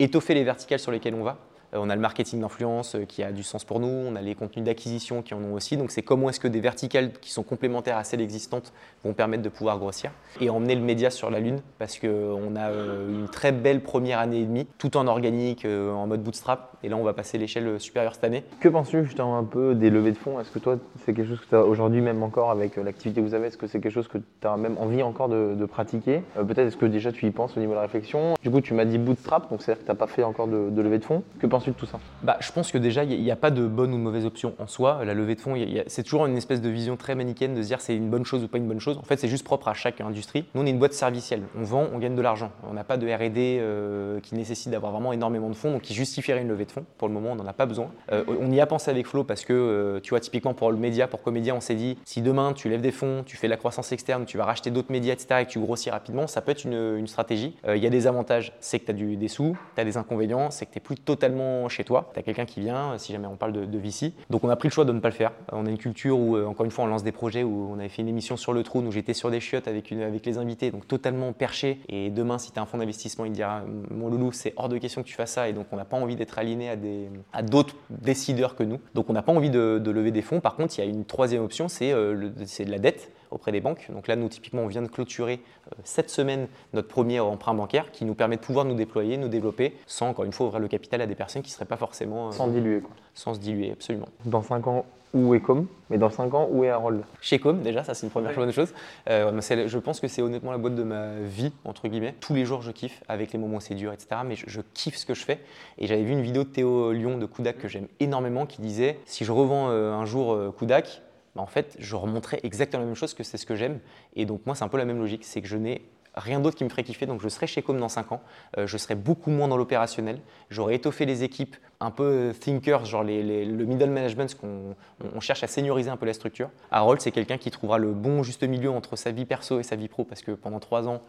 Étoffer 0.00 0.34
les 0.34 0.42
verticales 0.42 0.80
sur 0.80 0.90
lesquelles 0.90 1.14
on 1.14 1.22
va. 1.22 1.38
Euh, 1.74 1.78
on 1.80 1.90
a 1.90 1.94
le 1.94 2.00
marketing 2.00 2.40
d'influence 2.40 2.94
euh, 2.94 3.04
qui 3.04 3.22
a 3.22 3.32
du 3.32 3.42
sens 3.42 3.64
pour 3.64 3.80
nous, 3.80 3.88
on 3.88 4.16
a 4.16 4.20
les 4.20 4.34
contenus 4.34 4.64
d'acquisition 4.64 5.22
qui 5.22 5.34
en 5.34 5.42
ont 5.42 5.54
aussi. 5.54 5.76
Donc 5.76 5.90
c'est 5.90 6.02
comment 6.02 6.28
est-ce 6.30 6.40
que 6.40 6.48
des 6.48 6.60
verticales 6.60 7.12
qui 7.12 7.30
sont 7.30 7.42
complémentaires 7.42 7.96
à 7.96 8.04
celles 8.04 8.20
existantes 8.20 8.72
vont 9.04 9.12
permettre 9.12 9.42
de 9.42 9.48
pouvoir 9.48 9.78
grossir 9.78 10.10
et 10.40 10.50
emmener 10.50 10.74
le 10.74 10.82
média 10.82 11.10
sur 11.10 11.30
la 11.30 11.40
lune 11.40 11.60
parce 11.78 11.98
qu'on 11.98 12.56
a 12.56 12.70
euh, 12.70 13.08
une 13.08 13.28
très 13.28 13.52
belle 13.52 13.82
première 13.82 14.18
année 14.18 14.40
et 14.40 14.44
demie, 14.44 14.66
tout 14.78 14.96
en 14.96 15.06
organique, 15.06 15.64
en 15.64 16.06
mode 16.06 16.22
bootstrap. 16.22 16.73
Et 16.84 16.90
là, 16.90 16.98
on 16.98 17.02
va 17.02 17.14
passer 17.14 17.38
l'échelle 17.38 17.80
supérieure 17.80 18.14
cette 18.14 18.24
année. 18.24 18.44
Que 18.60 18.68
penses-tu 18.68 19.04
justement 19.06 19.38
un 19.38 19.44
peu 19.44 19.74
des 19.74 19.88
levées 19.88 20.12
de 20.12 20.18
fonds? 20.18 20.38
Est-ce 20.38 20.50
que 20.50 20.58
toi, 20.58 20.76
c'est 20.98 21.14
quelque 21.14 21.28
chose 21.28 21.40
que 21.40 21.48
tu 21.48 21.56
as 21.56 21.64
aujourd'hui 21.64 22.02
même 22.02 22.22
encore 22.22 22.50
avec 22.50 22.76
l'activité 22.76 23.22
que 23.22 23.26
vous 23.26 23.32
avez? 23.32 23.46
Est-ce 23.46 23.56
que 23.56 23.66
c'est 23.66 23.80
quelque 23.80 23.92
chose 23.92 24.06
que 24.06 24.18
tu 24.18 24.46
as 24.46 24.58
même 24.58 24.76
envie 24.78 25.02
encore 25.02 25.30
de, 25.30 25.64
pratiquer? 25.64 26.20
Peut-être 26.34 26.58
est-ce 26.58 26.76
que 26.76 26.84
déjà 26.84 27.10
tu 27.10 27.26
y 27.26 27.30
penses 27.30 27.56
au 27.56 27.60
niveau 27.60 27.72
de 27.72 27.76
la 27.76 27.82
réflexion? 27.82 28.34
Du 28.42 28.50
coup, 28.50 28.60
tu 28.60 28.74
m'as 28.74 28.84
dit 28.84 28.98
bootstrap, 28.98 29.48
donc 29.48 29.62
c'est-à-dire 29.62 29.80
que 29.80 29.86
tu 29.86 29.92
n'as 29.92 29.96
pas 29.96 30.06
fait 30.06 30.24
encore 30.24 30.46
de, 30.46 30.68
de 30.68 30.82
levée 30.82 30.98
de 30.98 31.04
fonds. 31.06 31.22
Que 31.38 31.46
penses-tu 31.46 31.70
de 31.70 31.76
tout 31.76 31.86
ça? 31.86 31.98
Bah, 32.22 32.36
Je 32.40 32.52
pense 32.52 32.70
que 32.70 32.76
déjà, 32.76 33.02
il 33.04 33.22
n'y 33.22 33.30
a, 33.30 33.36
pas 33.36 33.50
de 33.50 33.66
bonne 33.66 33.94
ou 33.94 33.96
de 33.96 34.02
mauvaise 34.02 34.26
option 34.26 34.52
en 34.58 34.66
soi. 34.66 35.02
La 35.06 35.14
levée 35.14 35.36
de 35.36 35.40
fonds, 35.40 35.54
c'est 35.86 36.02
toujours 36.02 36.26
une 36.26 36.36
espèce 36.36 36.60
de 36.60 36.68
vision 36.68 36.98
très 36.98 37.14
manichéenne 37.14 37.54
de 37.54 37.62
se 37.62 37.68
dire 37.68 37.80
c'est 37.80 37.96
une 37.96 38.10
bonne 38.10 38.26
chose 38.26 38.44
ou 38.44 38.48
pas 38.48 38.58
une 38.58 38.68
bonne 38.68 38.80
chose. 38.80 38.98
En 38.98 39.04
fait, 39.04 39.18
c'est 39.18 39.28
juste 39.28 39.44
propre 39.44 39.68
à 39.68 39.74
chaque 39.74 40.02
industrie. 40.02 40.44
Nous, 40.54 40.60
on 40.60 40.66
est 40.66 40.70
une 40.70 40.78
boîte 40.78 40.92
servicielle. 40.92 41.44
On 41.58 41.62
vend, 41.62 41.86
on 41.94 41.98
gagne 41.98 42.14
de 42.14 42.22
l'argent. 42.22 42.52
On 42.68 42.74
n'a 42.74 42.84
pas 42.84 42.98
de 42.98 43.06
RD 43.06 43.38
euh, 43.38 44.20
qui 44.20 44.34
nécessite 44.34 44.70
d'avoir 44.70 44.92
vraiment 44.92 45.14
énormément 45.14 45.48
de 45.48 45.54
fonds, 45.54 45.72
donc 45.72 45.82
qui 45.82 45.94
justifierait 45.94 46.42
une 46.42 46.48
levée 46.48 46.66
de 46.66 46.72
fonds. 46.72 46.73
Pour 46.98 47.08
le 47.08 47.14
moment, 47.14 47.32
on 47.32 47.36
n'en 47.36 47.46
a 47.46 47.52
pas 47.52 47.66
besoin. 47.66 47.90
Euh, 48.12 48.24
on 48.40 48.50
y 48.50 48.60
a 48.60 48.66
pensé 48.66 48.90
avec 48.90 49.06
Flo 49.06 49.24
parce 49.24 49.44
que, 49.44 49.52
euh, 49.52 50.00
tu 50.00 50.10
vois, 50.10 50.20
typiquement 50.20 50.54
pour 50.54 50.70
le 50.70 50.76
média, 50.76 51.06
pour 51.06 51.22
Comédia, 51.22 51.54
on 51.54 51.60
s'est 51.60 51.74
dit 51.74 51.98
si 52.04 52.22
demain 52.22 52.52
tu 52.52 52.68
lèves 52.68 52.80
des 52.80 52.92
fonds, 52.92 53.22
tu 53.24 53.36
fais 53.36 53.46
de 53.46 53.50
la 53.50 53.56
croissance 53.56 53.92
externe, 53.92 54.24
tu 54.24 54.38
vas 54.38 54.44
racheter 54.44 54.70
d'autres 54.70 54.92
médias, 54.92 55.12
etc., 55.12 55.40
et 55.40 55.44
que 55.44 55.50
tu 55.50 55.58
grossis 55.58 55.90
rapidement, 55.90 56.26
ça 56.26 56.40
peut 56.40 56.52
être 56.52 56.64
une, 56.64 57.06
stratégie. 57.06 57.54
Il 57.68 57.82
y 57.82 57.86
a 57.86 57.90
des 57.90 58.06
avantages, 58.06 58.52
c'est 58.60 58.78
que 58.78 58.86
tu 58.86 59.12
as 59.12 59.16
des 59.16 59.28
sous, 59.28 59.56
tu 59.74 59.80
as 59.80 59.84
des 59.84 59.96
inconvénients, 59.96 60.50
c'est 60.50 60.66
que 60.66 60.72
tu 60.72 60.78
n'es 60.78 60.82
plus 60.82 60.96
totalement 60.96 61.68
chez 61.68 61.84
toi. 61.84 62.10
Tu 62.12 62.20
as 62.20 62.22
quelqu'un 62.22 62.46
qui 62.46 62.60
vient 62.60 62.92
euh, 62.92 62.98
si 62.98 63.12
jamais 63.12 63.26
on 63.26 63.36
parle 63.36 63.52
de, 63.52 63.64
de, 63.64 63.78
VC. 63.78 64.12
Donc 64.30 64.44
on 64.44 64.48
a 64.48 64.56
pris 64.56 64.68
le 64.68 64.72
choix 64.72 64.84
de 64.84 64.92
ne 64.92 65.00
pas 65.00 65.08
le 65.08 65.14
faire. 65.14 65.32
On 65.52 65.66
a 65.66 65.70
une 65.70 65.78
culture 65.78 66.18
où, 66.18 66.36
euh, 66.36 66.46
encore 66.46 66.64
une 66.64 66.70
fois, 66.70 66.84
on 66.84 66.86
lance 66.88 67.02
des 67.02 67.12
projets 67.12 67.42
où 67.42 67.70
on 67.70 67.78
avait 67.78 67.88
fait 67.88 68.02
une 68.02 68.08
émission 68.08 68.36
sur 68.36 68.52
le 68.52 68.62
trône 68.62 68.86
où 68.86 68.92
j'étais 68.92 69.14
sur 69.14 69.30
des 69.30 69.40
chiottes 69.40 69.68
avec, 69.68 69.92
avec 69.92 70.24
les 70.26 70.38
invités, 70.38 70.70
donc 70.70 70.86
totalement 70.86 71.32
perché. 71.32 71.80
Et 71.88 72.10
demain, 72.10 72.38
si 72.38 72.52
tu 72.52 72.58
as 72.58 72.62
un 72.62 72.66
fonds 72.66 72.78
d'investissement, 72.78 73.24
il 73.24 73.32
dira 73.32 73.62
Mon 73.90 74.08
loulou, 74.08 74.32
c'est 74.32 74.52
hors 74.56 74.68
de 74.68 74.78
question 74.78 75.02
que 75.02 75.08
tu 75.08 75.14
fasses 75.14 75.32
ça. 75.32 75.48
Et 75.48 75.52
donc 75.52 75.66
on 75.72 75.76
n'a 75.76 75.84
pas 75.84 75.96
envie 75.96 76.16
d'être 76.16 76.38
aligné 76.38 76.63
à, 76.68 77.42
d'autres 77.42 77.74
décideurs 77.90 78.56
que 78.56 78.62
nous. 78.62 78.80
Donc 78.94 79.10
on 79.10 79.12
n'a 79.12 79.22
pas 79.22 79.32
envie 79.32 79.50
de, 79.50 79.80
lever 79.84 80.10
des 80.10 80.22
fonds. 80.22 80.40
Par 80.40 80.56
contre, 80.56 80.78
il 80.78 80.84
y 80.84 80.86
a 80.86 80.90
une 80.90 81.04
troisième 81.04 81.42
option, 81.42 81.68
c'est, 81.68 81.92
euh, 81.92 82.30
c'est 82.46 82.64
de 82.64 82.70
la 82.70 82.78
dette 82.78 83.10
auprès 83.30 83.52
des 83.52 83.60
banques. 83.60 83.88
Donc 83.92 84.08
là, 84.08 84.16
nous, 84.16 84.28
typiquement, 84.28 84.62
on 84.62 84.66
vient 84.66 84.82
de 84.82 84.88
clôturer 84.88 85.40
euh, 85.72 85.76
cette 85.84 86.10
semaine 86.10 86.48
notre 86.72 86.88
premier 86.88 87.20
emprunt 87.20 87.54
bancaire 87.54 87.90
qui 87.90 88.04
nous 88.04 88.14
permet 88.14 88.36
de 88.36 88.40
pouvoir 88.40 88.64
nous 88.64 88.74
déployer, 88.74 89.16
nous 89.16 89.28
développer, 89.28 89.74
sans, 89.86 90.08
encore 90.08 90.24
une 90.24 90.32
fois, 90.32 90.46
ouvrir 90.46 90.60
le 90.60 90.68
capital 90.68 91.00
à 91.00 91.06
des 91.06 91.14
personnes 91.14 91.42
qui 91.42 91.50
ne 91.50 91.54
seraient 91.54 91.64
pas 91.64 91.76
forcément... 91.76 92.28
Euh, 92.28 92.32
sans 92.32 92.48
diluer, 92.48 92.80
quoi. 92.80 92.94
Sans 93.14 93.34
se 93.34 93.40
diluer, 93.40 93.72
absolument. 93.72 94.08
Dans 94.24 94.42
5 94.42 94.66
ans, 94.66 94.86
où 95.14 95.34
est 95.34 95.40
Com 95.40 95.66
Mais 95.88 95.96
dans 95.96 96.10
5 96.10 96.34
ans, 96.34 96.48
où 96.50 96.64
est 96.64 96.68
Harold? 96.68 97.02
Chez 97.20 97.38
Com, 97.38 97.62
déjà, 97.62 97.84
ça 97.84 97.94
c'est 97.94 98.04
une 98.04 98.10
première 98.10 98.34
bonne 98.34 98.52
chose. 98.52 98.74
Euh, 99.08 99.40
je 99.40 99.78
pense 99.78 100.00
que 100.00 100.08
c'est 100.08 100.20
honnêtement 100.20 100.52
la 100.52 100.58
boîte 100.58 100.74
de 100.74 100.82
ma 100.82 101.14
vie, 101.20 101.52
entre 101.64 101.88
guillemets. 101.88 102.14
Tous 102.20 102.34
les 102.34 102.44
jours, 102.44 102.60
je 102.60 102.72
kiffe, 102.72 103.02
avec 103.08 103.32
les 103.32 103.38
moments 103.38 103.56
où 103.56 103.60
c'est 103.60 103.74
dur, 103.74 103.92
etc. 103.92 104.20
Mais 104.26 104.34
je, 104.36 104.60
kiffe 104.74 104.96
ce 104.96 105.06
que 105.06 105.14
je 105.14 105.24
fais. 105.24 105.40
Et 105.78 105.86
j'avais 105.86 106.02
vu 106.02 106.12
une 106.12 106.22
vidéo 106.22 106.44
de 106.44 106.48
Théo 106.48 106.92
Lyon 106.92 107.16
de 107.16 107.26
Kudak 107.26 107.58
que 107.58 107.68
j'aime 107.68 107.86
énormément 108.00 108.44
qui 108.44 108.60
disait 108.60 108.98
si 109.06 109.24
je 109.24 109.32
revends 109.32 109.68
un 109.68 110.04
jour 110.04 110.36
Kudak, 110.58 111.02
bah, 111.34 111.42
en 111.42 111.46
fait, 111.46 111.76
je 111.78 111.96
remonterai 111.96 112.40
exactement 112.42 112.82
la 112.82 112.86
même 112.86 112.94
chose 112.94 113.14
que 113.14 113.22
c'est 113.22 113.38
ce 113.38 113.46
que 113.46 113.54
j'aime. 113.54 113.78
Et 114.16 114.24
donc, 114.24 114.42
moi, 114.46 114.54
c'est 114.54 114.64
un 114.64 114.68
peu 114.68 114.78
la 114.78 114.84
même 114.84 114.98
logique. 114.98 115.24
C'est 115.24 115.40
que 115.40 115.48
je 115.48 115.56
n'ai 115.56 115.82
rien 116.16 116.40
d'autre 116.40 116.56
qui 116.56 116.64
me 116.64 116.68
ferait 116.68 116.84
kiffer. 116.84 117.06
Donc, 117.06 117.20
je 117.20 117.28
serai 117.28 117.46
chez 117.46 117.62
Com 117.62 117.78
dans 117.78 117.88
5 117.88 118.12
ans. 118.12 118.20
Euh, 118.58 118.66
je 118.66 118.76
serai 118.76 118.94
beaucoup 118.94 119.30
moins 119.30 119.48
dans 119.48 119.56
l'opérationnel. 119.56 120.20
J'aurai 120.50 120.74
étoffé 120.74 121.06
les 121.06 121.22
équipes 121.22 121.56
un 121.80 121.90
peu 121.90 122.32
thinkers, 122.38 122.84
genre 122.84 123.04
le 123.04 123.64
middle 123.64 123.90
management, 123.90 124.34
qu'on 124.36 124.74
on 125.14 125.20
cherche 125.20 125.42
à 125.42 125.46
senioriser 125.46 125.90
un 125.90 125.96
peu 125.96 126.06
la 126.06 126.14
structure. 126.14 126.50
Harold, 126.70 127.00
c'est 127.00 127.10
quelqu'un 127.10 127.36
qui 127.36 127.50
trouvera 127.50 127.78
le 127.78 127.92
bon 127.92 128.22
juste 128.22 128.44
milieu 128.44 128.70
entre 128.70 128.96
sa 128.96 129.10
vie 129.10 129.24
perso 129.24 129.60
et 129.60 129.62
sa 129.62 129.76
vie 129.76 129.88
pro 129.88 130.04
parce 130.04 130.22
que 130.22 130.32
pendant 130.32 130.60
3 130.60 130.88
ans, 130.88 131.02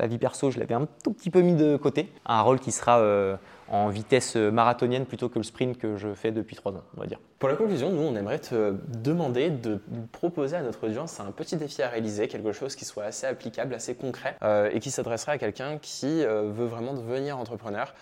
la 0.00 0.06
vie 0.06 0.18
perso, 0.18 0.50
je 0.50 0.58
l'avais 0.58 0.74
un 0.74 0.86
tout 1.04 1.12
petit 1.12 1.30
peu 1.30 1.42
mis 1.42 1.54
de 1.54 1.76
côté. 1.76 2.10
Un 2.24 2.40
rôle 2.40 2.58
qui 2.58 2.72
sera 2.72 3.00
euh, 3.00 3.36
en 3.68 3.88
vitesse 3.88 4.34
marathonienne 4.34 5.04
plutôt 5.04 5.28
que 5.28 5.38
le 5.38 5.44
sprint 5.44 5.78
que 5.78 5.96
je 5.96 6.14
fais 6.14 6.32
depuis 6.32 6.56
trois 6.56 6.72
ans, 6.72 6.82
on 6.96 7.00
va 7.00 7.06
dire. 7.06 7.20
Pour 7.38 7.48
la 7.48 7.54
conclusion, 7.54 7.90
nous, 7.90 8.02
on 8.02 8.16
aimerait 8.16 8.38
te 8.38 8.74
demander 8.88 9.50
de 9.50 9.78
proposer 10.10 10.56
à 10.56 10.62
notre 10.62 10.86
audience 10.86 11.20
un 11.20 11.30
petit 11.32 11.56
défi 11.56 11.82
à 11.82 11.88
réaliser, 11.88 12.28
quelque 12.28 12.52
chose 12.52 12.74
qui 12.76 12.84
soit 12.84 13.04
assez 13.04 13.26
applicable, 13.26 13.74
assez 13.74 13.94
concret 13.94 14.36
euh, 14.42 14.70
et 14.72 14.80
qui 14.80 14.90
s'adresserait 14.90 15.32
à 15.32 15.38
quelqu'un 15.38 15.78
qui 15.78 16.24
euh, 16.24 16.50
veut 16.50 16.66
vraiment 16.66 16.94
devenir 16.94 17.38
entrepreneur, 17.38 17.94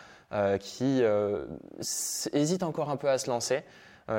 qui 0.61 1.03
hésite 2.34 2.62
encore 2.62 2.90
un 2.90 2.96
peu 2.96 3.09
à 3.09 3.16
se 3.16 3.30
lancer. 3.30 3.62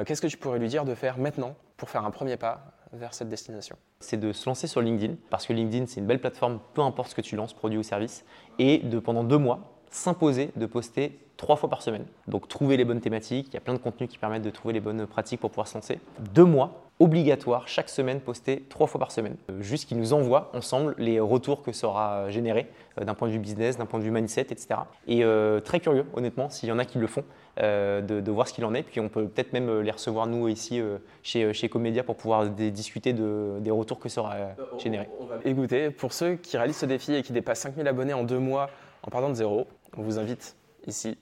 Qu'est-ce 0.06 0.22
que 0.22 0.28
tu 0.28 0.38
pourrais 0.38 0.58
lui 0.58 0.68
dire 0.68 0.84
de 0.84 0.96
faire 0.96 1.20
maintenant 1.20 1.56
pour 1.78 1.92
faire 1.92 2.04
un 2.04 2.10
premier 2.10 2.36
pas 2.36 2.72
vers 2.94 3.14
cette 3.14 3.30
destination. 3.30 3.76
C'est 4.00 4.20
de 4.20 4.32
se 4.32 4.48
lancer 4.50 4.68
sur 4.68 4.82
LinkedIn, 4.82 5.16
parce 5.30 5.46
que 5.46 5.54
LinkedIn, 5.54 5.86
c'est 5.88 6.00
une 6.00 6.08
belle 6.08 6.22
plateforme, 6.22 6.60
peu 6.74 6.82
importe 6.82 7.10
ce 7.10 7.16
que 7.16 7.22
tu 7.22 7.36
lances, 7.36 7.54
produit 7.54 7.78
ou 7.78 7.84
service, 7.84 8.26
et 8.58 8.80
de 8.80 9.00
pendant 9.00 9.24
deux 9.24 9.38
mois, 9.38 9.84
s'imposer 9.90 10.52
de 10.56 10.66
poster 10.66 11.20
trois 11.40 11.56
fois 11.56 11.70
par 11.70 11.82
semaine. 11.82 12.06
Donc 12.28 12.48
trouver 12.48 12.78
les 12.78 12.86
bonnes 12.86 13.00
thématiques, 13.00 13.48
il 13.50 13.54
y 13.54 13.58
a 13.58 13.62
plein 13.62 13.74
de 13.74 13.80
contenus 13.80 14.10
qui 14.10 14.20
permettent 14.20 14.44
de 14.44 14.50
trouver 14.50 14.74
les 14.74 14.82
bonnes 14.82 15.08
pratiques 15.08 15.40
pour 15.40 15.50
pouvoir 15.50 15.68
se 15.68 15.76
lancer. 15.76 16.00
Deux 16.34 16.44
mois, 16.44 16.84
obligatoire, 17.00 17.66
chaque 17.70 17.88
semaine, 17.88 18.20
poster 18.20 18.66
trois 18.68 18.86
fois 18.86 19.00
par 19.00 19.12
semaine. 19.12 19.38
Euh, 19.50 19.62
juste 19.62 19.88
qu'ils 19.88 19.98
nous 19.98 20.12
envoient 20.12 20.52
ensemble 20.54 20.96
les 20.98 21.20
retours 21.22 21.64
que 21.64 21.72
ça 21.72 21.88
aura 21.88 22.30
généré 22.30 22.68
euh, 23.00 23.06
d'un 23.06 23.14
point 23.14 23.30
de 23.30 23.34
vue 23.34 23.40
business, 23.40 23.78
d'un 23.78 23.86
point 23.86 24.00
de 24.00 24.04
vue 24.04 24.12
mindset, 24.12 24.42
etc. 24.42 24.82
Et 25.08 25.24
euh, 25.24 25.62
très 25.62 25.80
curieux, 25.80 26.06
honnêtement, 26.14 26.50
s'il 26.50 26.68
y 26.68 26.72
en 26.74 26.78
a 26.78 26.84
qui 26.84 27.00
le 27.00 27.08
font, 27.08 27.24
de, 27.58 28.32
voir 28.32 28.48
ce 28.48 28.54
qu'il 28.54 28.64
en 28.64 28.74
est. 28.74 28.84
Puis 28.84 29.02
on 29.02 29.10
peut 29.10 29.28
peut-être 29.28 29.52
même 29.52 29.82
les 29.82 29.92
recevoir 29.92 30.28
nous 30.28 30.48
ici 30.48 30.82
chez, 31.24 31.52
chez 31.52 31.68
Comédia 31.68 32.04
pour 32.04 32.16
pouvoir 32.16 32.48
discuter 32.48 33.12
des 33.12 33.72
retours 33.72 34.00
que 34.00 34.08
ça 34.08 34.22
aura 34.22 34.36
généré. 34.78 35.10
Écoutez, 35.44 35.90
pour 35.90 36.14
ceux 36.14 36.36
qui 36.36 36.56
réalisent 36.56 36.78
ce 36.78 36.86
défi 36.86 37.16
et 37.16 37.22
qui 37.22 37.34
dépassent 37.34 37.60
5000 37.60 37.86
abonnés 37.86 38.14
en 38.14 38.24
deux 38.24 38.40
mois 38.40 38.70
en 39.04 39.10
partant 39.10 39.28
de 39.28 39.34
zéro, 39.34 39.68
on 39.98 40.04
vous 40.04 40.20
invite 40.20 40.56
ici 40.88 41.18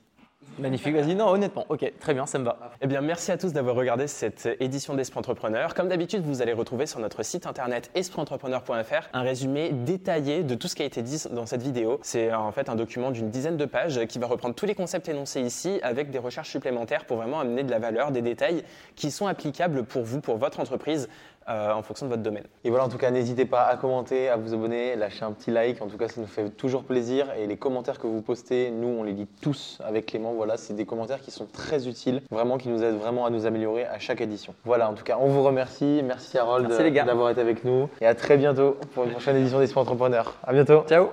Magnifique, 0.59 0.95
vas-y. 0.95 1.13
Non, 1.13 1.27
honnêtement, 1.27 1.65
ok, 1.69 1.93
très 1.99 2.15
bien, 2.15 2.25
ça 2.25 2.39
me 2.39 2.45
va. 2.45 2.57
Eh 2.81 2.87
bien, 2.87 3.01
merci 3.01 3.31
à 3.31 3.37
tous 3.37 3.53
d'avoir 3.53 3.75
regardé 3.75 4.07
cette 4.07 4.49
édition 4.59 4.95
d'Esprit 4.95 5.19
Entrepreneur. 5.19 5.75
Comme 5.75 5.87
d'habitude, 5.87 6.23
vous 6.23 6.41
allez 6.41 6.53
retrouver 6.53 6.87
sur 6.87 6.99
notre 6.99 7.21
site 7.21 7.45
internet 7.45 7.91
espritentrepreneur.fr 7.93 9.09
un 9.13 9.21
résumé 9.21 9.69
détaillé 9.71 10.43
de 10.43 10.55
tout 10.55 10.67
ce 10.67 10.75
qui 10.75 10.81
a 10.81 10.85
été 10.85 11.03
dit 11.03 11.21
dans 11.31 11.45
cette 11.45 11.61
vidéo. 11.61 11.99
C'est 12.01 12.33
en 12.33 12.51
fait 12.51 12.69
un 12.69 12.75
document 12.75 13.11
d'une 13.11 13.29
dizaine 13.29 13.57
de 13.57 13.65
pages 13.65 14.03
qui 14.07 14.17
va 14.17 14.25
reprendre 14.25 14.55
tous 14.55 14.65
les 14.65 14.73
concepts 14.73 15.07
énoncés 15.09 15.41
ici 15.41 15.79
avec 15.83 16.09
des 16.09 16.19
recherches 16.19 16.49
supplémentaires 16.49 17.05
pour 17.05 17.17
vraiment 17.17 17.39
amener 17.39 17.63
de 17.63 17.69
la 17.69 17.77
valeur, 17.77 18.11
des 18.11 18.23
détails 18.23 18.63
qui 18.95 19.11
sont 19.11 19.27
applicables 19.27 19.83
pour 19.83 20.03
vous, 20.03 20.21
pour 20.21 20.37
votre 20.37 20.59
entreprise, 20.59 21.07
euh, 21.49 21.71
en 21.71 21.81
fonction 21.81 22.05
de 22.05 22.11
votre 22.11 22.23
domaine. 22.23 22.43
Et 22.63 22.69
voilà, 22.69 22.85
en 22.85 22.89
tout 22.89 22.97
cas, 22.97 23.11
n'hésitez 23.11 23.45
pas 23.45 23.63
à 23.63 23.77
commenter, 23.77 24.29
à 24.29 24.37
vous 24.37 24.53
abonner, 24.53 24.95
lâcher 24.95 25.23
un 25.23 25.31
petit 25.31 25.51
like. 25.51 25.81
En 25.81 25.87
tout 25.87 25.97
cas, 25.97 26.07
ça 26.07 26.19
nous 26.19 26.27
fait 26.27 26.49
toujours 26.49 26.83
plaisir. 26.83 27.27
Et 27.37 27.47
les 27.47 27.57
commentaires 27.57 27.99
que 27.99 28.07
vous 28.07 28.21
postez, 28.21 28.71
nous, 28.71 28.87
on 28.87 29.03
les 29.03 29.13
lit 29.13 29.27
tous 29.41 29.79
avec 29.85 30.07
Clément. 30.07 30.33
Voilà, 30.33 30.57
c'est 30.57 30.73
des 30.73 30.85
commentaires 30.85 31.21
qui 31.21 31.31
sont 31.31 31.45
très 31.45 31.87
utiles, 31.87 32.21
vraiment, 32.31 32.57
qui 32.57 32.69
nous 32.69 32.83
aident 32.83 32.99
vraiment 32.99 33.25
à 33.25 33.29
nous 33.29 33.45
améliorer 33.45 33.85
à 33.85 33.99
chaque 33.99 34.21
édition. 34.21 34.53
Voilà, 34.65 34.89
en 34.89 34.93
tout 34.93 35.03
cas, 35.03 35.17
on 35.19 35.27
vous 35.27 35.43
remercie. 35.43 36.01
Merci 36.03 36.37
Harold 36.37 36.67
d'avoir 36.67 37.29
été 37.29 37.41
avec 37.41 37.63
nous. 37.63 37.89
Et 38.01 38.05
à 38.05 38.15
très 38.15 38.37
bientôt 38.37 38.77
pour 38.93 39.05
une 39.05 39.11
prochaine 39.11 39.37
édition 39.37 39.59
d'Esprit 39.59 39.81
Entrepreneur. 39.81 40.35
À 40.43 40.53
bientôt. 40.53 40.83
Ciao. 40.87 41.09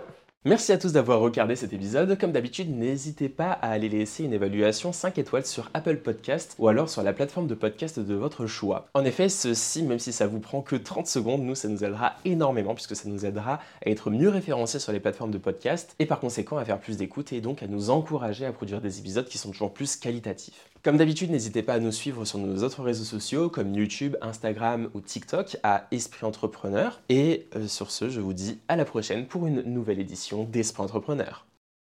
Merci 0.47 0.73
à 0.73 0.79
tous 0.79 0.93
d'avoir 0.93 1.21
regardé 1.21 1.57
cet 1.57 1.73
épisode. 1.73 2.19
Comme 2.19 2.33
d'habitude, 2.33 2.69
n'hésitez 2.69 3.31
pas 3.31 3.53
à 3.53 3.71
aller 3.71 3.89
laisser 3.89 4.25
une 4.25 4.35
évaluation 4.35 4.93
5 4.93 5.17
étoiles 5.17 5.47
sur 5.47 5.71
Apple 5.73 5.97
Podcast 5.97 6.55
ou 6.59 6.69
alors 6.69 6.91
sur 6.91 7.03
la 7.03 7.15
plateforme 7.15 7.47
de 7.47 7.55
podcast 7.55 7.99
de 7.99 8.15
votre 8.15 8.47
choix. 8.47 8.91
En 8.93 9.07
effet, 9.07 9.31
ceci, 9.31 9.83
même 9.83 9.99
si 9.99 10.13
ça 10.13 10.27
vous 10.27 10.41
prend 10.41 10.61
que 10.61 10.77
30 10.77 11.07
secondes, 11.07 11.41
nous, 11.41 11.55
ça 11.55 11.69
nous 11.69 11.83
aidera 11.83 12.17
énormément 12.27 12.75
puisque 12.75 12.95
ça 12.95 13.09
nous 13.09 13.25
aidera 13.25 13.55
à 13.55 13.89
être 13.89 14.11
mieux 14.11 14.29
référencés 14.29 14.81
sur 14.81 14.93
les 14.93 15.01
plateformes 15.01 15.31
de 15.31 15.39
podcast 15.39 15.97
et 15.99 16.05
par 16.05 16.21
conséquent 16.21 16.59
à 16.59 16.65
faire 16.67 16.79
plus 16.79 16.99
d'écoute 16.99 17.33
et 17.33 17.41
donc 17.41 17.63
à 17.63 17.67
nous 17.67 17.89
encourager 17.89 18.45
à 18.45 18.53
produire 18.53 18.83
des 18.83 18.99
épisodes 18.99 19.27
qui 19.27 19.39
sont 19.39 19.51
toujours 19.51 19.73
plus 19.73 19.97
qualitatifs. 19.97 20.74
Comme 20.85 20.99
d'habitude, 20.99 21.31
n'hésitez 21.31 21.63
pas 21.63 21.73
à 21.73 21.79
nous 21.79 21.93
suivre 21.93 22.27
sur 22.27 22.39
nos 22.39 22.63
autres 22.63 22.83
réseaux 22.83 23.05
sociaux 23.05 23.49
comme 23.49 23.75
YouTube, 23.75 24.17
Instagram 24.21 24.91
ou 24.93 25.01
TikTok 25.01 25.57
à 25.63 25.87
Esprit 25.93 26.27
Entrepreneur. 26.27 27.01
Et 27.09 27.47
euh, 27.57 27.67
sur 27.67 27.91
ce, 27.91 28.11
je 28.11 28.21
vous 28.21 28.35
dis 28.35 28.59
à 28.69 28.77
la 28.77 28.85
prochaine 28.85 29.27
pour 29.27 29.47
une 29.47 29.63
nouvelle 29.63 29.99
édition 29.99 30.45
d'Esprit 30.45 30.83
Entrepreneur. 30.83 31.47